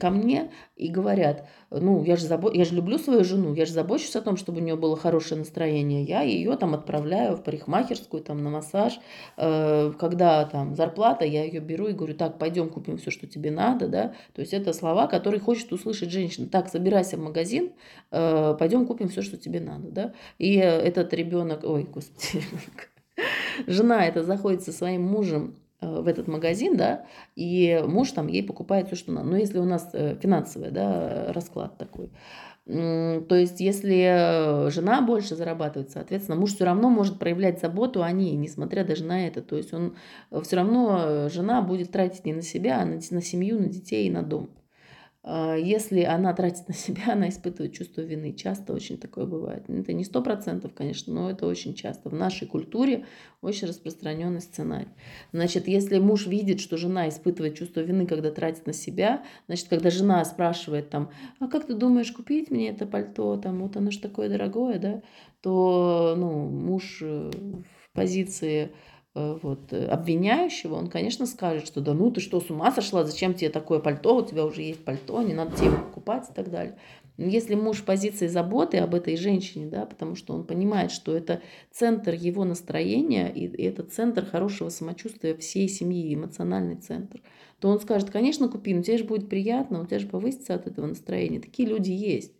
ко 0.00 0.10
мне 0.10 0.50
и 0.76 0.88
говорят, 0.88 1.46
ну, 1.70 2.02
я 2.04 2.16
же, 2.16 2.26
забо... 2.26 2.50
я 2.52 2.64
же 2.64 2.74
люблю 2.74 2.98
свою 2.98 3.24
жену, 3.24 3.54
я 3.54 3.64
же 3.64 3.72
забочусь 3.72 4.14
о 4.16 4.20
том, 4.20 4.36
чтобы 4.36 4.60
у 4.60 4.62
нее 4.62 4.76
было 4.76 4.96
хорошее 4.96 5.38
настроение. 5.38 6.02
Я 6.02 6.22
ее 6.22 6.56
там 6.56 6.74
отправляю 6.74 7.36
в 7.36 7.42
парикмахерскую, 7.42 8.22
там, 8.22 8.42
на 8.42 8.50
массаж. 8.50 9.00
Э, 9.36 9.92
когда 9.98 10.44
там 10.44 10.74
зарплата, 10.74 11.24
я 11.24 11.44
ее 11.44 11.60
беру 11.60 11.88
и 11.88 11.92
говорю, 11.92 12.14
так, 12.14 12.38
пойдем 12.38 12.68
купим 12.68 12.98
все, 12.98 13.10
что 13.10 13.26
тебе 13.26 13.50
надо, 13.50 13.88
да. 13.88 14.14
То 14.34 14.40
есть 14.40 14.52
это 14.52 14.72
слова, 14.72 15.06
которые 15.06 15.40
хочет 15.40 15.72
услышать 15.72 16.10
женщина. 16.10 16.48
Так, 16.48 16.68
собирайся 16.68 17.16
в 17.16 17.20
магазин, 17.20 17.72
э, 18.10 18.56
пойдем 18.58 18.86
купим 18.86 19.08
все, 19.08 19.22
что 19.22 19.36
тебе 19.36 19.60
надо, 19.60 19.88
да. 19.90 20.12
И 20.38 20.56
этот 20.56 21.12
ребенок, 21.14 21.64
ой, 21.64 21.84
господи, 21.84 22.44
жена 23.66 24.06
это 24.06 24.22
заходит 24.22 24.62
со 24.62 24.72
своим 24.72 25.02
мужем 25.02 25.56
в 25.82 26.06
этот 26.06 26.28
магазин, 26.28 26.76
да, 26.76 27.04
и 27.36 27.82
муж 27.86 28.12
там 28.12 28.28
ей 28.28 28.42
покупает 28.42 28.86
все, 28.86 28.96
что 28.96 29.12
надо. 29.12 29.28
Но 29.28 29.36
если 29.36 29.58
у 29.58 29.64
нас 29.64 29.90
э, 29.92 30.16
финансовый, 30.20 30.70
да, 30.70 31.32
расклад 31.32 31.76
такой, 31.78 32.10
то 32.64 33.34
есть, 33.34 33.58
если 33.58 34.70
жена 34.70 35.02
больше 35.02 35.34
зарабатывает, 35.34 35.90
соответственно, 35.90 36.38
муж 36.38 36.54
все 36.54 36.64
равно 36.64 36.90
может 36.90 37.18
проявлять 37.18 37.60
заботу 37.60 38.04
о 38.04 38.12
ней, 38.12 38.36
несмотря 38.36 38.84
даже 38.84 39.04
на 39.04 39.26
это. 39.26 39.42
То 39.42 39.56
есть, 39.56 39.74
он 39.74 39.96
э, 40.30 40.40
все 40.42 40.56
равно, 40.56 41.28
жена 41.28 41.60
будет 41.60 41.90
тратить 41.90 42.24
не 42.24 42.32
на 42.32 42.42
себя, 42.42 42.80
а 42.80 42.84
на, 42.84 42.94
на 42.94 43.22
семью, 43.22 43.58
на 43.58 43.66
детей 43.66 44.06
и 44.06 44.10
на 44.10 44.22
дом. 44.22 44.50
А, 45.24 45.54
если 45.54 46.02
она 46.02 46.34
тратит 46.34 46.66
на 46.66 46.74
себя, 46.74 47.02
она 47.12 47.28
испытывает 47.28 47.72
чувство 47.72 48.00
вины. 48.00 48.32
Часто 48.32 48.72
очень 48.72 48.98
такое 48.98 49.24
бывает. 49.24 49.68
Это 49.68 49.92
не 49.92 50.04
сто 50.04 50.20
процентов, 50.22 50.74
конечно, 50.74 51.14
но 51.14 51.30
это 51.30 51.46
очень 51.46 51.74
часто. 51.74 52.08
В 52.08 52.14
нашей 52.14 52.48
культуре 52.48 53.06
очень 53.40 53.68
распространенный 53.68 54.40
сценарий. 54.40 54.88
Значит, 55.32 55.68
если 55.68 55.98
муж 55.98 56.26
видит, 56.26 56.60
что 56.60 56.76
жена 56.76 57.08
испытывает 57.08 57.56
чувство 57.56 57.80
вины, 57.80 58.06
когда 58.06 58.30
тратит 58.32 58.66
на 58.66 58.72
себя, 58.72 59.24
значит, 59.46 59.68
когда 59.68 59.90
жена 59.90 60.24
спрашивает 60.24 60.90
там, 60.90 61.10
а 61.38 61.46
как 61.46 61.66
ты 61.66 61.74
думаешь, 61.74 62.10
купить 62.10 62.50
мне 62.50 62.70
это 62.70 62.86
пальто, 62.86 63.36
там, 63.36 63.60
вот 63.60 63.76
оно 63.76 63.90
же 63.90 64.00
такое 64.00 64.28
дорогое, 64.28 64.78
да, 64.78 65.02
то, 65.40 66.14
ну, 66.16 66.48
муж 66.48 66.98
э, 67.02 67.30
в 67.30 67.92
позиции 67.92 68.72
вот, 69.14 69.72
э, 69.72 69.86
обвиняющего, 69.86 70.74
он, 70.74 70.88
конечно, 70.88 71.26
скажет, 71.26 71.66
что 71.66 71.80
да 71.82 71.92
ну 71.92 72.10
ты 72.10 72.20
что, 72.20 72.40
с 72.40 72.48
ума 72.50 72.72
сошла, 72.72 73.04
зачем 73.04 73.34
тебе 73.34 73.50
такое 73.50 73.78
пальто, 73.78 74.16
у 74.16 74.24
тебя 74.24 74.44
уже 74.46 74.62
есть 74.62 74.84
пальто, 74.84 75.20
не 75.22 75.34
надо 75.34 75.54
тебе 75.56 75.66
его 75.66 75.76
покупать 75.78 76.30
и 76.30 76.32
так 76.32 76.50
далее. 76.50 76.78
Если 77.18 77.54
муж 77.54 77.78
в 77.78 77.84
позиции 77.84 78.26
заботы 78.26 78.78
об 78.78 78.94
этой 78.94 79.16
женщине, 79.16 79.66
да, 79.66 79.84
потому 79.84 80.16
что 80.16 80.32
он 80.34 80.44
понимает, 80.44 80.90
что 80.90 81.14
это 81.14 81.42
центр 81.70 82.14
его 82.14 82.44
настроения, 82.44 83.28
и 83.30 83.46
это 83.62 83.82
центр 83.82 84.24
хорошего 84.24 84.70
самочувствия 84.70 85.34
всей 85.36 85.68
семьи, 85.68 86.14
эмоциональный 86.14 86.76
центр, 86.76 87.20
то 87.60 87.68
он 87.68 87.80
скажет, 87.80 88.10
конечно, 88.10 88.48
купи, 88.48 88.72
но 88.74 88.82
тебе 88.82 88.96
же 88.98 89.04
будет 89.04 89.28
приятно, 89.28 89.82
у 89.82 89.86
тебя 89.86 89.98
же 89.98 90.08
повысится 90.08 90.54
от 90.54 90.66
этого 90.66 90.86
настроения. 90.86 91.40
Такие 91.40 91.68
люди 91.68 91.90
есть. 91.90 92.32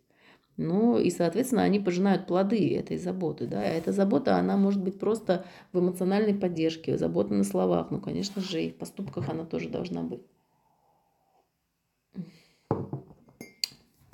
Ну 0.57 0.99
и, 0.99 1.09
соответственно, 1.09 1.63
они 1.63 1.79
пожинают 1.79 2.27
плоды 2.27 2.75
этой 2.75 2.97
заботы. 2.97 3.47
Да? 3.47 3.63
Эта 3.63 3.91
забота, 3.91 4.37
она 4.37 4.55
может 4.55 4.81
быть 4.81 4.99
просто 4.99 5.45
в 5.71 5.79
эмоциональной 5.79 6.35
поддержке, 6.35 6.97
забота 6.97 7.33
на 7.33 7.43
словах. 7.43 7.89
Ну, 7.89 7.99
конечно 7.99 8.41
же, 8.41 8.61
и 8.61 8.71
в 8.71 8.75
поступках 8.75 9.29
она 9.29 9.45
тоже 9.45 9.69
должна 9.69 10.03
быть. 10.03 10.21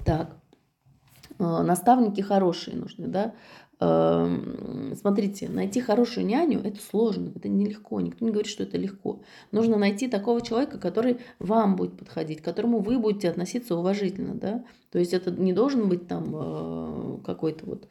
Так, 0.06 0.38
э, 1.38 1.44
наставники 1.44 2.22
хорошие 2.22 2.78
нужны, 2.78 3.08
да, 3.08 3.36
смотрите, 3.80 5.48
найти 5.48 5.80
хорошую 5.80 6.26
няню– 6.26 6.60
это 6.64 6.82
сложно, 6.82 7.32
это 7.34 7.48
нелегко. 7.48 8.02
Никто 8.02 8.26
не 8.26 8.32
говорит, 8.32 8.52
что 8.52 8.64
это 8.64 8.78
легко. 8.78 9.22
Нужно 9.52 9.78
найти 9.78 10.10
такого 10.10 10.42
человека, 10.42 10.78
который 10.78 11.20
вам 11.40 11.78
будет 11.78 11.98
подходить, 11.98 12.42
к 12.42 12.46
которому 12.46 12.80
вы 12.80 13.00
будете 13.00 13.30
относиться 13.30 13.76
уважительно. 13.76 14.36
Да? 14.36 14.66
То 14.92 15.00
есть 15.00 15.14
это 15.14 15.32
не 15.32 15.54
должен 15.54 15.88
быть 15.88 16.08
там 16.08 16.32
э, 16.34 17.18
какой-то 17.26 17.66
вот 17.66 17.88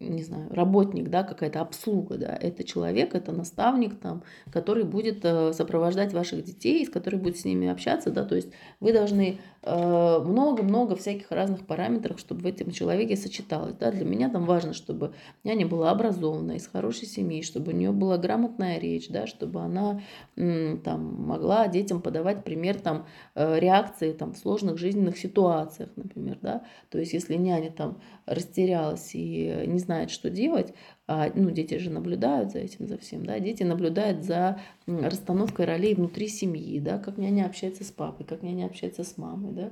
не 0.00 0.22
знаю, 0.22 0.48
работник, 0.50 1.08
да, 1.08 1.22
какая-то 1.22 1.60
обслуга, 1.60 2.18
да, 2.18 2.36
это 2.40 2.64
человек, 2.64 3.14
это 3.14 3.32
наставник 3.32 3.98
там, 3.98 4.22
который 4.52 4.84
будет 4.84 5.24
э, 5.24 5.52
сопровождать 5.52 6.12
ваших 6.12 6.44
детей, 6.44 6.84
с 6.84 6.90
которым 6.90 7.20
будет 7.20 7.38
с 7.38 7.44
ними 7.44 7.68
общаться, 7.68 8.10
да, 8.10 8.24
то 8.24 8.34
есть 8.34 8.48
вы 8.80 8.92
должны 8.92 9.40
много-много 9.66 10.94
всяких 10.96 11.30
разных 11.30 11.66
параметров, 11.66 12.20
чтобы 12.20 12.42
в 12.42 12.46
этом 12.46 12.70
человеке 12.70 13.16
сочеталось, 13.16 13.74
да, 13.74 13.90
для 13.90 14.04
меня 14.04 14.28
там 14.28 14.44
важно, 14.44 14.74
чтобы 14.74 15.14
няня 15.42 15.66
была 15.66 15.90
образована, 15.90 16.52
из 16.52 16.66
хорошей 16.66 17.06
семьи, 17.06 17.42
чтобы 17.42 17.72
у 17.72 17.74
нее 17.74 17.92
была 17.92 18.18
грамотная 18.18 18.78
речь, 18.78 19.08
да, 19.08 19.26
чтобы 19.26 19.60
она 19.60 20.00
там 20.36 21.14
могла 21.26 21.68
детям 21.68 22.02
подавать 22.02 22.44
пример 22.44 22.80
там 22.80 23.06
э, 23.34 23.58
реакции 23.58 24.12
там 24.12 24.32
в 24.34 24.38
сложных 24.38 24.78
жизненных 24.78 25.16
ситуациях, 25.16 25.90
например, 25.96 26.38
да, 26.42 26.64
то 26.90 26.98
есть 26.98 27.12
если 27.12 27.36
няня 27.36 27.70
там 27.70 28.00
растерялась 28.26 29.14
и 29.14 29.64
не 29.66 29.78
знает, 29.78 30.10
что 30.10 30.30
делать, 30.30 30.74
ну, 31.06 31.50
дети 31.50 31.76
же 31.78 31.90
наблюдают 31.90 32.52
за 32.52 32.60
этим, 32.60 32.86
за 32.86 32.96
всем, 32.96 33.26
да, 33.26 33.38
дети 33.38 33.62
наблюдают 33.62 34.24
за 34.24 34.60
расстановкой 34.86 35.66
ролей 35.66 35.94
внутри 35.94 36.28
семьи, 36.28 36.80
да, 36.80 36.98
как 36.98 37.18
няня 37.18 37.46
общается 37.46 37.84
с 37.84 37.90
папой, 37.90 38.24
как 38.24 38.42
няня 38.42 38.66
общается 38.66 39.04
с 39.04 39.18
мамой, 39.18 39.52
да, 39.52 39.64
а, 39.64 39.70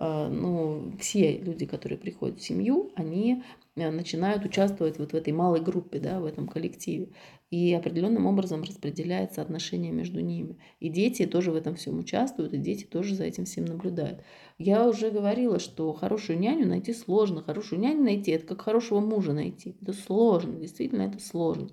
ну, 0.00 0.94
все 0.98 1.36
люди, 1.36 1.66
которые 1.66 1.98
приходят 1.98 2.38
в 2.38 2.42
семью, 2.42 2.90
они 2.96 3.42
э, 3.76 3.90
начинают 3.90 4.46
участвовать 4.46 4.98
вот 4.98 5.12
в 5.12 5.14
этой 5.14 5.34
малой 5.34 5.60
группе, 5.60 5.98
да, 5.98 6.20
в 6.20 6.24
этом 6.24 6.48
коллективе. 6.48 7.10
И 7.50 7.74
определенным 7.74 8.24
образом 8.26 8.62
распределяется 8.62 9.42
отношение 9.42 9.92
между 9.92 10.20
ними. 10.20 10.56
И 10.78 10.88
дети 10.88 11.26
тоже 11.26 11.50
в 11.50 11.56
этом 11.56 11.74
всем 11.74 11.98
участвуют, 11.98 12.54
и 12.54 12.58
дети 12.58 12.84
тоже 12.84 13.14
за 13.14 13.24
этим 13.24 13.44
всем 13.44 13.66
наблюдают. 13.66 14.22
Я 14.56 14.88
уже 14.88 15.10
говорила, 15.10 15.58
что 15.58 15.92
хорошую 15.92 16.38
няню 16.38 16.66
найти 16.66 16.94
сложно. 16.94 17.42
Хорошую 17.42 17.80
няню 17.80 18.02
найти– 18.02 18.30
это 18.32 18.46
как 18.46 18.62
хорошего 18.62 19.00
мужа 19.00 19.34
найти. 19.34 19.76
Это 19.82 19.92
сложно, 19.92 20.54
действительно 20.54 21.02
это 21.02 21.20
сложно. 21.20 21.68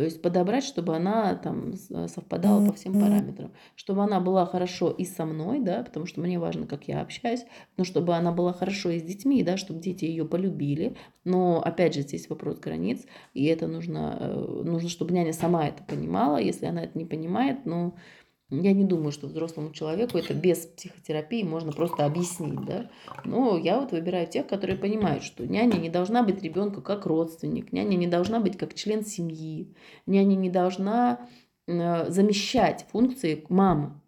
То 0.00 0.04
есть 0.04 0.22
подобрать, 0.22 0.64
чтобы 0.64 0.96
она 0.96 1.34
там 1.34 1.74
совпадала 1.74 2.64
по 2.64 2.72
всем 2.72 2.94
параметрам. 2.94 3.52
Чтобы 3.76 4.02
она 4.02 4.18
была 4.18 4.46
хорошо 4.46 4.90
и 4.90 5.04
со 5.04 5.26
мной, 5.26 5.60
да, 5.60 5.82
потому 5.82 6.06
что 6.06 6.22
мне 6.22 6.38
важно, 6.38 6.66
как 6.66 6.88
я 6.88 7.02
общаюсь, 7.02 7.44
но 7.76 7.84
чтобы 7.84 8.14
она 8.14 8.32
была 8.32 8.54
хорошо 8.54 8.88
и 8.88 8.98
с 8.98 9.02
детьми, 9.02 9.42
да, 9.42 9.58
чтобы 9.58 9.80
дети 9.80 10.06
ее 10.06 10.24
полюбили. 10.24 10.96
Но 11.24 11.60
опять 11.60 11.92
же, 11.92 12.00
здесь 12.00 12.30
вопрос 12.30 12.58
границ, 12.60 13.04
и 13.34 13.44
это 13.44 13.66
нужно, 13.66 14.16
э, 14.18 14.62
нужно, 14.64 14.88
чтобы 14.88 15.12
няня 15.12 15.34
сама 15.34 15.68
это 15.68 15.82
понимала. 15.82 16.38
Если 16.38 16.64
она 16.64 16.84
это 16.84 16.96
не 16.96 17.04
понимает, 17.04 17.66
ну, 17.66 17.94
я 18.50 18.72
не 18.72 18.84
думаю, 18.84 19.12
что 19.12 19.28
взрослому 19.28 19.72
человеку 19.72 20.18
это 20.18 20.34
без 20.34 20.66
психотерапии 20.66 21.42
можно 21.44 21.70
просто 21.72 22.04
объяснить, 22.04 22.60
да. 22.64 22.90
Но 23.24 23.56
я 23.56 23.78
вот 23.80 23.92
выбираю 23.92 24.26
тех, 24.26 24.46
которые 24.46 24.76
понимают, 24.76 25.22
что 25.22 25.46
няня 25.46 25.78
не 25.78 25.88
должна 25.88 26.22
быть 26.22 26.42
ребенку 26.42 26.82
как 26.82 27.06
родственник, 27.06 27.72
няня 27.72 27.96
не 27.96 28.08
должна 28.08 28.40
быть 28.40 28.58
как 28.58 28.74
член 28.74 29.04
семьи, 29.04 29.74
няня 30.06 30.34
не 30.34 30.50
должна 30.50 31.28
э, 31.66 32.10
замещать 32.10 32.86
функции 32.90 33.44
мамы. 33.48 34.00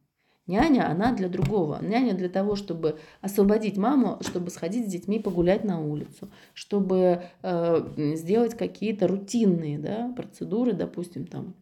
Няня, 0.48 0.90
она 0.90 1.12
для 1.12 1.28
другого. 1.28 1.78
Няня 1.80 2.14
для 2.14 2.28
того, 2.28 2.56
чтобы 2.56 2.98
освободить 3.20 3.76
маму, 3.76 4.18
чтобы 4.22 4.50
сходить 4.50 4.88
с 4.88 4.90
детьми 4.90 5.20
погулять 5.20 5.62
на 5.62 5.80
улицу, 5.80 6.32
чтобы 6.52 7.22
э, 7.42 8.14
сделать 8.16 8.56
какие-то 8.56 9.06
рутинные 9.06 9.78
да, 9.78 10.12
процедуры, 10.16 10.72
допустим, 10.72 11.28
там 11.28 11.54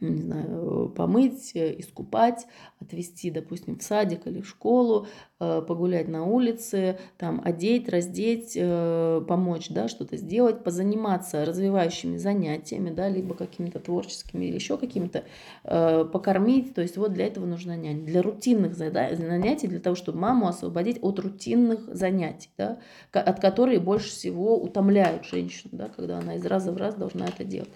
не 0.00 0.22
знаю, 0.22 0.92
помыть, 0.96 1.52
э, 1.54 1.74
искупать, 1.78 2.46
отвезти, 2.80 3.30
допустим, 3.30 3.78
в 3.78 3.82
садик 3.82 4.26
или 4.26 4.40
в 4.40 4.48
школу, 4.48 5.06
э, 5.40 5.62
погулять 5.66 6.08
на 6.08 6.24
улице, 6.24 6.98
там, 7.18 7.40
одеть, 7.44 7.88
раздеть, 7.88 8.52
э, 8.56 9.22
помочь, 9.26 9.68
да, 9.70 9.88
что-то 9.88 10.16
сделать, 10.16 10.64
позаниматься 10.64 11.44
развивающими 11.44 12.16
занятиями, 12.16 12.90
да, 12.90 13.08
либо 13.08 13.34
какими-то 13.34 13.80
творческими 13.80 14.46
или 14.46 14.54
еще 14.54 14.76
какими-то, 14.76 15.24
покормить, 15.62 16.74
то 16.74 16.82
есть 16.82 16.96
вот 16.96 17.12
для 17.12 17.26
этого 17.26 17.46
нужна 17.46 17.76
няня. 17.76 18.04
Для 18.04 18.22
рутинных 18.22 18.74
занятий, 18.74 19.66
для 19.66 19.80
того, 19.80 19.96
чтобы 19.96 20.18
маму 20.18 20.48
освободить 20.48 20.98
от 21.02 21.18
рутинных 21.18 21.80
занятий, 21.94 22.50
да, 22.56 22.78
от 23.12 23.40
которых 23.40 23.82
больше 23.82 24.10
всего 24.10 24.56
утомляют 24.56 25.24
женщину, 25.24 25.70
да, 25.72 25.88
когда 25.88 26.18
она 26.18 26.36
из 26.36 26.46
раза 26.46 26.72
в 26.72 26.76
раз 26.76 26.94
должна 26.94 27.26
это 27.26 27.44
делать. 27.44 27.70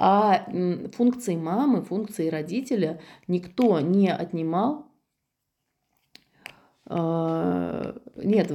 А 0.00 0.46
функции 0.92 1.34
мамы, 1.34 1.82
функции 1.82 2.28
родителя 2.28 3.00
никто 3.26 3.80
не 3.80 4.12
отнимал. 4.12 4.86
А, 6.86 7.96
нет, 8.14 8.52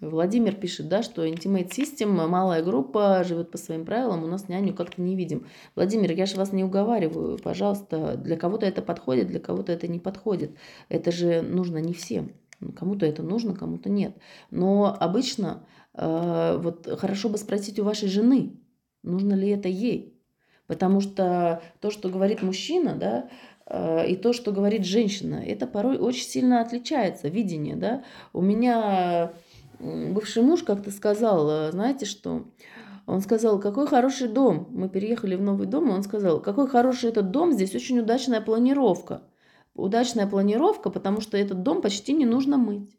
Владимир 0.00 0.54
пишет, 0.54 0.88
да, 0.88 1.02
что 1.02 1.26
Intimate 1.26 1.68
System, 1.68 2.06
малая 2.26 2.62
группа, 2.62 3.22
живет 3.24 3.50
по 3.50 3.58
своим 3.58 3.84
правилам, 3.84 4.24
у 4.24 4.26
нас 4.26 4.48
няню 4.48 4.72
как-то 4.72 5.02
не 5.02 5.14
видим. 5.16 5.46
Владимир, 5.76 6.10
я 6.12 6.24
же 6.24 6.36
вас 6.36 6.50
не 6.50 6.64
уговариваю, 6.64 7.38
пожалуйста, 7.38 8.16
для 8.16 8.38
кого-то 8.38 8.64
это 8.64 8.80
подходит, 8.80 9.26
для 9.26 9.40
кого-то 9.40 9.70
это 9.70 9.86
не 9.86 10.00
подходит. 10.00 10.52
Это 10.88 11.12
же 11.12 11.42
нужно 11.42 11.76
не 11.76 11.92
всем. 11.92 12.32
Кому-то 12.74 13.04
это 13.04 13.22
нужно, 13.22 13.54
кому-то 13.54 13.90
нет. 13.90 14.16
Но 14.50 14.96
обычно 14.98 15.66
э, 15.92 16.58
вот 16.58 16.88
хорошо 16.98 17.28
бы 17.28 17.36
спросить 17.36 17.78
у 17.78 17.84
вашей 17.84 18.08
жены, 18.08 18.56
нужно 19.02 19.34
ли 19.34 19.50
это 19.50 19.68
ей. 19.68 20.13
Потому 20.66 21.00
что 21.00 21.62
то, 21.80 21.90
что 21.90 22.08
говорит 22.08 22.42
мужчина, 22.42 22.94
да, 22.94 23.28
э, 23.66 24.08
и 24.08 24.16
то, 24.16 24.32
что 24.32 24.52
говорит 24.52 24.84
женщина, 24.84 25.42
это 25.44 25.66
порой 25.66 25.98
очень 25.98 26.26
сильно 26.26 26.60
отличается, 26.60 27.28
видение, 27.28 27.76
да. 27.76 28.04
У 28.32 28.40
меня 28.40 29.32
бывший 29.78 30.42
муж 30.42 30.62
как-то 30.62 30.90
сказал, 30.90 31.48
э, 31.50 31.72
знаете 31.72 32.06
что, 32.06 32.44
он 33.06 33.20
сказал, 33.20 33.60
какой 33.60 33.86
хороший 33.86 34.28
дом. 34.28 34.66
Мы 34.70 34.88
переехали 34.88 35.34
в 35.34 35.42
новый 35.42 35.66
дом, 35.66 35.88
и 35.88 35.92
он 35.92 36.02
сказал, 36.02 36.40
какой 36.40 36.68
хороший 36.68 37.10
этот 37.10 37.30
дом, 37.30 37.52
здесь 37.52 37.74
очень 37.74 37.98
удачная 37.98 38.40
планировка. 38.40 39.22
Удачная 39.74 40.26
планировка, 40.26 40.88
потому 40.88 41.20
что 41.20 41.36
этот 41.36 41.62
дом 41.62 41.82
почти 41.82 42.12
не 42.12 42.24
нужно 42.24 42.56
мыть. 42.56 42.96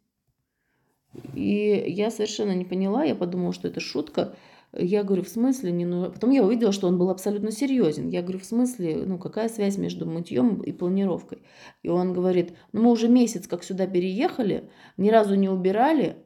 И 1.33 1.85
я 1.87 2.11
совершенно 2.11 2.53
не 2.53 2.65
поняла, 2.65 3.03
я 3.03 3.15
подумала, 3.15 3.53
что 3.53 3.67
это 3.67 3.79
шутка. 3.79 4.35
Я 4.77 5.03
говорю, 5.03 5.23
в 5.23 5.29
смысле? 5.29 5.71
Не, 5.71 5.85
ну... 5.85 6.11
Потом 6.11 6.31
я 6.31 6.43
увидела, 6.43 6.71
что 6.71 6.87
он 6.87 6.97
был 6.97 7.09
абсолютно 7.09 7.51
серьезен. 7.51 8.09
Я 8.09 8.21
говорю, 8.21 8.39
в 8.39 8.45
смысле? 8.45 9.03
Ну, 9.05 9.17
какая 9.17 9.47
связь 9.49 9.77
между 9.77 10.05
мытьем 10.05 10.61
и 10.61 10.71
планировкой? 10.71 11.43
И 11.81 11.89
он 11.89 12.13
говорит, 12.13 12.53
ну, 12.73 12.83
мы 12.83 12.91
уже 12.91 13.07
месяц 13.07 13.47
как 13.47 13.63
сюда 13.63 13.87
переехали, 13.87 14.69
ни 14.97 15.09
разу 15.09 15.35
не 15.35 15.49
убирали, 15.49 16.17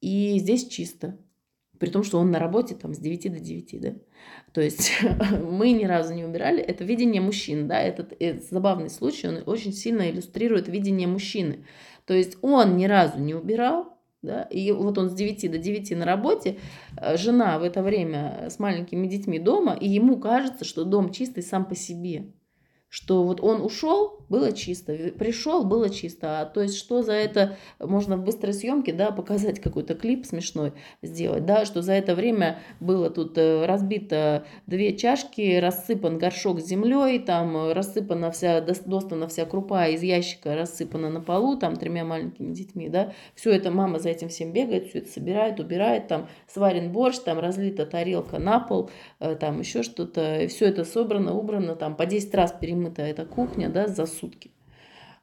и 0.00 0.38
здесь 0.38 0.66
чисто. 0.68 1.18
При 1.78 1.90
том, 1.90 2.02
что 2.04 2.18
он 2.18 2.30
на 2.30 2.38
работе 2.38 2.74
там 2.74 2.94
с 2.94 2.98
9 2.98 3.32
до 3.32 3.40
9, 3.40 3.80
да. 3.80 3.94
То 4.52 4.60
есть 4.60 4.92
мы 5.42 5.72
ни 5.72 5.84
разу 5.84 6.14
не 6.14 6.24
убирали. 6.24 6.62
Это 6.62 6.84
видение 6.84 7.20
мужчин, 7.20 7.68
да. 7.68 7.80
Этот, 7.80 8.14
этот 8.18 8.48
забавный 8.48 8.90
случай, 8.90 9.28
он 9.28 9.42
очень 9.46 9.72
сильно 9.72 10.10
иллюстрирует 10.10 10.68
видение 10.68 11.08
мужчины. 11.08 11.66
То 12.04 12.14
есть 12.14 12.38
он 12.42 12.76
ни 12.76 12.86
разу 12.86 13.18
не 13.18 13.34
убирал, 13.34 13.95
да, 14.22 14.42
и 14.42 14.72
вот 14.72 14.98
он 14.98 15.10
с 15.10 15.14
9 15.14 15.50
до 15.50 15.58
9 15.58 15.96
на 15.96 16.04
работе, 16.04 16.58
э, 16.96 17.16
жена 17.16 17.58
в 17.58 17.62
это 17.62 17.82
время 17.82 18.48
с 18.50 18.58
маленькими 18.58 19.06
детьми 19.06 19.38
дома, 19.38 19.74
и 19.74 19.88
ему 19.88 20.18
кажется, 20.18 20.64
что 20.64 20.84
дом 20.84 21.12
чистый 21.12 21.42
сам 21.42 21.64
по 21.64 21.74
себе 21.74 22.32
что 22.96 23.24
вот 23.24 23.42
он 23.42 23.60
ушел, 23.60 24.24
было 24.30 24.52
чисто, 24.52 24.96
пришел, 25.18 25.64
было 25.64 25.90
чисто. 25.90 26.40
А 26.40 26.46
то 26.46 26.62
есть 26.62 26.78
что 26.78 27.02
за 27.02 27.12
это 27.12 27.58
можно 27.78 28.16
в 28.16 28.24
быстрой 28.24 28.54
съемке, 28.54 28.94
да, 28.94 29.10
показать 29.10 29.60
какой-то 29.60 29.94
клип 29.94 30.24
смешной 30.24 30.72
сделать, 31.02 31.44
да, 31.44 31.66
что 31.66 31.82
за 31.82 31.92
это 31.92 32.14
время 32.14 32.58
было 32.80 33.10
тут 33.10 33.36
э, 33.36 33.66
разбито 33.66 34.46
две 34.66 34.96
чашки, 34.96 35.58
рассыпан 35.58 36.16
горшок 36.16 36.58
с 36.60 36.64
землей, 36.64 37.18
там 37.18 37.70
рассыпана 37.70 38.30
вся, 38.30 38.62
достана 38.62 39.28
вся 39.28 39.44
крупа 39.44 39.88
из 39.88 40.02
ящика, 40.02 40.54
рассыпана 40.54 41.10
на 41.10 41.20
полу, 41.20 41.58
там 41.58 41.76
тремя 41.76 42.06
маленькими 42.06 42.54
детьми, 42.54 42.88
да, 42.88 43.12
все 43.34 43.50
это 43.50 43.70
мама 43.70 43.98
за 43.98 44.08
этим 44.08 44.30
всем 44.30 44.54
бегает, 44.54 44.88
все 44.88 45.00
это 45.00 45.10
собирает, 45.10 45.60
убирает, 45.60 46.08
там 46.08 46.28
сварен 46.48 46.92
борщ, 46.92 47.18
там 47.18 47.38
разлита 47.38 47.84
тарелка 47.84 48.38
на 48.38 48.58
пол, 48.58 48.88
э, 49.20 49.36
там 49.36 49.60
еще 49.60 49.82
что-то, 49.82 50.46
все 50.48 50.64
это 50.64 50.86
собрано, 50.86 51.34
убрано, 51.34 51.76
там 51.76 51.94
по 51.94 52.06
10 52.06 52.34
раз 52.34 52.54
перемыто 52.58 52.85
вымытая 52.86 53.10
эта 53.10 53.24
кухня, 53.24 53.68
да, 53.68 53.88
за 53.88 54.06
сутки. 54.06 54.50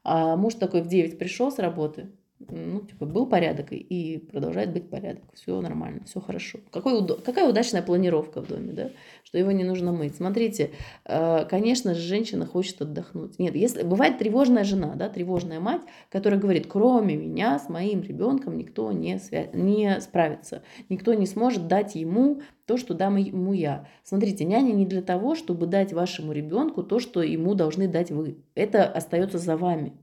А 0.03 0.35
муж 0.35 0.55
такой 0.55 0.81
в 0.81 0.87
9 0.87 1.17
пришел 1.17 1.51
с 1.51 1.59
работы, 1.59 2.11
ну, 2.49 2.81
типа, 2.81 3.05
был 3.05 3.25
порядок 3.25 3.67
и 3.71 4.17
продолжает 4.31 4.73
быть 4.73 4.89
порядок. 4.89 5.23
Все 5.33 5.59
нормально, 5.61 6.01
все 6.05 6.19
хорошо. 6.19 6.59
Какой, 6.71 7.05
какая 7.21 7.49
удачная 7.49 7.81
планировка 7.81 8.41
в 8.41 8.47
доме, 8.47 8.73
да, 8.73 8.89
что 9.23 9.37
его 9.37 9.51
не 9.51 9.63
нужно 9.63 9.91
мыть. 9.91 10.15
Смотрите, 10.15 10.71
э, 11.05 11.45
конечно 11.45 11.93
же, 11.93 12.01
женщина 12.01 12.45
хочет 12.45 12.81
отдохнуть. 12.81 13.39
Нет, 13.39 13.55
если 13.55 13.83
бывает 13.83 14.17
тревожная 14.17 14.63
жена, 14.63 14.95
да, 14.95 15.09
тревожная 15.09 15.59
мать, 15.59 15.81
которая 16.09 16.39
говорит, 16.39 16.67
кроме 16.67 17.15
меня 17.15 17.59
с 17.59 17.69
моим 17.69 18.01
ребенком 18.01 18.57
никто 18.57 18.91
не, 18.91 19.19
свя... 19.19 19.47
не 19.53 19.99
справится, 20.01 20.63
никто 20.89 21.13
не 21.13 21.25
сможет 21.25 21.67
дать 21.67 21.95
ему 21.95 22.41
то, 22.65 22.77
что 22.77 22.93
дам 22.93 23.17
ему 23.17 23.53
я. 23.53 23.87
Смотрите, 24.03 24.45
няня 24.45 24.71
не 24.71 24.85
для 24.85 25.01
того, 25.01 25.35
чтобы 25.35 25.67
дать 25.67 25.93
вашему 25.93 26.31
ребенку 26.31 26.83
то, 26.83 26.99
что 26.99 27.21
ему 27.21 27.55
должны 27.55 27.87
дать 27.87 28.11
вы. 28.11 28.37
Это 28.55 28.85
остается 28.85 29.37
за 29.37 29.57
вами. 29.57 29.93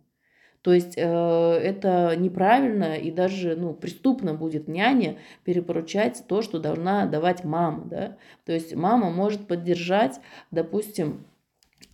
То 0.63 0.75
есть 0.75 0.95
э, 0.97 1.03
это 1.03 2.15
неправильно 2.17 2.97
и 2.97 3.11
даже 3.11 3.57
ну, 3.57 3.73
преступно 3.73 4.35
будет 4.35 4.69
няне 4.69 5.19
перепоручать 5.45 6.23
то, 6.29 6.43
что 6.43 6.59
должна 6.59 7.07
давать 7.07 7.45
мама. 7.45 7.85
Да? 7.87 8.17
То 8.45 8.53
есть 8.53 8.75
мама 8.75 9.11
может 9.11 9.47
поддержать, 9.47 10.21
допустим, 10.51 11.25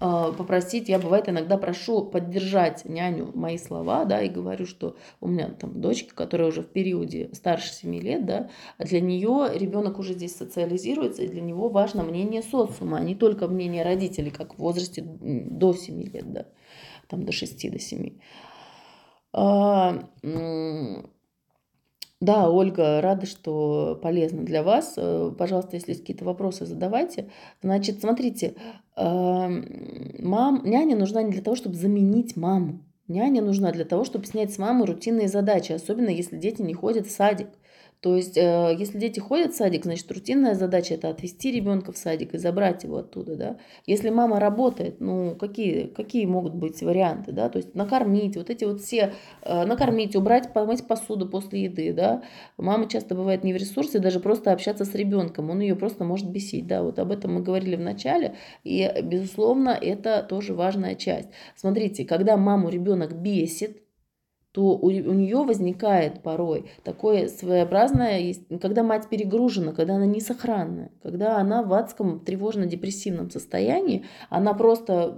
э, 0.00 0.32
попросить, 0.36 0.88
я 0.88 0.98
бывает 0.98 1.28
иногда 1.28 1.58
прошу 1.58 2.06
поддержать 2.06 2.84
няню 2.84 3.30
мои 3.34 3.56
слова, 3.56 4.04
да, 4.04 4.20
и 4.20 4.28
говорю, 4.28 4.66
что 4.66 4.96
у 5.20 5.28
меня 5.28 5.48
там 5.48 5.80
дочка, 5.80 6.12
которая 6.16 6.48
уже 6.48 6.62
в 6.62 6.66
периоде 6.68 7.30
старше 7.34 7.72
7 7.72 7.94
лет, 8.00 8.26
да, 8.26 8.50
для 8.80 9.00
нее 9.00 9.48
ребенок 9.54 10.00
уже 10.00 10.14
здесь 10.14 10.34
социализируется, 10.34 11.22
и 11.22 11.28
для 11.28 11.40
него 11.40 11.68
важно 11.68 12.02
мнение 12.02 12.42
социума, 12.42 12.98
а 12.98 13.00
не 13.04 13.14
только 13.14 13.46
мнение 13.46 13.84
родителей, 13.84 14.32
как 14.32 14.56
в 14.56 14.58
возрасте 14.58 15.04
до 15.06 15.72
7 15.72 16.02
лет, 16.02 16.32
да, 16.32 16.46
там 17.06 17.22
до 17.24 17.30
6, 17.30 17.70
до 17.70 17.78
7. 17.78 18.10
А, 19.38 20.02
да, 22.20 22.50
Ольга, 22.50 23.02
рада, 23.02 23.26
что 23.26 23.98
полезно 24.02 24.42
для 24.42 24.62
вас. 24.62 24.94
Э, 24.96 25.30
пожалуйста, 25.36 25.76
если 25.76 25.90
есть 25.90 26.00
какие-то 26.00 26.24
вопросы, 26.24 26.64
задавайте. 26.64 27.28
Значит, 27.62 28.00
смотрите, 28.00 28.54
а, 28.96 29.50
мам, 30.18 30.62
няня 30.64 30.96
нужна 30.96 31.22
не 31.22 31.32
для 31.32 31.42
того, 31.42 31.54
чтобы 31.54 31.74
заменить 31.74 32.34
маму. 32.34 32.80
Няня 33.06 33.42
нужна 33.42 33.70
для 33.70 33.84
того, 33.84 34.04
чтобы 34.04 34.24
снять 34.24 34.52
с 34.54 34.58
мамы 34.58 34.86
рутинные 34.86 35.28
задачи, 35.28 35.72
особенно 35.72 36.08
если 36.08 36.38
дети 36.38 36.62
не 36.62 36.72
ходят 36.72 37.06
в 37.06 37.10
садик. 37.10 37.48
То 38.00 38.14
есть, 38.14 38.36
э, 38.36 38.76
если 38.78 38.98
дети 38.98 39.20
ходят 39.20 39.52
в 39.52 39.56
садик, 39.56 39.84
значит, 39.84 40.10
рутинная 40.12 40.54
задача 40.54 40.94
это 40.94 41.08
отвезти 41.08 41.50
ребенка 41.50 41.92
в 41.92 41.96
садик 41.96 42.34
и 42.34 42.38
забрать 42.38 42.84
его 42.84 42.98
оттуда, 42.98 43.36
да. 43.36 43.56
Если 43.86 44.10
мама 44.10 44.38
работает, 44.38 45.00
ну, 45.00 45.34
какие, 45.34 45.86
какие 45.86 46.26
могут 46.26 46.54
быть 46.54 46.82
варианты, 46.82 47.32
да, 47.32 47.48
то 47.48 47.56
есть 47.58 47.74
накормить, 47.74 48.36
вот 48.36 48.50
эти 48.50 48.64
вот 48.64 48.80
все, 48.82 49.14
э, 49.42 49.64
накормить, 49.64 50.14
убрать, 50.14 50.52
помыть 50.52 50.86
посуду 50.86 51.28
после 51.28 51.64
еды, 51.64 51.92
да. 51.92 52.22
Мама 52.58 52.86
часто 52.88 53.14
бывает 53.14 53.44
не 53.44 53.52
в 53.52 53.56
ресурсе, 53.56 53.98
даже 53.98 54.20
просто 54.20 54.52
общаться 54.52 54.84
с 54.84 54.94
ребенком, 54.94 55.50
он 55.50 55.60
ее 55.60 55.74
просто 55.74 56.04
может 56.04 56.30
бесить, 56.30 56.66
да, 56.66 56.82
вот 56.82 56.98
об 56.98 57.10
этом 57.12 57.34
мы 57.34 57.42
говорили 57.42 57.76
в 57.76 57.80
начале, 57.80 58.36
и, 58.62 58.90
безусловно, 59.02 59.70
это 59.70 60.22
тоже 60.28 60.54
важная 60.54 60.96
часть. 60.96 61.30
Смотрите, 61.54 62.04
когда 62.04 62.36
маму 62.36 62.68
ребенок 62.68 63.14
бесит, 63.20 63.82
то 64.56 64.62
у, 64.62 64.86
у 64.86 64.90
нее 64.90 65.44
возникает 65.44 66.22
порой 66.22 66.70
такое 66.82 67.28
своеобразное, 67.28 68.34
когда 68.58 68.82
мать 68.82 69.06
перегружена, 69.10 69.72
когда 69.72 69.96
она 69.96 70.06
несохранная, 70.06 70.90
когда 71.02 71.36
она 71.36 71.62
в 71.62 71.74
адском 71.74 72.20
тревожно-депрессивном 72.20 73.28
состоянии, 73.28 74.06
она 74.30 74.54
просто 74.54 75.14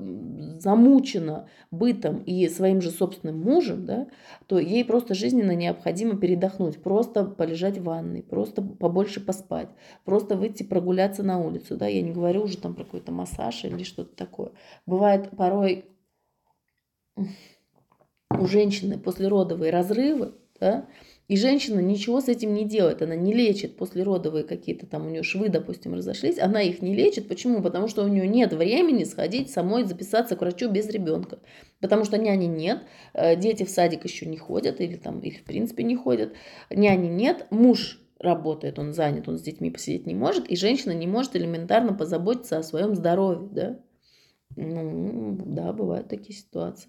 замучена 0.58 1.48
бытом 1.70 2.18
и 2.24 2.48
своим 2.48 2.80
же 2.80 2.90
собственным 2.90 3.38
мужем, 3.40 3.86
да, 3.86 4.08
то 4.48 4.58
ей 4.58 4.84
просто 4.84 5.14
жизненно 5.14 5.54
необходимо 5.54 6.18
передохнуть, 6.18 6.82
просто 6.82 7.24
полежать 7.24 7.78
в 7.78 7.84
ванной, 7.84 8.24
просто 8.24 8.60
побольше 8.60 9.24
поспать, 9.24 9.68
просто 10.04 10.34
выйти 10.34 10.64
прогуляться 10.64 11.22
на 11.22 11.38
улицу. 11.38 11.76
Да, 11.76 11.86
я 11.86 12.02
не 12.02 12.10
говорю 12.10 12.42
уже 12.42 12.58
там 12.58 12.74
про 12.74 12.82
какой-то 12.82 13.12
массаж 13.12 13.64
или 13.64 13.84
что-то 13.84 14.16
такое. 14.16 14.50
Бывает 14.84 15.30
порой 15.36 15.84
у 18.30 18.46
женщины 18.46 18.98
послеродовые 18.98 19.70
разрывы, 19.70 20.34
да, 20.60 20.88
и 21.28 21.36
женщина 21.36 21.80
ничего 21.80 22.22
с 22.22 22.28
этим 22.28 22.54
не 22.54 22.64
делает, 22.64 23.02
она 23.02 23.14
не 23.14 23.34
лечит 23.34 23.76
послеродовые 23.76 24.44
какие-то 24.44 24.86
там 24.86 25.06
у 25.06 25.10
нее 25.10 25.22
швы, 25.22 25.50
допустим, 25.50 25.92
разошлись, 25.92 26.38
она 26.38 26.62
их 26.62 26.80
не 26.80 26.94
лечит. 26.94 27.28
Почему? 27.28 27.62
Потому 27.62 27.86
что 27.86 28.02
у 28.02 28.08
нее 28.08 28.26
нет 28.26 28.54
времени 28.54 29.04
сходить 29.04 29.50
самой 29.50 29.84
записаться 29.84 30.36
к 30.36 30.40
врачу 30.40 30.70
без 30.70 30.88
ребенка. 30.88 31.38
Потому 31.80 32.04
что 32.04 32.16
няни 32.16 32.46
нет, 32.46 32.82
э, 33.12 33.36
дети 33.36 33.64
в 33.64 33.68
садик 33.68 34.04
еще 34.04 34.24
не 34.24 34.38
ходят 34.38 34.80
или 34.80 34.96
там 34.96 35.20
их 35.20 35.40
в 35.40 35.44
принципе 35.44 35.84
не 35.84 35.96
ходят, 35.96 36.32
няни 36.70 37.08
нет, 37.08 37.46
муж 37.50 38.00
работает, 38.18 38.78
он 38.78 38.94
занят, 38.94 39.28
он 39.28 39.38
с 39.38 39.42
детьми 39.42 39.70
посидеть 39.70 40.06
не 40.06 40.14
может, 40.14 40.48
и 40.48 40.56
женщина 40.56 40.92
не 40.92 41.06
может 41.06 41.36
элементарно 41.36 41.92
позаботиться 41.92 42.58
о 42.58 42.62
своем 42.62 42.94
здоровье, 42.94 43.48
да. 43.52 43.78
Ну, 44.56 45.38
да, 45.44 45.74
бывают 45.74 46.08
такие 46.08 46.36
ситуации. 46.36 46.88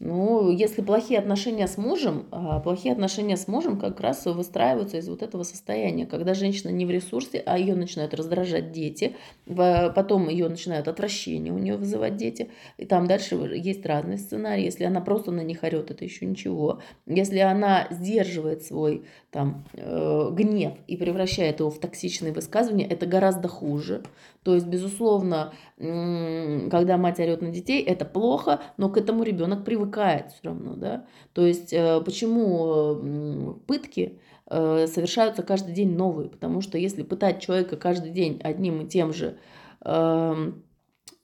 Ну, 0.00 0.50
если 0.50 0.82
плохие 0.82 1.20
отношения 1.20 1.68
с 1.68 1.78
мужем, 1.78 2.26
а 2.32 2.58
плохие 2.58 2.92
отношения 2.92 3.36
с 3.36 3.46
мужем 3.46 3.78
как 3.78 4.00
раз 4.00 4.26
выстраиваются 4.26 4.98
из 4.98 5.08
вот 5.08 5.22
этого 5.22 5.44
состояния, 5.44 6.04
когда 6.04 6.34
женщина 6.34 6.70
не 6.70 6.84
в 6.84 6.90
ресурсе, 6.90 7.42
а 7.46 7.56
ее 7.56 7.76
начинают 7.76 8.12
раздражать 8.12 8.72
дети, 8.72 9.14
потом 9.46 10.28
ее 10.28 10.48
начинают 10.48 10.88
отвращение 10.88 11.52
у 11.52 11.58
нее 11.58 11.76
вызывать 11.76 12.16
дети, 12.16 12.50
и 12.76 12.86
там 12.86 13.06
дальше 13.06 13.36
есть 13.54 13.86
разные 13.86 14.18
сценарии. 14.18 14.64
Если 14.64 14.84
она 14.84 15.00
просто 15.00 15.30
на 15.30 15.42
них 15.42 15.62
орет, 15.62 15.92
это 15.92 16.04
еще 16.04 16.26
ничего. 16.26 16.80
Если 17.06 17.38
она 17.38 17.86
сдерживает 17.90 18.64
свой 18.64 19.04
там 19.30 19.64
э, 19.74 20.28
гнев 20.32 20.74
и 20.86 20.96
превращает 20.96 21.60
его 21.60 21.70
в 21.70 21.78
токсичные 21.78 22.32
высказывания, 22.32 22.86
это 22.86 23.06
гораздо 23.06 23.48
хуже. 23.48 24.02
То 24.44 24.54
есть, 24.54 24.66
безусловно, 24.66 25.54
когда 25.78 26.98
мать 26.98 27.18
орет 27.18 27.40
на 27.40 27.48
детей, 27.48 27.82
это 27.82 28.04
плохо, 28.04 28.60
но 28.76 28.90
к 28.90 28.98
этому 28.98 29.22
ребенок 29.22 29.64
привыкает 29.64 30.32
все 30.32 30.40
равно, 30.44 30.74
да. 30.74 31.06
То 31.32 31.46
есть, 31.46 31.72
э, 31.72 32.00
почему 32.04 33.58
пытки 33.66 34.20
э, 34.50 34.86
совершаются 34.86 35.42
каждый 35.42 35.72
день 35.72 35.96
новые? 35.96 36.28
Потому 36.28 36.60
что 36.60 36.76
если 36.76 37.02
пытать 37.02 37.40
человека 37.40 37.76
каждый 37.76 38.10
день 38.10 38.38
одним 38.44 38.82
и 38.82 38.88
тем 38.88 39.14
же 39.14 39.38
эм, 39.82 40.62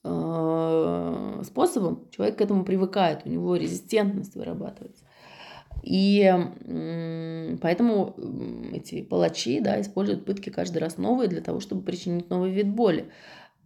э, 0.02 1.42
способом, 1.44 2.08
человек 2.10 2.38
к 2.38 2.40
этому 2.40 2.64
привыкает, 2.64 3.20
у 3.26 3.28
него 3.28 3.54
резистентность 3.54 4.34
вырабатывается. 4.34 5.04
И 5.82 6.32
поэтому 7.60 8.14
эти 8.72 9.02
палачи 9.02 9.60
да, 9.60 9.80
используют 9.80 10.24
пытки 10.24 10.50
каждый 10.50 10.78
раз 10.78 10.98
новые 10.98 11.28
для 11.28 11.40
того, 11.40 11.60
чтобы 11.60 11.82
причинить 11.82 12.30
новый 12.30 12.50
вид 12.50 12.68
боли. 12.68 13.10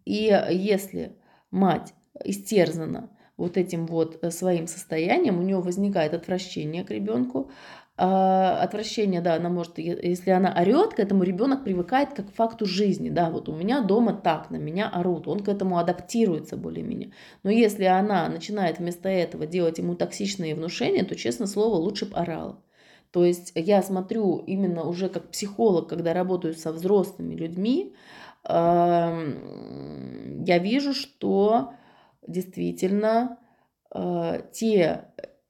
И 0.04 0.36
если 0.50 1.16
мать 1.50 1.94
истерзана 2.24 3.10
вот 3.36 3.56
этим 3.56 3.86
вот 3.86 4.18
э, 4.22 4.30
своим 4.30 4.66
состоянием, 4.66 5.38
у 5.38 5.42
нее 5.42 5.60
возникает 5.60 6.14
отвращение 6.14 6.84
к 6.84 6.90
ребенку, 6.90 7.50
отвращение, 7.96 9.20
да, 9.20 9.34
она 9.34 9.48
может, 9.48 9.78
если 9.78 10.30
она 10.30 10.52
орет, 10.52 10.94
к 10.94 10.98
этому 10.98 11.22
ребенок 11.22 11.62
привыкает 11.62 12.12
как 12.12 12.28
к 12.28 12.34
факту 12.34 12.66
жизни, 12.66 13.08
да, 13.08 13.30
вот 13.30 13.48
у 13.48 13.54
меня 13.54 13.82
дома 13.82 14.14
так, 14.14 14.50
на 14.50 14.56
меня 14.56 14.88
орут, 14.88 15.28
он 15.28 15.40
к 15.40 15.48
этому 15.48 15.78
адаптируется 15.78 16.56
более-менее. 16.56 17.12
Но 17.44 17.50
если 17.50 17.84
она 17.84 18.28
начинает 18.28 18.80
вместо 18.80 19.08
этого 19.08 19.46
делать 19.46 19.78
ему 19.78 19.94
токсичные 19.94 20.56
внушения, 20.56 21.04
то, 21.04 21.14
честно 21.14 21.46
слово, 21.46 21.76
лучше 21.76 22.06
бы 22.06 22.16
орала. 22.16 22.60
То 23.12 23.24
есть 23.24 23.52
я 23.54 23.80
смотрю 23.80 24.38
именно 24.38 24.82
уже 24.88 25.08
как 25.08 25.30
психолог, 25.30 25.88
когда 25.88 26.12
работаю 26.14 26.54
со 26.54 26.72
взрослыми 26.72 27.36
людьми, 27.36 27.94
я 28.46 29.14
вижу, 30.58 30.92
что 30.92 31.74
действительно 32.26 33.38
э, 33.94 34.42
те 34.52 35.04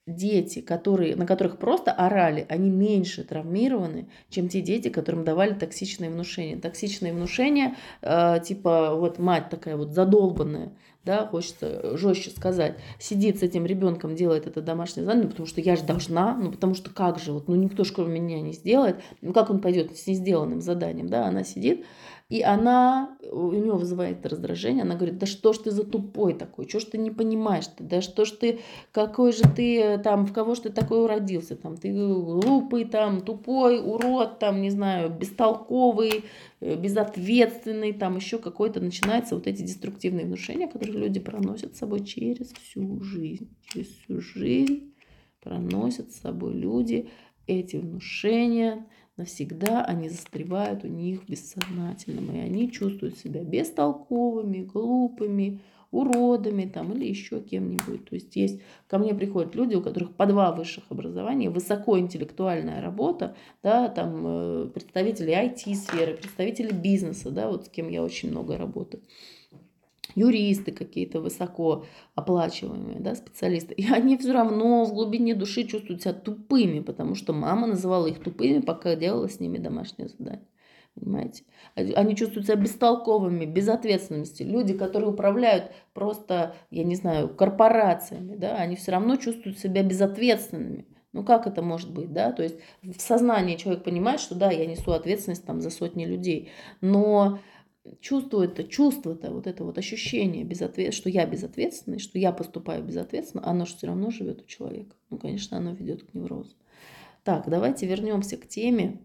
дети, 0.07 0.61
которые, 0.61 1.16
на 1.16 1.26
которых 1.26 1.59
просто 1.59 1.90
орали, 1.90 2.46
они 2.48 2.70
меньше 2.70 3.24
травмированы, 3.24 4.09
чем 4.28 4.48
те 4.48 4.61
дети, 4.61 4.88
которым 4.88 5.24
давали 5.24 5.55
токсичные 5.55 6.11
внушения. 6.11 6.57
Токсичные 6.59 7.14
внушения, 7.14 7.76
э, 8.02 8.38
типа 8.44 8.94
вот 8.94 9.18
мать 9.18 9.48
такая 9.48 9.76
вот 9.76 9.92
задолбанная, 9.92 10.72
да, 11.05 11.26
хочется 11.26 11.96
жестче 11.96 12.30
сказать, 12.30 12.76
сидит 12.98 13.38
с 13.38 13.42
этим 13.42 13.66
ребенком, 13.66 14.14
делает 14.14 14.46
это 14.46 14.62
домашнее 14.62 15.05
задание, 15.05 15.28
потому 15.28 15.46
что 15.46 15.61
я 15.61 15.76
же 15.76 15.84
должна, 15.84 16.34
ну 16.34 16.50
потому 16.50 16.74
что 16.74 16.90
как 16.90 17.18
же, 17.18 17.32
вот, 17.32 17.48
ну 17.48 17.55
никто 17.55 17.84
же 17.84 17.92
кроме 17.92 18.20
меня 18.20 18.40
не 18.40 18.52
сделает, 18.52 19.00
ну 19.20 19.32
как 19.32 19.50
он 19.50 19.61
пойдет 19.61 19.96
с 19.96 20.07
несделанным 20.07 20.61
заданием, 20.61 21.09
да, 21.09 21.26
она 21.26 21.44
сидит, 21.44 21.84
и 22.31 22.41
она, 22.41 23.18
у 23.31 23.53
нее 23.53 23.75
вызывает 23.75 24.25
раздражение, 24.25 24.83
она 24.83 24.95
говорит, 24.95 25.18
да 25.18 25.27
что 25.27 25.53
ж 25.53 25.59
ты 25.59 25.70
за 25.70 25.85
тупой 25.85 26.33
такой, 26.33 26.66
что 26.66 26.81
ж 26.81 26.85
ты 26.85 26.99
не 26.99 27.11
понимаешь, 27.11 27.64
-то? 27.64 27.83
да 27.83 28.01
что 28.01 28.25
ж 28.25 28.31
ты, 28.31 28.61
какой 28.93 29.33
же 29.33 29.43
ты 29.43 29.99
там, 29.99 30.25
в 30.25 30.33
кого 30.33 30.55
ж 30.55 30.61
ты 30.61 30.70
такой 30.70 31.05
уродился, 31.05 31.55
там, 31.55 31.77
ты 31.77 31.93
глупый, 31.93 32.87
там, 32.87 33.20
тупой, 33.20 33.79
урод, 33.79 34.39
там, 34.39 34.62
не 34.62 34.70
знаю, 34.70 35.11
бестолковый, 35.11 36.25
э, 36.61 36.77
безответственный, 36.77 37.93
там 37.93 38.16
еще 38.16 38.39
какой-то, 38.39 38.81
начинается 38.81 39.35
вот 39.35 39.47
эти 39.47 39.61
деструктивные 39.62 40.25
внушения, 40.25 40.66
которые 40.66 40.99
люди 40.99 41.20
проносят 41.20 41.77
с 41.77 41.79
собой 41.79 42.05
через 42.05 42.53
всю 42.53 43.03
жизнь, 43.03 43.55
через 43.68 43.89
всю 43.89 44.20
жизнь 44.20 44.95
проносят 45.43 46.11
с 46.11 46.20
собой 46.20 46.55
люди 46.55 47.11
эти 47.47 47.77
внушения, 47.77 48.87
навсегда 49.16 49.84
они 49.84 50.08
застревают 50.08 50.84
у 50.84 50.88
них 50.88 51.22
в 51.22 51.28
бессознательном, 51.28 52.34
и 52.34 52.38
они 52.38 52.70
чувствуют 52.70 53.18
себя 53.18 53.42
бестолковыми, 53.42 54.62
глупыми, 54.62 55.60
уродами 55.90 56.64
там, 56.64 56.92
или 56.92 57.06
еще 57.06 57.40
кем-нибудь. 57.40 58.04
То 58.06 58.16
есть 58.16 58.34
есть, 58.34 58.60
ко 58.88 58.98
мне 58.98 59.14
приходят 59.14 59.54
люди, 59.54 59.76
у 59.76 59.82
которых 59.82 60.16
по 60.16 60.26
два 60.26 60.50
высших 60.50 60.84
образования, 60.90 61.50
высокоинтеллектуальная 61.50 62.82
работа, 62.82 63.36
да, 63.62 63.88
там 63.88 64.22
э, 64.26 64.70
представители 64.74 65.32
IT-сферы, 65.32 66.14
представители 66.14 66.72
бизнеса, 66.72 67.30
да, 67.30 67.48
вот 67.48 67.66
с 67.66 67.68
кем 67.68 67.88
я 67.88 68.02
очень 68.02 68.30
много 68.30 68.58
работаю 68.58 69.02
юристы 70.14 70.72
какие-то 70.72 71.20
высоко 71.20 71.84
оплачиваемые, 72.14 73.00
да, 73.00 73.14
специалисты, 73.14 73.74
и 73.74 73.90
они 73.90 74.16
все 74.16 74.32
равно 74.32 74.84
в 74.84 74.94
глубине 74.94 75.34
души 75.34 75.64
чувствуют 75.64 76.02
себя 76.02 76.14
тупыми, 76.14 76.80
потому 76.80 77.14
что 77.14 77.32
мама 77.32 77.66
называла 77.66 78.06
их 78.06 78.22
тупыми, 78.22 78.60
пока 78.60 78.96
делала 78.96 79.28
с 79.28 79.40
ними 79.40 79.58
домашнее 79.58 80.08
задание. 80.08 80.46
Понимаете? 80.94 81.42
Они 81.74 82.14
чувствуют 82.14 82.46
себя 82.46 82.56
бестолковыми, 82.56 83.46
без 83.46 83.68
ответственности. 83.68 84.44
Люди, 84.44 84.74
которые 84.74 85.10
управляют 85.10 85.72
просто, 85.92 86.54
я 86.70 86.84
не 86.84 86.94
знаю, 86.94 87.28
корпорациями, 87.28 88.36
да, 88.36 88.56
они 88.56 88.76
все 88.76 88.92
равно 88.92 89.16
чувствуют 89.16 89.58
себя 89.58 89.82
безответственными. 89.82 90.86
Ну 91.12 91.24
как 91.24 91.46
это 91.46 91.62
может 91.62 91.92
быть, 91.92 92.12
да? 92.12 92.32
То 92.32 92.42
есть 92.42 92.56
в 92.82 93.00
сознании 93.00 93.56
человек 93.56 93.84
понимает, 93.84 94.20
что 94.20 94.34
да, 94.34 94.50
я 94.50 94.66
несу 94.66 94.92
ответственность 94.92 95.44
там 95.46 95.60
за 95.60 95.70
сотни 95.70 96.04
людей, 96.04 96.50
но 96.80 97.38
чувство 98.01 98.43
это, 98.43 98.64
чувство-то, 98.64 99.30
вот 99.30 99.47
это 99.47 99.64
вот 99.64 99.78
ощущение, 99.78 100.45
безответ... 100.45 100.95
что 100.95 101.09
я 101.09 101.26
безответственный, 101.26 101.99
что 101.99 102.18
я 102.18 102.32
поступаю 102.32 102.82
безответственно, 102.82 103.47
оно 103.47 103.66
же 103.66 103.76
все 103.76 103.87
равно 103.89 104.11
живет 104.11 104.43
у 104.43 104.47
человека. 104.47 104.97
Ну, 105.11 105.18
конечно, 105.18 105.57
оно 105.57 105.72
ведет 105.72 106.05
к 106.05 106.14
неврозу. 106.14 106.55
Так, 107.22 107.49
давайте 107.49 107.87
вернемся 107.87 108.37
к 108.37 108.47
теме. 108.47 109.01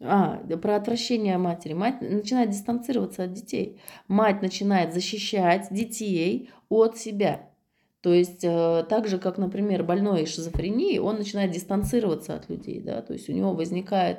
А, 0.00 0.36
про 0.58 0.76
отвращение 0.76 1.38
матери. 1.38 1.72
Мать 1.72 2.00
начинает 2.00 2.50
дистанцироваться 2.50 3.24
от 3.24 3.32
детей. 3.32 3.80
Мать 4.08 4.42
начинает 4.42 4.92
защищать 4.92 5.68
детей 5.70 6.50
от 6.68 6.98
себя. 6.98 7.48
То 8.04 8.12
есть 8.12 8.44
э, 8.44 8.84
так 8.86 9.08
же, 9.08 9.16
как, 9.16 9.38
например, 9.38 9.82
больной 9.82 10.26
шизофренией, 10.26 10.98
он 10.98 11.16
начинает 11.16 11.52
дистанцироваться 11.52 12.34
от 12.34 12.50
людей. 12.50 12.78
Да? 12.78 13.00
То 13.00 13.14
есть 13.14 13.30
у 13.30 13.32
него 13.32 13.54
возникает 13.54 14.18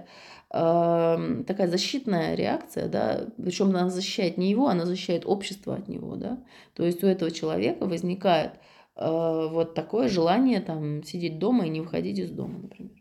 такая 0.49 1.67
защитная 1.67 2.35
реакция, 2.35 2.87
да, 2.87 3.25
причем 3.35 3.69
она 3.69 3.89
защищает 3.89 4.37
не 4.37 4.49
его, 4.49 4.69
она 4.69 4.85
защищает 4.85 5.25
общество 5.25 5.75
от 5.75 5.89
него, 5.89 6.15
да, 6.15 6.37
то 6.75 6.85
есть 6.85 7.03
у 7.03 7.07
этого 7.07 7.29
человека 7.29 7.85
возникает 7.85 8.51
э, 8.95 9.47
вот 9.51 9.73
такое 9.73 10.07
желание 10.07 10.61
там 10.61 11.03
сидеть 11.03 11.39
дома 11.39 11.65
и 11.65 11.69
не 11.69 11.81
выходить 11.81 12.19
из 12.19 12.29
дома, 12.29 12.59
например. 12.59 12.91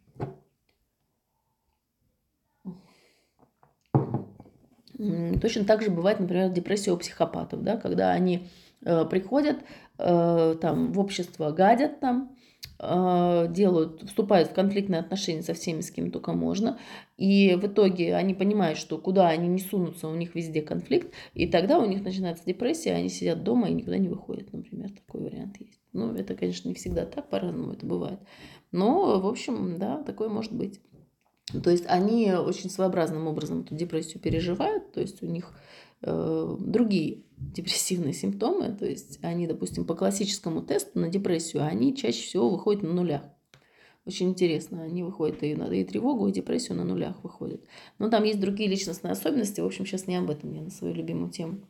Точно 5.40 5.64
так 5.64 5.82
же 5.82 5.90
бывает, 5.90 6.18
например, 6.18 6.50
депрессия 6.50 6.90
у 6.92 6.96
психопатов, 6.96 7.62
да, 7.62 7.76
когда 7.76 8.10
они 8.10 8.48
э, 8.84 9.04
приходят 9.04 9.58
э, 9.58 9.62
там 9.96 10.92
в 10.92 10.98
общество, 10.98 11.50
гадят 11.50 12.00
там, 12.00 12.34
а, 12.86 13.46
делают, 13.46 14.02
вступают 14.02 14.50
в 14.50 14.54
конфликтные 14.54 15.00
отношения 15.00 15.42
со 15.42 15.54
всеми, 15.54 15.80
с 15.80 15.90
кем 15.90 16.10
только 16.10 16.32
можно. 16.32 16.78
И 17.16 17.54
в 17.54 17.66
итоге 17.66 18.16
они 18.16 18.34
понимают, 18.34 18.78
что 18.78 18.98
куда 18.98 19.28
они 19.28 19.48
не 19.48 19.60
сунутся, 19.60 20.08
у 20.08 20.14
них 20.14 20.34
везде 20.34 20.60
конфликт. 20.60 21.12
И 21.34 21.46
тогда 21.46 21.78
у 21.78 21.86
них 21.86 22.02
начинается 22.02 22.44
депрессия, 22.44 22.92
они 22.92 23.08
сидят 23.08 23.44
дома 23.44 23.68
и 23.68 23.74
никуда 23.74 23.98
не 23.98 24.08
выходят, 24.08 24.52
например. 24.52 24.90
Такой 24.90 25.22
вариант 25.22 25.56
есть. 25.60 25.80
Ну, 25.92 26.14
это, 26.14 26.34
конечно, 26.34 26.68
не 26.68 26.74
всегда 26.74 27.06
так, 27.06 27.28
по-разному 27.30 27.72
это 27.72 27.86
бывает. 27.86 28.18
Но, 28.72 29.20
в 29.20 29.26
общем, 29.26 29.78
да, 29.78 30.02
такое 30.02 30.28
может 30.28 30.52
быть. 30.52 30.80
То 31.62 31.70
есть 31.70 31.84
они 31.86 32.32
очень 32.32 32.70
своеобразным 32.70 33.28
образом 33.28 33.60
эту 33.60 33.74
депрессию 33.76 34.20
переживают, 34.20 34.92
то 34.92 35.00
есть 35.00 35.22
у 35.22 35.26
них 35.26 35.52
э, 35.52 35.54
другие 36.00 37.22
депрессивные 37.36 38.12
симптомы, 38.12 38.76
то 38.78 38.86
есть 38.86 39.18
они, 39.22 39.46
допустим, 39.46 39.84
по 39.84 39.94
классическому 39.94 40.62
тесту 40.62 40.98
на 40.98 41.08
депрессию, 41.08 41.64
они 41.64 41.96
чаще 41.96 42.22
всего 42.22 42.50
выходят 42.50 42.82
на 42.82 42.92
нулях. 42.92 43.22
Очень 44.06 44.30
интересно, 44.30 44.82
они 44.82 45.02
выходят 45.02 45.42
и 45.42 45.54
на 45.54 45.64
и 45.64 45.82
тревогу, 45.82 46.28
и 46.28 46.32
депрессию 46.32 46.76
на 46.76 46.84
нулях 46.84 47.24
выходят. 47.24 47.62
Но 47.98 48.10
там 48.10 48.24
есть 48.24 48.38
другие 48.38 48.68
личностные 48.68 49.12
особенности, 49.12 49.62
в 49.62 49.66
общем, 49.66 49.86
сейчас 49.86 50.06
не 50.06 50.16
об 50.16 50.28
этом, 50.28 50.52
я 50.52 50.60
на 50.60 50.70
свою 50.70 50.94
любимую 50.94 51.30
тему 51.30 51.60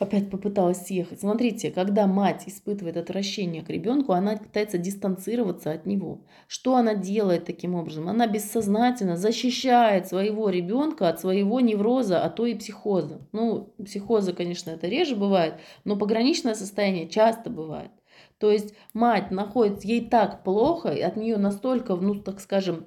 опять 0.00 0.30
попыталась 0.30 0.86
съехать. 0.86 1.20
Смотрите, 1.20 1.70
когда 1.70 2.06
мать 2.06 2.44
испытывает 2.46 2.96
отвращение 2.96 3.62
к 3.62 3.68
ребенку, 3.68 4.12
она 4.12 4.36
пытается 4.38 4.78
дистанцироваться 4.78 5.72
от 5.72 5.84
него. 5.84 6.22
Что 6.48 6.76
она 6.76 6.94
делает 6.94 7.44
таким 7.44 7.74
образом? 7.74 8.08
Она 8.08 8.26
бессознательно 8.26 9.18
защищает 9.18 10.08
своего 10.08 10.48
ребенка 10.48 11.08
от 11.10 11.20
своего 11.20 11.60
невроза, 11.60 12.24
а 12.24 12.30
то 12.30 12.46
и 12.46 12.54
психоза. 12.54 13.28
Ну, 13.32 13.74
психоза, 13.84 14.32
конечно, 14.32 14.70
это 14.70 14.88
реже 14.88 15.16
бывает, 15.16 15.56
но 15.84 15.96
пограничное 15.96 16.54
состояние 16.54 17.06
часто 17.06 17.50
бывает. 17.50 17.90
То 18.38 18.50
есть 18.50 18.74
мать 18.94 19.30
находится, 19.30 19.86
ей 19.86 20.08
так 20.08 20.44
плохо, 20.44 20.88
и 20.88 21.02
от 21.02 21.16
нее 21.16 21.36
настолько, 21.36 21.94
ну, 21.94 22.14
так 22.14 22.40
скажем, 22.40 22.86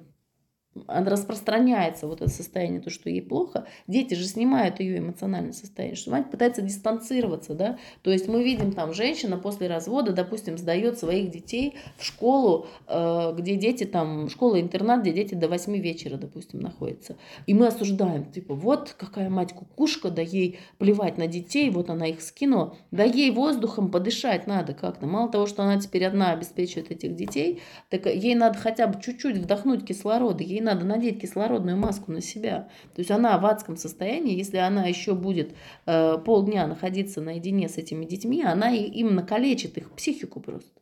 распространяется 0.86 2.06
вот 2.06 2.20
это 2.20 2.30
состояние, 2.30 2.80
то, 2.80 2.90
что 2.90 3.08
ей 3.08 3.22
плохо, 3.22 3.66
дети 3.86 4.14
же 4.14 4.24
снимают 4.24 4.80
ее 4.80 4.98
эмоциональное 4.98 5.52
состояние, 5.52 5.96
что 5.96 6.10
мать 6.10 6.30
пытается 6.30 6.62
дистанцироваться, 6.62 7.54
да, 7.54 7.78
то 8.02 8.10
есть 8.10 8.28
мы 8.28 8.42
видим 8.42 8.72
там 8.72 8.92
женщина 8.92 9.36
после 9.38 9.68
развода, 9.68 10.12
допустим, 10.12 10.58
сдает 10.58 10.98
своих 10.98 11.30
детей 11.30 11.74
в 11.96 12.04
школу, 12.04 12.66
э, 12.88 13.34
где 13.36 13.56
дети 13.56 13.84
там, 13.84 14.28
школа-интернат, 14.28 15.02
где 15.02 15.12
дети 15.12 15.34
до 15.34 15.48
8 15.48 15.76
вечера, 15.76 16.16
допустим, 16.16 16.60
находятся, 16.60 17.16
и 17.46 17.54
мы 17.54 17.68
осуждаем, 17.68 18.24
типа, 18.30 18.54
вот 18.54 18.94
какая 18.98 19.30
мать 19.30 19.52
кукушка, 19.52 20.10
да 20.10 20.22
ей 20.22 20.58
плевать 20.78 21.18
на 21.18 21.26
детей, 21.26 21.70
вот 21.70 21.90
она 21.90 22.06
их 22.06 22.20
скинула, 22.20 22.76
да 22.90 23.04
ей 23.04 23.30
воздухом 23.30 23.90
подышать 23.90 24.46
надо 24.46 24.74
как-то, 24.74 25.06
мало 25.06 25.30
того, 25.30 25.46
что 25.46 25.62
она 25.62 25.80
теперь 25.80 26.04
одна 26.04 26.32
обеспечивает 26.32 26.90
этих 26.90 27.14
детей, 27.14 27.62
так 27.90 28.06
ей 28.06 28.34
надо 28.34 28.58
хотя 28.58 28.86
бы 28.86 29.00
чуть-чуть 29.00 29.36
вдохнуть 29.36 29.86
кислорода, 29.86 30.42
ей 30.42 30.63
надо 30.64 30.84
надеть 30.84 31.20
кислородную 31.20 31.76
маску 31.76 32.10
на 32.10 32.20
себя. 32.20 32.68
То 32.94 33.00
есть 33.00 33.10
она 33.10 33.38
в 33.38 33.46
адском 33.46 33.76
состоянии, 33.76 34.36
если 34.36 34.56
она 34.56 34.86
еще 34.86 35.14
будет 35.14 35.54
э, 35.86 36.18
полдня 36.18 36.66
находиться 36.66 37.20
наедине 37.20 37.68
с 37.68 37.76
этими 37.76 38.04
детьми, 38.04 38.42
она 38.42 38.70
им 38.70 39.14
накалечит 39.14 39.78
их 39.78 39.90
психику 39.92 40.40
просто. 40.40 40.80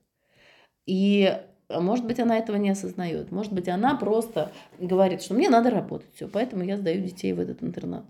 И 0.87 1.39
может 1.69 2.07
быть, 2.07 2.21
она 2.21 2.39
этого 2.39 2.57
не 2.57 2.71
осознает. 2.71 3.31
Может 3.31 3.53
быть, 3.53 3.69
она 3.69 3.97
просто 3.97 4.53
говорит, 4.79 5.23
что 5.23 5.35
мне 5.35 5.49
надо 5.49 5.71
работать, 5.71 6.15
все, 6.15 6.29
поэтому 6.29 6.65
я 6.65 6.77
сдаю 6.77 7.03
детей 7.03 7.33
в 7.33 7.41
этот 7.41 7.63
интернат. 7.63 8.05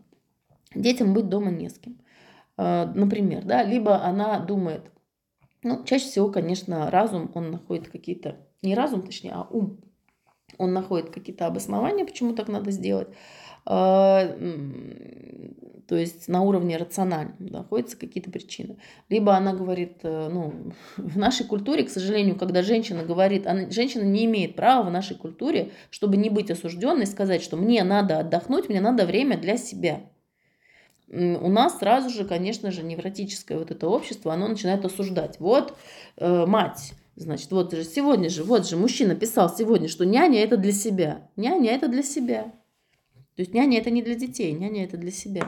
Детям 0.75 1.14
быть 1.14 1.29
дома 1.29 1.51
не 1.51 1.68
с 1.68 1.79
кем. 1.79 1.99
Э, 2.57 2.87
например, 2.95 3.45
да, 3.45 3.62
либо 3.62 4.03
она 4.03 4.39
думает, 4.41 4.91
ну, 5.62 5.85
чаще 5.85 6.07
всего, 6.07 6.31
конечно, 6.31 6.91
разум, 6.91 7.31
он 7.35 7.51
находит 7.51 7.89
какие-то, 7.89 8.37
не 8.62 8.75
разум, 8.75 9.03
точнее, 9.03 9.33
а 9.33 9.47
ум, 9.51 9.79
он 10.63 10.73
находит 10.73 11.11
какие-то 11.11 11.47
обоснования, 11.47 12.05
почему 12.05 12.35
так 12.35 12.49
надо 12.49 12.71
сделать. 12.71 13.09
а, 13.65 14.37
то 15.93 15.97
есть 15.99 16.27
на 16.27 16.41
уровне 16.41 16.79
рациональном 16.79 17.35
находятся 17.39 17.99
какие-то 17.99 18.31
причины. 18.31 18.79
Либо 19.11 19.37
она 19.37 19.53
говорит, 19.53 19.99
э, 20.05 20.29
ну, 20.33 20.73
в 20.97 21.19
нашей 21.19 21.45
культуре, 21.45 21.85
к 21.85 21.91
сожалению, 21.91 22.37
когда 22.37 22.63
женщина 22.63 23.03
говорит, 23.03 23.47
она, 23.47 23.69
женщина 23.69 24.03
не 24.03 24.25
имеет 24.25 24.57
права 24.57 24.89
в 24.89 24.91
нашей 24.91 25.17
культуре, 25.17 25.73
чтобы 25.91 26.17
не 26.17 26.31
быть 26.31 26.51
осужденной, 26.51 27.07
сказать, 27.07 27.43
что 27.43 27.59
мне 27.59 27.85
надо 27.85 28.21
отдохнуть, 28.21 28.71
мне 28.71 28.81
надо 28.81 29.05
время 29.05 29.37
для 29.37 29.59
себя. 29.59 30.01
У 31.09 31.51
нас 31.51 31.79
сразу 31.79 32.09
же, 32.09 32.25
конечно 32.25 32.71
же, 32.71 32.83
невротическое 32.83 33.59
вот 33.59 33.71
это 33.71 33.87
общество, 33.87 34.33
оно 34.33 34.49
начинает 34.49 34.87
осуждать. 34.87 35.39
Вот 35.41 35.77
э, 36.17 36.47
мать, 36.47 36.95
значит, 37.17 37.51
вот 37.51 37.73
же 37.73 37.85
сегодня 37.85 38.29
же, 38.29 38.45
вот 38.45 38.67
же 38.67 38.77
мужчина 38.77 39.15
писал 39.15 39.55
сегодня, 39.55 39.89
что 39.89 40.05
няня 40.05 40.43
это 40.43 40.57
для 40.57 40.73
себя. 40.73 41.31
Няня 41.37 41.73
это 41.73 41.89
для 41.89 42.03
себя. 42.03 42.53
То 43.35 43.43
есть 43.43 43.55
няня 43.55 43.79
это 43.79 43.91
не 43.91 44.03
для 44.03 44.15
детей, 44.15 44.53
няня 44.53 44.85
это 44.85 44.97
для 44.97 45.11
себя. 45.11 45.47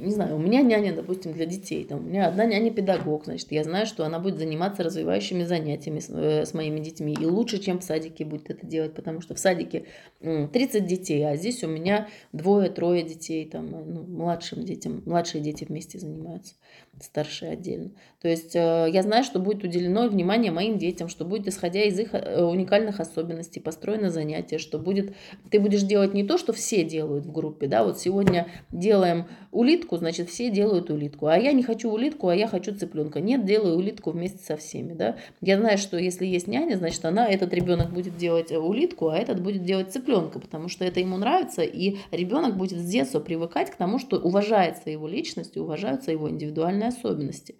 Не 0.00 0.12
знаю, 0.12 0.36
у 0.36 0.38
меня 0.38 0.62
няня, 0.62 0.94
допустим, 0.94 1.32
для 1.32 1.46
детей, 1.46 1.84
там, 1.84 2.00
у 2.00 2.02
меня 2.02 2.28
одна 2.28 2.44
няня-педагог, 2.44 3.24
значит, 3.24 3.52
я 3.52 3.64
знаю, 3.64 3.86
что 3.86 4.04
она 4.04 4.18
будет 4.18 4.38
заниматься 4.38 4.82
развивающими 4.82 5.44
занятиями 5.44 6.00
с, 6.00 6.08
э, 6.10 6.46
с 6.46 6.54
моими 6.54 6.80
детьми, 6.80 7.16
и 7.20 7.24
лучше, 7.24 7.58
чем 7.58 7.78
в 7.80 7.84
садике 7.84 8.24
будет 8.24 8.50
это 8.50 8.66
делать, 8.66 8.94
потому 8.94 9.20
что 9.20 9.34
в 9.34 9.38
садике 9.38 9.84
30 10.20 10.86
детей, 10.86 11.22
а 11.26 11.36
здесь 11.36 11.62
у 11.64 11.68
меня 11.68 12.08
двое-трое 12.32 13.02
детей, 13.02 13.48
там, 13.48 13.70
ну, 13.70 14.02
младшим 14.02 14.64
детям, 14.64 15.02
младшие 15.06 15.42
дети 15.42 15.64
вместе 15.64 15.98
занимаются 15.98 16.54
старшие 17.02 17.52
отдельно. 17.52 17.90
То 18.20 18.28
есть 18.28 18.54
э, 18.54 18.88
я 18.92 19.02
знаю, 19.02 19.24
что 19.24 19.38
будет 19.38 19.64
уделено 19.64 20.08
внимание 20.08 20.52
моим 20.52 20.76
детям, 20.76 21.08
что 21.08 21.24
будет, 21.24 21.48
исходя 21.48 21.82
из 21.82 21.98
их 21.98 22.10
э, 22.12 22.42
уникальных 22.42 23.00
особенностей, 23.00 23.60
построено 23.60 24.10
занятие, 24.10 24.58
что 24.58 24.78
будет, 24.78 25.14
ты 25.50 25.60
будешь 25.60 25.82
делать 25.82 26.12
не 26.12 26.24
то, 26.24 26.36
что 26.36 26.52
все 26.52 26.84
делают 26.84 27.24
в 27.24 27.32
группе, 27.32 27.66
да, 27.66 27.84
вот 27.84 27.98
сегодня 27.98 28.48
делаем 28.70 29.26
улитку, 29.50 29.89
значит, 29.96 30.28
все 30.28 30.50
делают 30.50 30.90
улитку, 30.90 31.26
а 31.26 31.36
я 31.36 31.52
не 31.52 31.62
хочу 31.62 31.90
улитку, 31.90 32.28
а 32.28 32.34
я 32.34 32.46
хочу 32.46 32.74
цыпленка. 32.74 33.20
Нет, 33.20 33.44
делаю 33.44 33.76
улитку 33.76 34.10
вместе 34.10 34.38
со 34.38 34.56
всеми, 34.56 34.92
да. 34.92 35.16
Я 35.40 35.58
знаю, 35.58 35.78
что 35.78 35.96
если 35.98 36.26
есть 36.26 36.46
няня, 36.46 36.76
значит, 36.76 37.04
она, 37.04 37.26
этот 37.28 37.52
ребенок 37.52 37.92
будет 37.92 38.16
делать 38.16 38.52
улитку, 38.52 39.08
а 39.08 39.16
этот 39.16 39.42
будет 39.42 39.64
делать 39.64 39.92
цыпленка, 39.92 40.38
потому 40.38 40.68
что 40.68 40.84
это 40.84 41.00
ему 41.00 41.16
нравится, 41.16 41.62
и 41.62 41.96
ребенок 42.10 42.56
будет 42.56 42.78
с 42.78 42.84
детства 42.84 43.20
привыкать 43.20 43.70
к 43.70 43.76
тому, 43.76 43.98
что 43.98 44.18
уважается 44.18 44.90
его 44.90 45.08
личность, 45.08 45.56
уважаются 45.56 46.10
его 46.10 46.30
индивидуальные 46.30 46.88
особенности. 46.88 47.56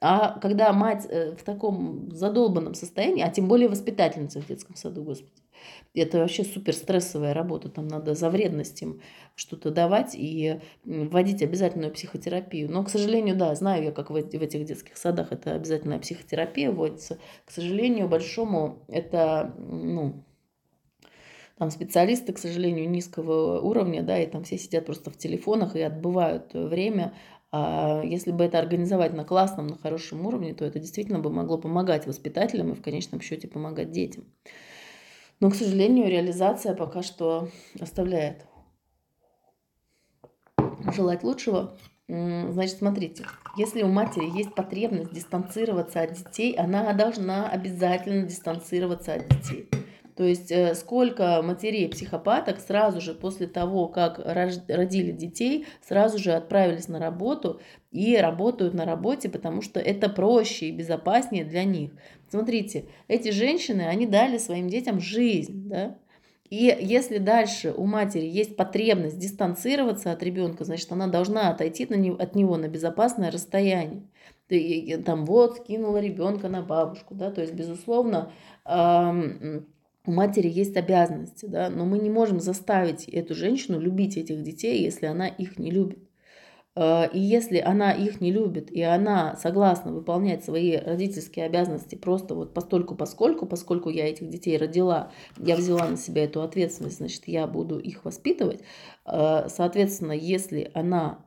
А 0.00 0.38
когда 0.38 0.72
мать 0.72 1.06
э, 1.08 1.34
в 1.36 1.42
таком 1.44 2.10
задолбанном 2.10 2.74
состоянии, 2.74 3.22
а 3.22 3.30
тем 3.30 3.48
более 3.48 3.68
воспитательница 3.68 4.40
в 4.40 4.46
детском 4.46 4.76
саду, 4.76 5.02
господи, 5.02 5.43
это 5.94 6.18
вообще 6.18 6.44
супер 6.44 6.74
стрессовая 6.74 7.34
работа, 7.34 7.68
там 7.68 7.88
надо 7.88 8.14
за 8.14 8.30
вредность 8.30 8.82
им 8.82 9.00
что-то 9.34 9.70
давать 9.70 10.14
и 10.14 10.60
вводить 10.84 11.42
обязательную 11.42 11.92
психотерапию. 11.92 12.70
Но, 12.70 12.84
к 12.84 12.90
сожалению, 12.90 13.36
да, 13.36 13.54
знаю 13.54 13.84
я, 13.84 13.92
как 13.92 14.10
в 14.10 14.14
этих 14.14 14.64
детских 14.64 14.96
садах 14.96 15.32
это 15.32 15.54
обязательная 15.54 15.98
психотерапия 15.98 16.70
вводится. 16.70 17.18
К 17.44 17.50
сожалению, 17.50 18.08
большому 18.08 18.84
это, 18.88 19.54
ну, 19.58 20.24
там 21.56 21.70
специалисты, 21.70 22.32
к 22.32 22.38
сожалению, 22.38 22.90
низкого 22.90 23.60
уровня, 23.60 24.02
да, 24.02 24.18
и 24.18 24.26
там 24.26 24.42
все 24.42 24.58
сидят 24.58 24.86
просто 24.86 25.10
в 25.10 25.16
телефонах 25.16 25.76
и 25.76 25.80
отбывают 25.82 26.52
время 26.52 27.14
а 27.56 28.02
если 28.02 28.32
бы 28.32 28.42
это 28.42 28.58
организовать 28.58 29.12
на 29.12 29.24
классном, 29.24 29.68
на 29.68 29.78
хорошем 29.78 30.26
уровне, 30.26 30.54
то 30.54 30.64
это 30.64 30.80
действительно 30.80 31.20
бы 31.20 31.30
могло 31.30 31.56
помогать 31.56 32.04
воспитателям 32.04 32.72
и 32.72 32.74
в 32.74 32.82
конечном 32.82 33.20
счете 33.20 33.46
помогать 33.46 33.92
детям. 33.92 34.24
Но, 35.40 35.50
к 35.50 35.54
сожалению, 35.54 36.08
реализация 36.08 36.74
пока 36.74 37.02
что 37.02 37.48
оставляет 37.80 38.46
желать 40.94 41.22
лучшего. 41.22 41.76
Значит, 42.06 42.78
смотрите, 42.78 43.24
если 43.56 43.82
у 43.82 43.88
матери 43.88 44.30
есть 44.36 44.54
потребность 44.54 45.12
дистанцироваться 45.12 46.02
от 46.02 46.12
детей, 46.12 46.54
она 46.54 46.92
должна 46.92 47.48
обязательно 47.48 48.26
дистанцироваться 48.26 49.14
от 49.14 49.28
детей. 49.28 49.68
То 50.16 50.24
есть 50.24 50.52
э, 50.52 50.74
сколько 50.74 51.42
матерей 51.42 51.88
психопаток 51.88 52.60
сразу 52.60 53.00
же 53.00 53.14
после 53.14 53.46
того, 53.46 53.88
как 53.88 54.20
родили 54.24 55.10
детей, 55.10 55.66
сразу 55.86 56.18
же 56.18 56.32
отправились 56.32 56.88
на 56.88 57.00
работу 57.00 57.60
и 57.90 58.16
работают 58.16 58.74
на 58.74 58.84
работе, 58.84 59.28
потому 59.28 59.60
что 59.60 59.80
это 59.80 60.08
проще 60.08 60.66
и 60.66 60.72
безопаснее 60.72 61.44
для 61.44 61.64
них. 61.64 61.90
Смотрите, 62.28 62.86
эти 63.08 63.30
женщины, 63.30 63.82
они 63.82 64.06
дали 64.06 64.38
своим 64.38 64.68
детям 64.68 65.00
жизнь, 65.00 65.68
да, 65.68 65.96
и 66.50 66.76
если 66.80 67.18
дальше 67.18 67.74
у 67.76 67.84
матери 67.84 68.26
есть 68.26 68.54
потребность 68.54 69.18
дистанцироваться 69.18 70.12
от 70.12 70.22
ребенка, 70.22 70.64
значит, 70.64 70.92
она 70.92 71.08
должна 71.08 71.50
отойти 71.50 71.86
на 71.86 71.94
него, 71.94 72.16
от 72.16 72.36
него 72.36 72.56
на 72.56 72.68
безопасное 72.68 73.32
расстояние. 73.32 74.02
Ты 74.46 75.02
там 75.04 75.24
вот 75.24 75.56
скинула 75.56 75.98
ребенка 75.98 76.48
на 76.48 76.62
бабушку, 76.62 77.14
да, 77.14 77.30
то 77.30 77.40
есть, 77.40 77.54
безусловно, 77.54 78.30
у 80.06 80.12
матери 80.12 80.48
есть 80.48 80.76
обязанности, 80.76 81.46
да, 81.46 81.70
но 81.70 81.84
мы 81.84 81.98
не 81.98 82.10
можем 82.10 82.40
заставить 82.40 83.08
эту 83.08 83.34
женщину 83.34 83.80
любить 83.80 84.16
этих 84.16 84.42
детей, 84.42 84.82
если 84.82 85.06
она 85.06 85.28
их 85.28 85.58
не 85.58 85.70
любит. 85.70 85.98
Э, 86.76 87.08
и 87.10 87.18
если 87.18 87.58
она 87.58 87.92
их 87.92 88.20
не 88.20 88.32
любит, 88.32 88.70
и 88.70 88.82
она 88.82 89.36
согласна 89.36 89.92
выполнять 89.92 90.44
свои 90.44 90.76
родительские 90.76 91.46
обязанности 91.46 91.94
просто 91.94 92.34
вот 92.34 92.52
постольку 92.52 92.94
поскольку, 92.94 93.46
поскольку 93.46 93.88
я 93.88 94.08
этих 94.08 94.28
детей 94.28 94.58
родила, 94.58 95.10
я 95.38 95.56
взяла 95.56 95.88
на 95.88 95.96
себя 95.96 96.24
эту 96.24 96.42
ответственность, 96.42 96.98
значит, 96.98 97.26
я 97.26 97.46
буду 97.46 97.78
их 97.78 98.04
воспитывать. 98.04 98.60
Э, 99.06 99.48
соответственно, 99.48 100.12
если 100.12 100.70
она 100.74 101.24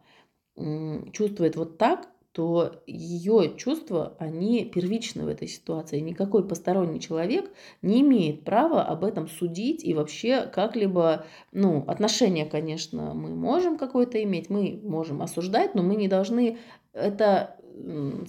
чувствует 1.13 1.55
вот 1.55 1.77
так, 1.77 2.07
то 2.37 2.83
ее 2.85 3.55
чувства, 3.57 4.15
они 4.19 4.63
первичны 4.63 5.23
в 5.23 5.27
этой 5.27 5.47
ситуации. 5.47 5.99
Никакой 5.99 6.47
посторонний 6.47 6.99
человек 6.99 7.49
не 7.81 8.01
имеет 8.01 8.43
права 8.43 8.83
об 8.83 9.03
этом 9.03 9.27
судить 9.27 9.83
и 9.83 9.95
вообще 9.95 10.43
как-либо, 10.45 11.25
ну, 11.51 11.83
отношения, 11.87 12.45
конечно, 12.45 13.15
мы 13.15 13.29
можем 13.29 13.75
какое-то 13.75 14.21
иметь, 14.21 14.51
мы 14.51 14.79
можем 14.83 15.23
осуждать, 15.23 15.73
но 15.73 15.81
мы 15.81 15.95
не 15.95 16.07
должны 16.07 16.59
это 16.93 17.55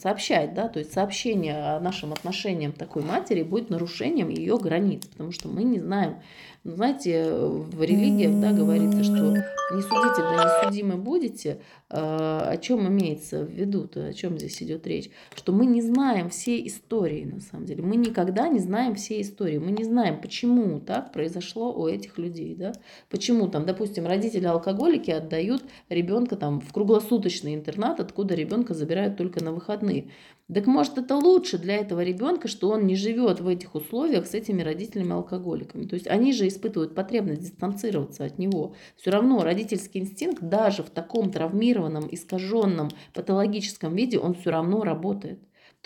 сообщать, 0.00 0.54
да, 0.54 0.68
то 0.68 0.78
есть 0.78 0.92
сообщение 0.92 1.76
о 1.76 1.80
нашем 1.80 2.12
отношениям 2.12 2.72
такой 2.72 3.02
матери 3.02 3.42
будет 3.42 3.70
нарушением 3.70 4.28
ее 4.28 4.58
границ, 4.58 5.06
потому 5.06 5.32
что 5.32 5.48
мы 5.48 5.64
не 5.64 5.78
знаем, 5.78 6.16
ну, 6.64 6.74
знаете, 6.74 7.32
в 7.32 7.82
религиях, 7.82 8.40
да, 8.40 8.52
говорится, 8.52 9.04
что 9.04 9.32
не 9.74 9.82
судите, 9.82 10.22
да 10.22 10.44
не 10.44 10.64
судимы 10.64 10.96
будете, 10.96 11.60
а, 11.88 12.50
о 12.50 12.56
чем 12.56 12.86
имеется 12.88 13.44
в 13.44 13.50
виду-то, 13.50 14.06
о 14.06 14.12
чем 14.12 14.38
здесь 14.38 14.62
идет 14.62 14.86
речь, 14.86 15.10
что 15.34 15.52
мы 15.52 15.66
не 15.66 15.80
знаем 15.80 16.30
все 16.30 16.66
истории, 16.66 17.24
на 17.24 17.40
самом 17.40 17.66
деле, 17.66 17.82
мы 17.82 17.96
никогда 17.96 18.48
не 18.48 18.58
знаем 18.58 18.96
все 18.96 19.20
истории, 19.20 19.58
мы 19.58 19.70
не 19.70 19.84
знаем, 19.84 20.20
почему 20.20 20.80
так 20.80 21.12
произошло 21.12 21.72
у 21.72 21.86
этих 21.86 22.18
людей, 22.18 22.54
да, 22.54 22.72
почему 23.08 23.48
там, 23.48 23.64
допустим, 23.64 24.06
родители-алкоголики 24.06 25.10
отдают 25.10 25.62
ребенка 25.88 26.36
там 26.36 26.60
в 26.60 26.72
круглосуточный 26.72 27.54
интернат, 27.54 28.00
откуда 28.00 28.34
ребенка 28.34 28.74
забирают 28.74 29.16
только 29.16 29.37
на 29.40 29.52
выходные. 29.52 30.10
Так 30.52 30.66
может 30.66 30.96
это 30.96 31.14
лучше 31.14 31.58
для 31.58 31.76
этого 31.76 32.02
ребенка, 32.02 32.48
что 32.48 32.70
он 32.70 32.86
не 32.86 32.96
живет 32.96 33.40
в 33.40 33.48
этих 33.48 33.74
условиях 33.74 34.26
с 34.26 34.32
этими 34.32 34.62
родителями-алкоголиками. 34.62 35.86
То 35.86 35.94
есть 35.94 36.06
они 36.06 36.32
же 36.32 36.48
испытывают 36.48 36.94
потребность 36.94 37.42
дистанцироваться 37.42 38.24
от 38.24 38.38
него. 38.38 38.74
Все 38.96 39.10
равно 39.10 39.42
родительский 39.42 40.00
инстинкт 40.00 40.42
даже 40.42 40.82
в 40.82 40.88
таком 40.88 41.30
травмированном, 41.30 42.08
искаженном, 42.10 42.88
патологическом 43.12 43.94
виде, 43.94 44.18
он 44.18 44.34
все 44.34 44.50
равно 44.50 44.82
работает. 44.84 45.38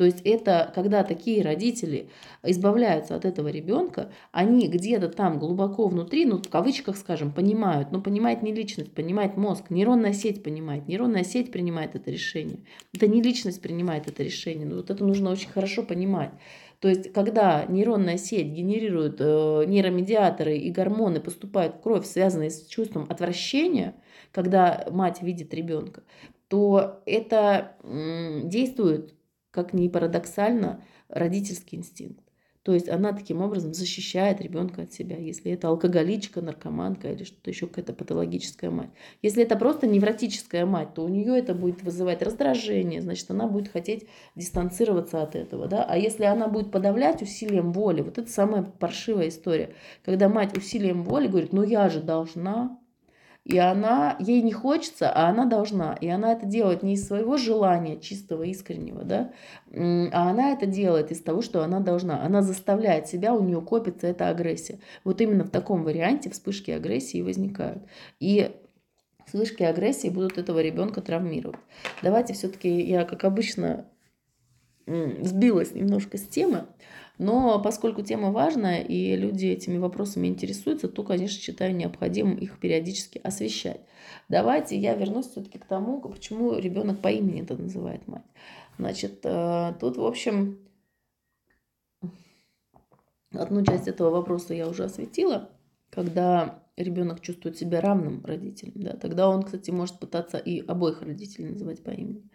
То 0.03 0.07
есть 0.07 0.23
это 0.25 0.73
когда 0.75 1.05
такие 1.05 1.45
родители 1.45 2.09
избавляются 2.43 3.15
от 3.15 3.25
этого 3.25 3.47
ребенка, 3.47 4.11
они 4.33 4.67
где-то 4.67 5.09
там 5.09 5.39
глубоко 5.39 5.87
внутри, 5.87 6.25
ну 6.25 6.39
в 6.39 6.49
кавычках 6.49 6.97
скажем, 6.97 7.31
понимают, 7.31 7.93
но 7.93 8.01
понимает 8.01 8.43
не 8.43 8.53
личность, 8.53 8.91
понимает 8.91 9.37
мозг, 9.37 9.71
нейронная 9.71 10.13
сеть 10.13 10.43
понимает, 10.43 10.89
нейронная 10.89 11.23
сеть 11.23 11.53
принимает 11.53 11.95
это 11.95 12.11
решение. 12.11 12.65
Это 12.93 13.07
не 13.07 13.23
личность 13.23 13.63
принимает 13.63 14.09
это 14.09 14.25
решение, 14.25 14.67
но 14.67 14.75
вот 14.79 14.91
это 14.91 15.05
нужно 15.05 15.31
очень 15.31 15.51
хорошо 15.51 15.85
понимать. 15.85 16.33
То 16.81 16.89
есть, 16.89 17.13
когда 17.13 17.65
нейронная 17.67 18.17
сеть 18.17 18.49
генерирует 18.49 19.21
э, 19.21 19.67
нейромедиаторы 19.69 20.59
и 20.59 20.73
гормоны 20.73 21.21
поступают 21.21 21.77
в 21.77 21.81
кровь, 21.81 22.07
связанные 22.07 22.51
с 22.51 22.67
чувством 22.67 23.07
отвращения, 23.09 23.95
когда 24.33 24.85
мать 24.91 25.23
видит 25.23 25.55
ребенка, 25.55 26.03
то 26.49 27.01
это 27.07 27.77
действует 27.85 29.15
как 29.53 29.73
ни 29.73 29.87
парадоксально, 29.87 30.83
родительский 31.09 31.79
инстинкт. 31.79 32.25
То 32.63 32.75
есть 32.75 32.89
она 32.89 33.13
таким 33.13 33.43
образом 33.43 33.75
защищает 33.75 34.41
ребенка 34.41 34.83
от 34.83 34.93
себя, 34.93 35.17
если 35.17 35.51
это 35.51 35.67
алкоголичка, 35.67 36.41
наркоманка 36.41 37.11
или 37.11 37.25
что-то 37.25 37.51
еще 37.51 37.67
какая-то 37.67 37.93
патологическая 37.93 38.71
мать. 38.71 38.91
Если 39.21 39.43
это 39.43 39.57
просто 39.57 39.89
невротическая 39.89 40.65
мать, 40.65 40.95
то 40.95 41.05
у 41.05 41.09
нее 41.09 41.37
это 41.37 41.55
будет 41.55 41.83
вызывать 41.83 42.23
раздражение, 42.23 43.03
значит, 43.03 43.29
она 43.33 43.49
будет 43.49 43.73
хотеть 43.73 44.07
дистанцироваться 44.37 45.23
от 45.23 45.35
этого. 45.35 45.67
Да? 45.67 45.85
А 45.85 45.97
если 45.97 46.23
она 46.23 46.47
будет 46.47 46.71
подавлять 46.71 47.21
усилием 47.21 47.73
воли, 47.73 48.01
вот 48.01 48.19
это 48.19 48.31
самая 48.31 48.63
паршивая 48.63 49.29
история, 49.29 49.75
когда 50.05 50.29
мать 50.29 50.57
усилием 50.57 51.03
воли 51.03 51.27
говорит, 51.27 51.53
ну 51.53 51.65
я 51.65 51.89
же 51.89 52.01
должна, 52.01 52.79
и 53.45 53.59
она, 53.59 54.17
ей 54.21 54.41
не 54.41 54.53
хочется, 54.53 55.11
а 55.11 55.29
она 55.29 55.47
должна. 55.47 55.95
И 55.95 56.09
она 56.09 56.33
это 56.33 56.47
делает 56.47 56.85
не 56.85 56.95
из 56.95 57.07
своего 57.07 57.37
желания, 57.37 57.99
чистого, 57.99 58.45
искреннего, 58.45 59.03
да, 59.03 59.33
а 59.73 60.31
она 60.31 60.53
это 60.53 60.67
делает 60.67 61.11
из 61.11 61.23
того, 61.23 61.43
что 61.43 61.65
она 61.65 61.81
должна. 61.81 62.25
Она 62.25 62.43
заставляет 62.43 63.09
себя, 63.09 63.35
у 63.35 63.43
нее 63.43 63.61
копится 63.61 64.07
эта 64.07 64.29
агрессия. 64.29 64.79
Вот 65.03 65.21
именно 65.21 65.45
в 65.45 65.51
таком 65.51 65.83
варианте 65.83 66.31
вспышки 66.31 66.71
агрессии 66.71 67.21
возникают. 67.21 67.83
И 68.21 68.55
вспышки 69.27 69.65
агрессии 69.65 70.09
будут 70.09 70.39
этого 70.39 70.61
ребенка 70.61 71.01
травмировать. 71.01 71.59
Давайте 72.01 72.35
все-таки 72.35 72.81
я, 72.83 73.05
как 73.05 73.25
обычно, 73.25 73.87
сбилась 74.87 75.75
немножко 75.75 76.17
с 76.17 76.23
темы. 76.23 76.67
Но 77.23 77.63
поскольку 77.63 78.03
тема 78.03 78.33
важная 78.33 78.81
и 78.81 79.15
люди 79.15 79.47
этими 79.47 79.79
вопросами 79.79 80.27
интересуются, 80.27 80.89
то, 80.89 81.05
конечно, 81.05 81.41
считаю 81.41 81.73
необходимым 81.73 82.37
их 82.37 82.59
периодически 82.59 83.21
освещать. 83.23 83.81
Давайте 84.29 84.77
я 84.77 84.95
вернусь 84.97 85.29
все-таки 85.29 85.59
к 85.59 85.65
тому, 85.65 86.01
почему 86.01 86.59
ребенок 86.59 86.99
по 86.99 87.07
имени 87.07 87.43
это 87.43 87.57
называет 87.57 88.09
мать. 88.09 88.25
Значит, 88.77 89.21
э, 89.23 89.75
тут, 89.79 89.99
в 89.99 90.05
общем, 90.05 90.59
одну 93.33 93.65
часть 93.65 93.87
этого 93.87 94.11
вопроса 94.11 94.53
я 94.53 94.69
уже 94.69 94.83
осветила, 94.83 95.49
когда 95.91 96.65
ребенок 96.77 97.21
чувствует 97.21 97.57
себя 97.57 97.81
равным 97.81 98.25
родителям, 98.25 98.83
да, 98.83 98.97
тогда 98.97 99.29
он, 99.29 99.45
кстати, 99.45 99.71
может 99.71 100.01
пытаться 100.01 100.39
и 100.39 100.59
обоих 100.67 101.03
родителей 101.03 101.51
называть 101.51 101.85
по 101.85 101.91
имени. 101.91 102.29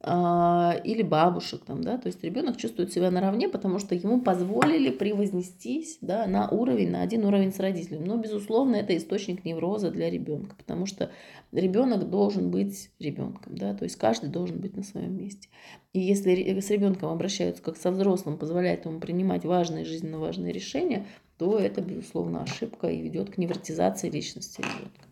А, 0.00 0.80
или 0.84 1.02
бабушек 1.02 1.64
там, 1.64 1.82
да, 1.82 1.98
то 1.98 2.06
есть 2.06 2.22
ребенок 2.22 2.56
чувствует 2.56 2.92
себя 2.92 3.10
наравне, 3.10 3.48
потому 3.48 3.80
что 3.80 3.96
ему 3.96 4.20
позволили 4.20 4.90
превознестись, 4.90 5.98
да, 6.00 6.24
на 6.26 6.48
уровень, 6.48 6.90
на 6.90 7.02
один 7.02 7.24
уровень 7.24 7.52
с 7.52 7.58
родителем. 7.58 8.04
Но, 8.04 8.16
безусловно, 8.16 8.76
это 8.76 8.96
источник 8.96 9.44
невроза 9.44 9.90
для 9.90 10.08
ребенка, 10.08 10.54
потому 10.54 10.86
что 10.86 11.10
ребенок 11.50 12.08
должен 12.10 12.52
быть 12.52 12.92
ребенком, 13.00 13.56
да, 13.56 13.74
то 13.74 13.82
есть 13.82 13.96
каждый 13.96 14.30
должен 14.30 14.60
быть 14.60 14.76
на 14.76 14.84
своем 14.84 15.16
месте. 15.16 15.48
И 15.92 15.98
если 15.98 16.60
с 16.60 16.70
ребенком 16.70 17.10
обращаются 17.10 17.60
как 17.60 17.76
со 17.76 17.90
взрослым, 17.90 18.38
позволяет 18.38 18.84
ему 18.84 19.00
принимать 19.00 19.44
важные, 19.44 19.84
жизненно 19.84 20.20
важные 20.20 20.52
решения, 20.52 21.06
то 21.38 21.58
это, 21.58 21.80
безусловно, 21.80 22.44
ошибка 22.44 22.86
и 22.86 23.00
ведет 23.00 23.30
к 23.30 23.38
невротизации 23.38 24.10
личности 24.10 24.60
ребенка. 24.60 25.08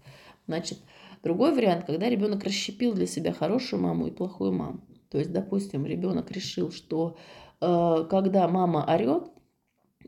Значит, 0.47 0.78
Другой 1.27 1.53
вариант, 1.53 1.87
когда 1.87 2.09
ребенок 2.09 2.45
расщепил 2.45 2.95
для 2.95 3.09
себя 3.09 3.33
хорошую 3.33 3.83
маму 3.83 4.07
и 4.07 4.12
плохую 4.12 4.53
маму. 4.53 4.81
То 5.11 5.18
есть, 5.18 5.33
допустим, 5.33 5.85
ребенок 5.85 6.31
решил, 6.31 6.70
что 6.70 7.16
э, 7.61 8.07
когда 8.09 8.47
мама 8.47 8.87
орет, 8.89 9.24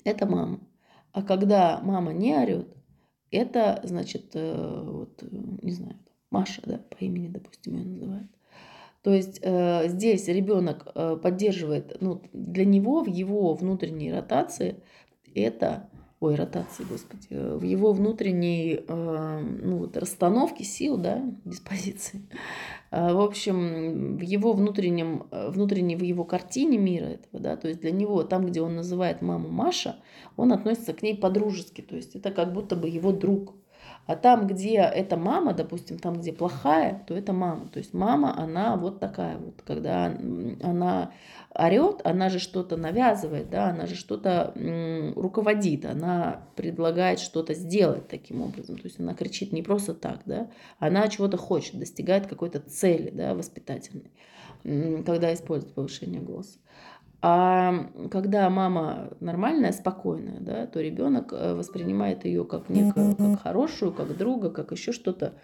это 0.05 0.27
мама. 0.27 0.61
А 1.11 1.23
когда 1.23 1.81
мама 1.83 2.13
не 2.13 2.37
орет, 2.37 2.69
это, 3.33 3.81
значит, 3.83 4.31
э, 4.35 4.83
вот, 4.87 5.25
не 5.61 5.73
знаю, 5.73 5.97
Маша, 6.31 6.63
да, 6.65 6.81
по 6.89 7.05
имени, 7.05 7.27
допустим, 7.27 7.79
ее 7.79 7.85
называют. 7.85 8.31
То 9.03 9.13
есть 9.13 9.41
э, 9.43 9.89
здесь 9.89 10.29
ребенок 10.29 10.87
э, 10.95 11.17
поддерживает, 11.21 11.97
ну, 12.01 12.23
для 12.33 12.65
него 12.65 13.03
в 13.03 13.09
его 13.09 13.55
внутренней 13.55 14.13
ротации 14.13 14.85
это 15.35 15.91
ой, 16.21 16.35
ротации, 16.35 16.85
господи, 16.85 17.29
э, 17.31 17.57
в 17.57 17.63
его 17.63 17.93
внутренней 17.93 18.85
э, 18.87 19.41
ну, 19.63 19.79
вот, 19.79 19.97
расстановке 19.97 20.65
сил, 20.65 20.97
да, 20.97 21.23
диспозиции. 21.45 22.23
Э, 22.91 23.13
в 23.13 23.21
общем, 23.21 24.17
в 24.17 24.23
его 24.23 24.55
внутреннем, 24.55 25.27
внутренней, 25.31 25.95
в 25.95 26.03
его 26.03 26.25
картине 26.25 26.79
мира 26.79 27.05
этого, 27.05 27.39
да, 27.39 27.55
то 27.59 27.69
есть 27.69 27.83
для 27.83 27.91
него, 27.91 28.23
там, 28.23 28.47
где 28.47 28.63
он 28.63 28.77
называет 28.77 29.21
маму 29.21 29.51
Маша, 29.51 29.97
он 30.39 30.55
относится 30.55 30.95
к 30.95 31.03
ней 31.03 31.15
по-дружески, 31.15 31.83
то 31.83 31.97
есть 31.97 32.17
это 32.17 32.31
как 32.31 32.55
будто 32.55 32.77
бы 32.77 32.89
его 32.89 33.13
друг. 33.13 33.58
А 34.09 34.17
там, 34.17 34.47
где 34.47 34.77
это 34.77 35.19
мама, 35.19 35.53
допустим, 35.53 35.99
там, 35.99 36.15
где 36.15 36.33
плохая, 36.33 37.05
то 37.07 37.15
это 37.15 37.35
мама. 37.35 37.69
То 37.69 37.79
есть 37.79 37.93
мама, 37.93 38.35
она 38.43 38.75
вот 38.77 39.01
такая 39.01 39.37
вот, 39.37 39.61
когда 39.67 40.07
она 40.07 41.13
орет, 41.55 42.01
она 42.05 42.31
же 42.31 42.39
что-то 42.39 42.79
навязывает, 42.79 43.51
да, 43.51 43.69
она 43.69 43.85
же 43.85 43.95
что-то 43.95 44.55
руководит, 45.15 45.85
она 45.85 46.41
предлагает 46.57 47.21
что-то 47.21 47.53
сделать 47.53 48.09
таким 48.09 48.41
образом. 48.41 48.79
То 48.79 48.87
есть 48.87 48.99
она 48.99 49.13
кричит 49.13 49.53
не 49.53 49.63
просто 49.63 49.93
так, 49.93 50.21
да, 50.25 50.49
она 50.79 51.07
чего-то 51.09 51.37
хочет, 51.37 51.79
достигает 51.79 52.27
какой-то 52.27 52.61
цели, 52.61 53.11
да, 53.11 53.35
воспитательной, 53.35 54.11
когда 55.05 55.35
использует 55.35 55.75
повышение 55.75 56.23
голоса. 56.23 56.59
А 57.21 57.91
когда 58.11 58.49
мама 58.49 59.11
нормальная, 59.19 59.73
спокойная, 59.73 60.39
да, 60.41 60.67
то 60.67 60.81
ребенок 60.81 61.33
э, 61.33 61.55
воспринимает 61.55 62.25
ее 62.25 62.45
как 62.45 62.69
некую, 62.69 63.17
как 63.17 63.41
хорошую, 63.41 63.93
как 63.93 64.17
друга, 64.17 64.51
как 64.51 64.71
еще 64.71 64.93
что-то. 64.93 65.35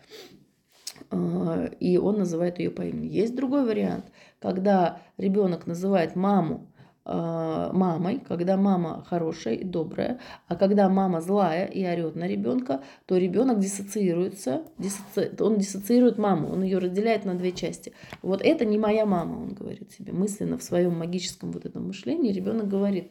А, 1.10 1.66
и 1.80 1.96
он 1.96 2.18
называет 2.18 2.60
ее 2.60 2.70
по 2.70 2.82
имени. 2.82 3.08
Есть 3.08 3.34
другой 3.34 3.64
вариант, 3.64 4.04
когда 4.38 5.00
ребенок 5.16 5.66
называет 5.66 6.14
маму 6.14 6.72
мамой, 7.06 8.22
когда 8.26 8.56
мама 8.56 9.04
хорошая 9.06 9.54
и 9.54 9.64
добрая, 9.64 10.20
а 10.48 10.56
когда 10.56 10.88
мама 10.88 11.20
злая 11.20 11.66
и 11.66 11.84
орет 11.84 12.16
на 12.16 12.26
ребенка, 12.26 12.82
то 13.06 13.18
ребенок 13.18 13.58
диссоциируется, 13.58 14.62
диссоци... 14.78 15.34
он 15.40 15.58
диссоциирует 15.58 16.16
маму, 16.16 16.48
он 16.48 16.62
ее 16.62 16.78
разделяет 16.78 17.24
на 17.26 17.34
две 17.34 17.52
части. 17.52 17.92
Вот 18.22 18.40
это 18.42 18.64
не 18.64 18.78
моя 18.78 19.04
мама, 19.04 19.36
он 19.42 19.54
говорит 19.54 19.92
себе 19.92 20.12
мысленно 20.12 20.56
в 20.56 20.62
своем 20.62 20.98
магическом 20.98 21.52
вот 21.52 21.66
этом 21.66 21.86
мышлении. 21.86 22.32
Ребенок 22.32 22.68
говорит, 22.68 23.10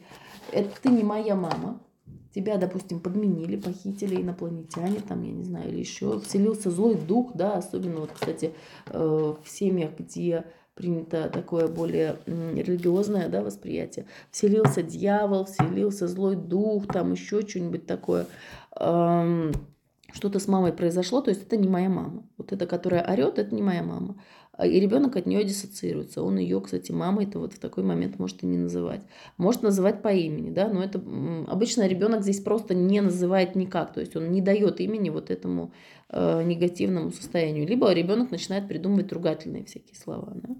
это 0.50 0.70
ты 0.82 0.88
не 0.88 1.04
моя 1.04 1.36
мама, 1.36 1.80
тебя, 2.34 2.56
допустим, 2.56 3.00
подменили, 3.00 3.56
похитили 3.56 4.20
инопланетяне, 4.20 5.00
там, 5.00 5.22
я 5.22 5.32
не 5.32 5.44
знаю, 5.44 5.68
или 5.68 5.78
еще 5.78 6.18
вселился 6.20 6.70
злой 6.70 6.96
дух, 6.96 7.32
да, 7.34 7.54
особенно 7.54 8.00
вот, 8.00 8.10
кстати, 8.12 8.54
э, 8.86 9.34
в 9.42 9.48
семьях, 9.48 9.92
где 9.98 10.44
принято 10.74 11.28
такое 11.28 11.68
более 11.68 12.16
религиозное 12.26 13.28
да, 13.28 13.42
восприятие. 13.42 14.06
Вселился 14.30 14.82
дьявол, 14.82 15.44
вселился 15.44 16.08
злой 16.08 16.36
дух, 16.36 16.86
там 16.86 17.12
еще 17.12 17.46
что-нибудь 17.46 17.86
такое. 17.86 18.26
Что-то 20.14 20.38
с 20.38 20.46
мамой 20.46 20.72
произошло, 20.72 21.20
то 21.20 21.30
есть 21.30 21.42
это 21.42 21.56
не 21.56 21.68
моя 21.68 21.88
мама. 21.88 22.22
Вот 22.36 22.52
эта, 22.52 22.66
которая 22.66 23.04
орет, 23.04 23.38
это 23.40 23.52
не 23.52 23.62
моя 23.62 23.82
мама. 23.82 24.16
А, 24.56 24.66
и 24.66 24.78
ребенок 24.78 25.16
от 25.16 25.26
нее 25.26 25.42
диссоциируется. 25.44 26.22
Он 26.22 26.38
ее, 26.38 26.60
кстати, 26.60 26.92
мамой-то 26.92 27.40
вот 27.40 27.52
в 27.52 27.58
такой 27.58 27.82
момент 27.82 28.18
может 28.20 28.42
и 28.42 28.46
не 28.46 28.56
называть. 28.56 29.02
Может 29.36 29.62
называть 29.62 30.02
по 30.02 30.12
имени, 30.12 30.50
да, 30.50 30.68
но 30.68 30.82
это 30.82 31.02
обычно 31.48 31.86
ребенок 31.88 32.22
здесь 32.22 32.40
просто 32.40 32.74
не 32.74 33.00
называет 33.00 33.56
никак, 33.56 33.92
то 33.92 34.00
есть 34.00 34.14
он 34.14 34.30
не 34.30 34.40
дает 34.40 34.80
имени 34.80 35.10
вот 35.10 35.30
этому 35.30 35.72
э, 36.10 36.42
негативному 36.44 37.10
состоянию. 37.10 37.66
Либо 37.66 37.92
ребенок 37.92 38.30
начинает 38.30 38.68
придумывать 38.68 39.12
ругательные 39.12 39.64
всякие 39.64 39.96
слова, 39.96 40.32
да. 40.34 40.54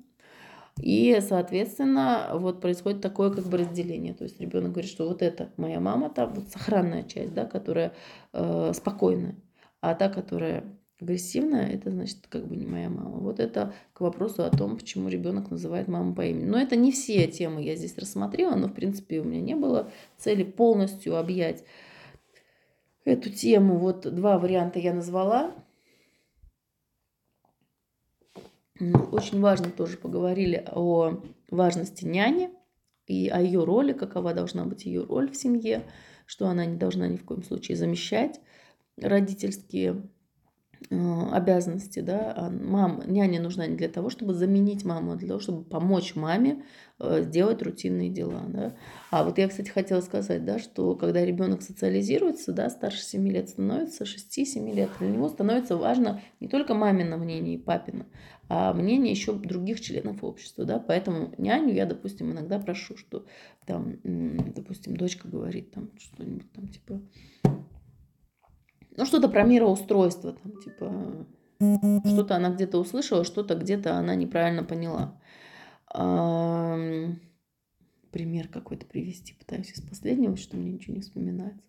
И, 0.81 1.19
соответственно, 1.21 2.31
вот 2.35 2.61
происходит 2.61 3.01
такое 3.01 3.31
как 3.31 3.45
бы 3.45 3.59
разделение. 3.59 4.13
То 4.13 4.25
есть 4.25 4.41
ребенок 4.41 4.73
говорит, 4.73 4.91
что 4.91 5.09
вот 5.09 5.23
это 5.23 5.51
моя 5.57 5.81
мама, 5.81 6.11
там 6.11 6.35
вот 6.35 6.49
сохранная 6.49 7.05
часть, 7.05 7.33
да, 7.33 7.45
которая 7.45 7.93
э, 8.33 8.73
спокойная, 8.75 9.37
а 9.81 9.95
та, 9.95 10.09
которая 10.09 10.65
агрессивная, 11.01 11.69
это 11.69 11.91
значит 11.91 12.27
как 12.29 12.47
бы 12.47 12.57
не 12.57 12.67
моя 12.67 12.89
мама. 12.89 13.19
Вот 13.19 13.41
это 13.41 13.73
к 13.93 14.01
вопросу 14.01 14.45
о 14.45 14.51
том, 14.51 14.77
почему 14.77 15.09
ребенок 15.09 15.51
называет 15.51 15.89
маму 15.89 16.15
по 16.15 16.25
имени. 16.25 16.45
Но 16.45 16.59
это 16.59 16.77
не 16.77 16.93
все 16.93 17.27
темы 17.27 17.63
я 17.63 17.77
здесь 17.77 17.97
рассмотрела, 17.99 18.55
но 18.55 18.69
в 18.69 18.75
принципе 18.75 19.21
у 19.21 19.25
меня 19.25 19.41
не 19.41 19.55
было 19.55 19.91
цели 20.17 20.45
полностью 20.45 21.17
объять 21.17 21.65
эту 23.05 23.31
тему. 23.31 23.79
Вот 23.79 24.13
два 24.15 24.39
варианта 24.39 24.79
я 24.79 24.95
назвала. 24.95 25.53
Очень 28.81 29.41
важно 29.41 29.71
тоже 29.71 29.97
поговорили 29.97 30.65
о 30.73 31.23
важности 31.51 32.05
няни 32.05 32.51
и 33.07 33.29
о 33.29 33.41
ее 33.41 33.63
роли, 33.63 33.93
какова 33.93 34.35
должна 34.35 34.65
быть 34.65 34.85
ее 34.85 35.05
роль 35.05 35.31
в 35.31 35.37
семье, 35.37 35.85
что 36.27 36.49
она 36.49 36.65
не 36.65 36.77
должна 36.77 37.07
ни 37.07 37.17
в 37.17 37.25
коем 37.25 37.45
случае 37.45 37.77
замещать 37.77 38.41
родительские 38.97 40.09
обязанности, 40.91 42.01
да, 42.01 42.33
а 42.37 42.51
мам, 42.51 43.03
няня 43.07 43.41
нужна 43.41 43.67
не 43.67 43.77
для 43.77 43.89
того, 43.89 44.11
чтобы 44.11 44.35
заменить 44.35 44.85
маму, 44.85 45.13
а 45.13 45.17
для 45.17 45.29
того, 45.29 45.41
чтобы 45.41 45.65
помочь 45.65 46.15
маме 46.15 46.63
э, 46.99 47.23
сделать 47.23 47.63
рутинные 47.63 48.11
дела, 48.11 48.43
да. 48.49 48.77
А 49.11 49.25
вот 49.25 49.39
я, 49.39 49.49
кстати, 49.49 49.71
хотела 49.71 50.01
сказать, 50.01 50.45
да, 50.45 50.59
что 50.59 50.95
когда 50.95 51.25
ребенок 51.25 51.63
социализируется, 51.63 52.53
да, 52.53 52.69
старше 52.71 53.03
7 53.03 53.29
лет 53.29 53.49
становится, 53.49 54.05
6-7 54.05 54.73
лет, 54.75 54.91
для 54.99 55.09
него 55.09 55.29
становится 55.29 55.77
важно 55.77 56.21
не 56.41 56.49
только 56.49 56.75
мамино 56.75 57.17
мнение 57.17 57.55
и 57.55 57.59
папино, 57.59 58.07
а 58.49 58.75
мнение 58.75 59.11
еще 59.11 59.33
других 59.33 59.81
членов 59.81 60.23
общества, 60.23 60.65
да, 60.65 60.79
поэтому 60.79 61.35
няню 61.39 61.73
я, 61.73 61.87
допустим, 61.87 62.33
иногда 62.33 62.59
прошу, 62.59 62.97
что 62.97 63.25
там, 63.67 63.97
допустим, 64.03 64.97
дочка 64.97 65.29
говорит 65.29 65.71
там 65.73 65.91
что-нибудь 65.99 66.53
там 66.53 66.69
типа 66.69 67.01
ну, 68.97 69.07
что-то 69.07 69.29
про 69.29 69.43
мироустройство, 69.45 70.33
там, 70.33 70.61
типа, 70.61 71.27
что-то 72.05 72.37
она 72.37 72.51
где-то 72.51 72.79
услышала, 72.79 73.25
что-то 73.25 73.55
где-то 73.55 73.97
она 73.97 74.15
неправильно 74.15 74.65
поняла. 74.65 75.21
Пример 78.11 78.49
какой-то 78.49 78.87
привести 78.87 79.35
пытаюсь 79.35 79.73
из 79.73 79.81
последнего, 79.81 80.37
что 80.37 80.57
мне 80.57 80.73
ничего 80.73 80.95
не 80.95 81.01
вспоминается. 81.03 81.63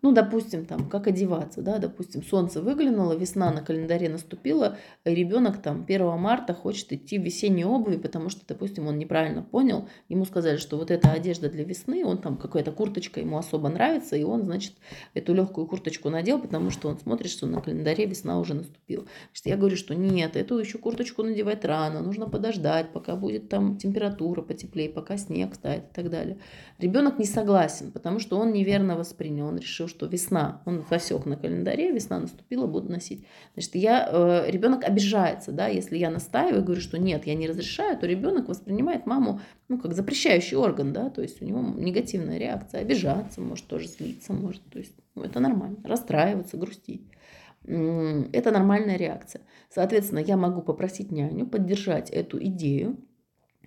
Ну, 0.00 0.12
допустим, 0.12 0.64
там, 0.64 0.88
как 0.88 1.08
одеваться, 1.08 1.60
да, 1.60 1.78
допустим, 1.78 2.22
солнце 2.22 2.62
выглянуло, 2.62 3.14
весна 3.14 3.52
на 3.52 3.62
календаре 3.62 4.08
наступила, 4.08 4.76
ребенок 5.04 5.60
там 5.60 5.84
1 5.88 6.18
марта 6.18 6.54
хочет 6.54 6.92
идти 6.92 7.18
в 7.18 7.22
весенней 7.22 7.64
обуви, 7.64 7.96
потому 7.96 8.28
что, 8.28 8.46
допустим, 8.46 8.86
он 8.86 8.96
неправильно 8.96 9.42
понял, 9.42 9.88
ему 10.08 10.24
сказали, 10.24 10.56
что 10.56 10.76
вот 10.76 10.92
эта 10.92 11.10
одежда 11.10 11.50
для 11.50 11.64
весны, 11.64 12.04
он 12.04 12.18
там 12.18 12.36
какая-то 12.36 12.70
курточка 12.70 13.18
ему 13.18 13.38
особо 13.38 13.68
нравится, 13.68 14.14
и 14.14 14.22
он, 14.22 14.44
значит, 14.44 14.74
эту 15.14 15.34
легкую 15.34 15.66
курточку 15.66 16.10
надел, 16.10 16.40
потому 16.40 16.70
что 16.70 16.88
он 16.88 16.98
смотрит, 16.98 17.32
что 17.32 17.46
на 17.46 17.60
календаре 17.60 18.06
весна 18.06 18.38
уже 18.38 18.54
наступила. 18.54 19.04
Значит, 19.30 19.46
я 19.46 19.56
говорю, 19.56 19.76
что 19.76 19.96
нет, 19.96 20.36
эту 20.36 20.58
еще 20.58 20.78
курточку 20.78 21.24
надевать 21.24 21.64
рано, 21.64 22.02
нужно 22.02 22.28
подождать, 22.28 22.92
пока 22.92 23.16
будет 23.16 23.48
там 23.48 23.76
температура 23.78 24.42
потеплее, 24.42 24.88
пока 24.88 25.16
снег 25.16 25.56
тает 25.56 25.90
и 25.90 25.94
так 25.94 26.08
далее. 26.08 26.38
Ребенок 26.78 27.18
не 27.18 27.24
согласен, 27.24 27.90
потому 27.90 28.20
что 28.20 28.38
он 28.38 28.52
неверно 28.52 28.96
воспринял, 28.96 29.48
он 29.48 29.58
решил, 29.58 29.87
что 29.88 30.06
весна, 30.06 30.62
он 30.66 30.84
засек 30.88 31.26
на 31.26 31.36
календаре, 31.36 31.90
весна 31.90 32.20
наступила, 32.20 32.66
буду 32.66 32.90
носить. 32.90 33.26
Значит, 33.54 33.74
я, 33.74 34.08
э, 34.10 34.50
ребенок 34.50 34.84
обижается, 34.84 35.52
да, 35.52 35.66
если 35.66 35.96
я 35.96 36.10
настаиваю, 36.10 36.62
говорю, 36.62 36.80
что 36.80 36.98
нет, 36.98 37.26
я 37.26 37.34
не 37.34 37.48
разрешаю, 37.48 37.98
то 37.98 38.06
ребенок 38.06 38.48
воспринимает 38.48 39.06
маму, 39.06 39.40
ну, 39.68 39.78
как 39.78 39.94
запрещающий 39.94 40.56
орган, 40.56 40.92
да, 40.92 41.10
то 41.10 41.22
есть 41.22 41.42
у 41.42 41.44
него 41.44 41.60
негативная 41.60 42.38
реакция, 42.38 42.82
обижаться, 42.82 43.40
может 43.40 43.66
тоже 43.66 43.88
злиться, 43.88 44.32
может, 44.32 44.62
то 44.70 44.78
есть 44.78 44.94
ну, 45.14 45.24
это 45.24 45.40
нормально, 45.40 45.78
расстраиваться, 45.84 46.56
грустить. 46.56 47.02
Это 47.64 48.50
нормальная 48.50 48.96
реакция. 48.96 49.42
Соответственно, 49.68 50.20
я 50.20 50.36
могу 50.36 50.62
попросить 50.62 51.10
няню 51.10 51.46
поддержать 51.46 52.08
эту 52.10 52.42
идею, 52.42 52.96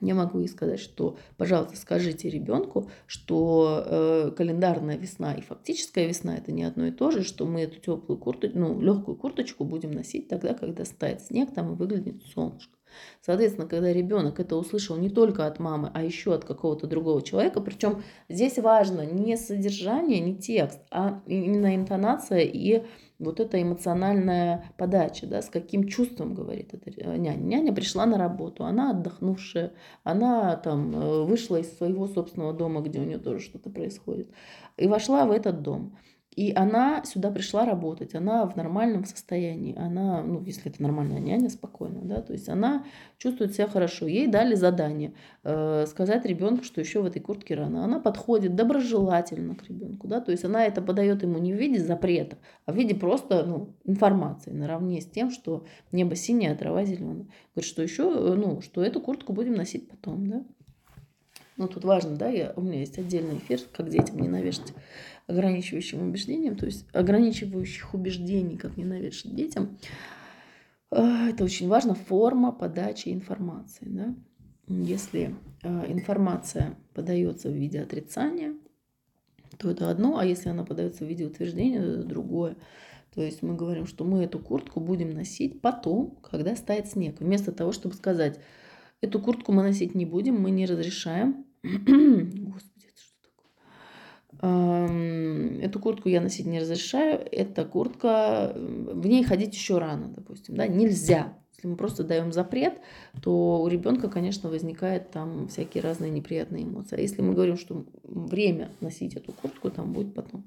я 0.01 0.15
могу 0.15 0.39
ей 0.39 0.47
сказать, 0.47 0.79
что, 0.79 1.17
пожалуйста, 1.37 1.77
скажите 1.77 2.29
ребенку, 2.29 2.89
что 3.05 3.83
э, 3.85 4.31
календарная 4.35 4.97
весна 4.97 5.33
и 5.33 5.41
фактическая 5.41 6.07
весна 6.07 6.35
это 6.35 6.51
не 6.51 6.63
одно 6.63 6.87
и 6.87 6.91
то 6.91 7.11
же, 7.11 7.23
что 7.23 7.45
мы 7.45 7.61
эту 7.61 7.79
теплую 7.79 8.17
курточку, 8.17 8.57
ну, 8.57 8.81
легкую 8.81 9.15
курточку 9.15 9.63
будем 9.63 9.91
носить 9.91 10.27
тогда, 10.27 10.53
когда 10.53 10.85
стает 10.85 11.21
снег, 11.21 11.53
там 11.53 11.73
и 11.73 11.75
выглядит 11.75 12.23
солнышко. 12.33 12.75
Соответственно, 13.21 13.67
когда 13.67 13.93
ребенок 13.93 14.39
это 14.39 14.55
услышал 14.55 14.97
не 14.97 15.09
только 15.09 15.45
от 15.45 15.59
мамы, 15.59 15.91
а 15.93 16.03
еще 16.03 16.33
от 16.33 16.43
какого-то 16.43 16.87
другого 16.87 17.21
человека, 17.21 17.61
причем 17.61 18.03
здесь 18.27 18.57
важно 18.57 19.05
не 19.05 19.37
содержание, 19.37 20.19
не 20.19 20.35
текст, 20.35 20.79
а 20.91 21.21
именно 21.25 21.75
интонация 21.75 22.41
и 22.41 22.83
вот 23.21 23.39
эта 23.39 23.61
эмоциональная 23.61 24.65
подача, 24.77 25.27
да, 25.27 25.41
с 25.41 25.49
каким 25.49 25.87
чувством 25.87 26.33
говорит 26.33 26.73
эта 26.73 26.89
э, 26.89 27.17
няня. 27.17 27.41
Няня 27.41 27.73
пришла 27.73 28.05
на 28.05 28.17
работу, 28.17 28.65
она 28.65 28.91
отдохнувшая, 28.91 29.73
она 30.03 30.55
там 30.57 30.95
э, 30.95 31.23
вышла 31.23 31.57
из 31.57 31.77
своего 31.77 32.07
собственного 32.07 32.53
дома, 32.53 32.81
где 32.81 32.99
у 32.99 33.03
нее 33.03 33.19
тоже 33.19 33.39
что-то 33.39 33.69
происходит, 33.69 34.29
и 34.77 34.87
вошла 34.87 35.25
в 35.25 35.31
этот 35.31 35.61
дом. 35.61 35.97
И 36.35 36.53
она 36.55 37.03
сюда 37.03 37.29
пришла 37.29 37.65
работать, 37.65 38.15
она 38.15 38.45
в 38.45 38.55
нормальном 38.55 39.03
состоянии, 39.03 39.77
она, 39.77 40.23
ну, 40.23 40.41
если 40.45 40.71
это 40.71 40.81
нормальная 40.81 41.19
няня, 41.19 41.49
спокойно, 41.49 41.99
да, 42.03 42.21
то 42.21 42.31
есть 42.31 42.47
она 42.47 42.85
чувствует 43.17 43.53
себя 43.53 43.67
хорошо. 43.67 44.07
Ей 44.07 44.27
дали 44.27 44.55
задание 44.55 45.13
э, 45.43 45.85
сказать 45.87 46.25
ребенку, 46.25 46.63
что 46.63 46.79
еще 46.79 47.01
в 47.01 47.05
этой 47.05 47.21
куртке 47.21 47.55
рано. 47.55 47.83
Она 47.83 47.99
подходит 47.99 48.55
доброжелательно 48.55 49.55
к 49.55 49.67
ребенку, 49.67 50.07
да, 50.07 50.21
то 50.21 50.31
есть 50.31 50.45
она 50.45 50.65
это 50.65 50.81
подает 50.81 51.21
ему 51.21 51.37
не 51.37 51.51
в 51.51 51.57
виде 51.57 51.79
запрета, 51.79 52.37
а 52.65 52.71
в 52.71 52.77
виде 52.77 52.95
просто, 52.95 53.43
ну, 53.45 53.75
информации 53.83 54.51
наравне 54.51 55.01
с 55.01 55.05
тем, 55.05 55.31
что 55.31 55.65
небо 55.91 56.15
синее, 56.15 56.53
а 56.53 56.55
трава 56.55 56.85
зеленая. 56.85 57.27
Говорит, 57.55 57.69
что 57.69 57.83
еще, 57.83 58.03
э, 58.03 58.33
ну, 58.35 58.61
что 58.61 58.81
эту 58.81 59.01
куртку 59.01 59.33
будем 59.33 59.55
носить 59.55 59.89
потом, 59.89 60.27
да. 60.27 60.43
Ну, 61.57 61.67
тут 61.67 61.83
важно, 61.83 62.15
да, 62.15 62.29
я, 62.29 62.53
у 62.55 62.61
меня 62.61 62.79
есть 62.79 62.97
отдельный 62.97 63.37
эфир, 63.37 63.59
как 63.73 63.89
детям 63.89 64.17
не 64.19 64.29
навешать 64.29 64.73
ограничивающим 65.27 66.07
убеждениям, 66.07 66.55
то 66.55 66.65
есть 66.65 66.85
ограничивающих 66.93 67.93
убеждений, 67.93 68.57
как 68.57 68.77
не 68.77 68.85
навешать 68.85 69.35
детям. 69.35 69.77
А, 70.91 71.29
это 71.29 71.43
очень 71.43 71.67
важно, 71.67 71.95
форма 71.95 72.51
подачи 72.51 73.09
информации. 73.09 73.85
Да? 73.87 74.15
Если 74.67 75.35
а, 75.63 75.85
информация 75.87 76.75
подается 76.93 77.49
в 77.49 77.53
виде 77.53 77.81
отрицания, 77.81 78.55
то 79.57 79.69
это 79.69 79.89
одно, 79.89 80.17
а 80.17 80.25
если 80.25 80.49
она 80.49 80.63
подается 80.63 81.05
в 81.05 81.07
виде 81.07 81.25
утверждения, 81.25 81.81
то 81.81 81.91
это 81.91 82.03
другое. 82.03 82.55
То 83.13 83.21
есть 83.21 83.41
мы 83.41 83.55
говорим, 83.55 83.85
что 83.85 84.05
мы 84.05 84.23
эту 84.23 84.39
куртку 84.39 84.79
будем 84.79 85.13
носить 85.13 85.61
потом, 85.61 86.17
когда 86.21 86.55
стает 86.55 86.87
снег. 86.87 87.19
Вместо 87.19 87.51
того, 87.51 87.73
чтобы 87.73 87.93
сказать, 87.95 88.39
эту 89.01 89.19
куртку 89.19 89.51
мы 89.51 89.63
носить 89.63 89.95
не 89.95 90.05
будем, 90.05 90.39
мы 90.39 90.51
не 90.51 90.65
разрешаем. 90.65 91.45
Господи, 91.63 92.85
это 92.87 93.01
что 93.01 93.21
такое? 93.21 93.51
Эту 94.41 95.79
куртку 95.79 96.09
я 96.09 96.19
носить 96.19 96.47
не 96.47 96.59
разрешаю. 96.59 97.19
Эта 97.31 97.63
куртка, 97.63 98.53
в 98.55 99.05
ней 99.05 99.23
ходить 99.23 99.53
еще 99.53 99.77
рано, 99.77 100.07
допустим. 100.07 100.55
Да? 100.55 100.67
Нельзя. 100.67 101.37
Если 101.55 101.67
мы 101.67 101.75
просто 101.75 102.03
даем 102.03 102.31
запрет, 102.31 102.81
то 103.21 103.61
у 103.61 103.67
ребенка, 103.67 104.09
конечно, 104.09 104.49
возникает 104.49 105.11
там 105.11 105.47
всякие 105.47 105.83
разные 105.83 106.09
неприятные 106.09 106.63
эмоции. 106.63 106.97
А 106.97 107.01
если 107.01 107.21
мы 107.21 107.33
говорим, 107.33 107.55
что 107.55 107.85
время 108.03 108.71
носить 108.81 109.15
эту 109.15 109.31
куртку, 109.31 109.69
там 109.69 109.93
будет 109.93 110.15
потом 110.15 110.43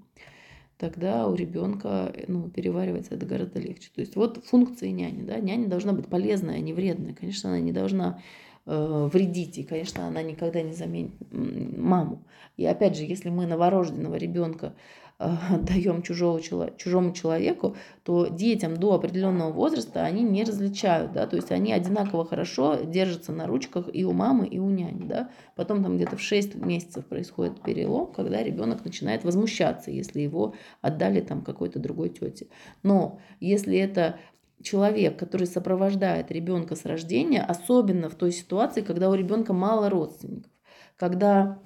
тогда 0.79 1.29
у 1.29 1.35
ребенка 1.35 2.13
ну, 2.27 2.49
переваривается 2.49 3.15
это 3.15 3.27
гораздо 3.27 3.61
легче. 3.61 3.91
То 3.95 4.01
есть 4.01 4.17
вот 4.17 4.45
функции 4.45 4.89
няни. 4.89 5.23
Да? 5.23 5.39
Няня 5.39 5.69
должна 5.69 5.93
быть 5.93 6.09
полезная, 6.09 6.57
а 6.57 6.61
не 6.61 6.73
вредная. 6.73 7.15
Конечно, 7.15 7.51
она 7.51 7.61
не 7.61 7.73
должна 7.73 8.19
э, 8.19 8.54
вредить, 8.67 9.59
и, 9.59 9.63
конечно, 9.63 10.07
она 10.07 10.23
никогда 10.23 10.63
не 10.63 10.73
заменит 10.73 11.13
маму. 11.31 12.25
И 12.57 12.65
опять 12.65 12.97
же, 12.97 13.05
если 13.05 13.29
мы 13.29 13.47
новорожденного 13.47 14.17
ребенка 14.17 14.75
даем 15.19 16.03
чужого, 16.03 16.41
чужому 16.77 17.13
человеку, 17.13 17.77
то 18.03 18.27
детям 18.27 18.77
до 18.77 18.95
определенного 18.95 19.53
возраста 19.53 20.05
они 20.05 20.23
не 20.23 20.45
различают, 20.45 21.13
да, 21.13 21.27
то 21.27 21.37
есть 21.37 21.53
они 21.53 21.73
одинаково 21.73 22.25
хорошо 22.25 22.77
держатся 22.85 23.33
на 23.33 23.47
ручках 23.47 23.89
и 23.93 24.05
у 24.05 24.13
мамы, 24.13 24.47
и 24.47 24.59
у 24.59 24.69
няни, 24.69 25.05
да. 25.05 25.31
Потом 25.55 25.83
там 25.83 25.97
где-то 25.97 26.17
в 26.17 26.21
6 26.21 26.57
месяцев 26.57 27.07
происходит 27.07 27.63
перелом, 27.63 28.13
когда 28.13 28.43
ребенок 28.43 28.85
начинает 28.85 29.25
возмущаться, 29.25 29.91
если 29.91 30.21
его 30.21 30.55
отдали 30.81 31.21
там 31.21 31.43
какой-то 31.43 31.79
другой 31.79 32.09
тете. 32.09 32.49
Но 32.83 33.21
если 33.41 33.79
это 33.79 34.19
человек, 34.65 35.19
который 35.19 35.47
сопровождает 35.47 36.33
ребенка 36.33 36.75
с 36.75 36.85
рождения, 36.85 37.43
особенно 37.43 38.09
в 38.09 38.17
той 38.17 38.33
ситуации, 38.33 38.83
когда 38.83 39.11
у 39.11 39.15
ребенка 39.15 39.53
мало 39.53 39.89
родственников, 39.91 40.51
когда 40.97 41.61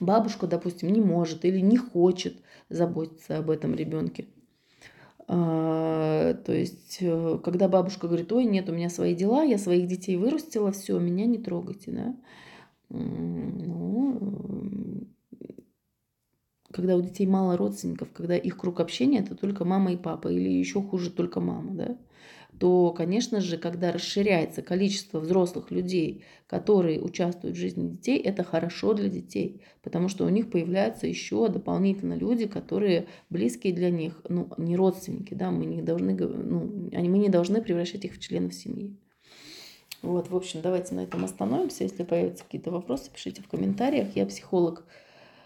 бабушка, 0.00 0.46
допустим, 0.46 0.90
не 0.90 1.00
может 1.00 1.44
или 1.44 1.60
не 1.60 1.76
хочет 1.76 2.36
заботиться 2.68 3.38
об 3.38 3.50
этом 3.50 3.74
ребенке. 3.74 4.26
А, 5.28 6.34
то 6.34 6.52
есть, 6.52 6.98
э, 7.00 7.38
когда 7.42 7.68
бабушка 7.68 8.06
говорит, 8.06 8.32
ой, 8.32 8.44
нет, 8.44 8.68
у 8.68 8.72
меня 8.72 8.88
свои 8.88 9.14
дела, 9.14 9.42
я 9.42 9.58
своих 9.58 9.88
детей 9.88 10.16
вырастила, 10.16 10.70
все, 10.70 10.98
меня 11.00 11.26
не 11.26 11.38
трогайте, 11.38 11.90
да. 11.90 12.16
Ну, 12.88 14.20
когда 16.70 16.94
у 16.94 17.00
детей 17.00 17.26
мало 17.26 17.56
родственников, 17.56 18.12
когда 18.12 18.36
их 18.36 18.56
круг 18.56 18.78
общения 18.78 19.18
это 19.18 19.34
только 19.34 19.64
мама 19.64 19.92
и 19.92 19.96
папа, 19.96 20.28
или 20.28 20.48
еще 20.48 20.80
хуже 20.80 21.10
только 21.10 21.40
мама, 21.40 21.72
да, 21.72 21.96
то, 22.58 22.92
конечно 22.92 23.40
же, 23.40 23.58
когда 23.58 23.92
расширяется 23.92 24.62
количество 24.62 25.20
взрослых 25.20 25.70
людей, 25.70 26.24
которые 26.46 27.00
участвуют 27.00 27.56
в 27.56 27.60
жизни 27.60 27.88
детей, 27.88 28.18
это 28.18 28.44
хорошо 28.44 28.94
для 28.94 29.08
детей, 29.08 29.62
потому 29.82 30.08
что 30.08 30.24
у 30.24 30.28
них 30.28 30.50
появляются 30.50 31.06
еще 31.06 31.48
дополнительно 31.48 32.14
люди, 32.14 32.46
которые 32.46 33.06
близкие 33.30 33.72
для 33.72 33.90
них, 33.90 34.20
ну, 34.28 34.48
не 34.56 34.76
родственники, 34.76 35.34
да, 35.34 35.50
мы 35.50 35.66
не 35.66 35.82
должны, 35.82 36.14
ну, 36.14 36.90
мы 36.92 37.18
не 37.18 37.28
должны 37.28 37.60
превращать 37.60 38.04
их 38.04 38.14
в 38.14 38.20
членов 38.20 38.54
семьи. 38.54 38.96
Вот, 40.02 40.30
в 40.30 40.36
общем, 40.36 40.60
давайте 40.62 40.94
на 40.94 41.00
этом 41.00 41.24
остановимся. 41.24 41.84
Если 41.84 42.04
появятся 42.04 42.44
какие-то 42.44 42.70
вопросы, 42.70 43.10
пишите 43.12 43.42
в 43.42 43.48
комментариях. 43.48 44.14
Я 44.14 44.26
психолог 44.26 44.84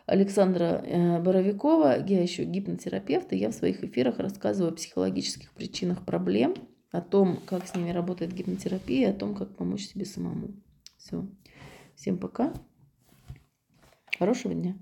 Александра 0.07 0.83
э, 0.85 1.21
Боровикова. 1.21 2.05
Я 2.05 2.21
еще 2.21 2.45
гипнотерапевт, 2.45 3.33
и 3.33 3.37
я 3.37 3.51
в 3.51 3.55
своих 3.55 3.85
эфирах 3.85 4.19
рассказываю 4.19 4.73
о 4.73 4.77
психологических 4.77 5.53
причинах 5.53 6.05
проблем, 6.05 6.55
о 6.91 7.01
том, 7.01 7.38
как 7.47 7.66
с 7.66 7.74
ними 7.74 7.91
работает 7.91 8.32
гипнотерапия, 8.32 9.11
о 9.11 9.14
том, 9.14 9.34
как 9.34 9.57
помочь 9.57 9.86
себе 9.86 10.05
самому. 10.05 10.55
Все. 10.97 11.26
Всем 11.95 12.18
пока. 12.18 12.53
Хорошего 14.18 14.55
дня. 14.55 14.76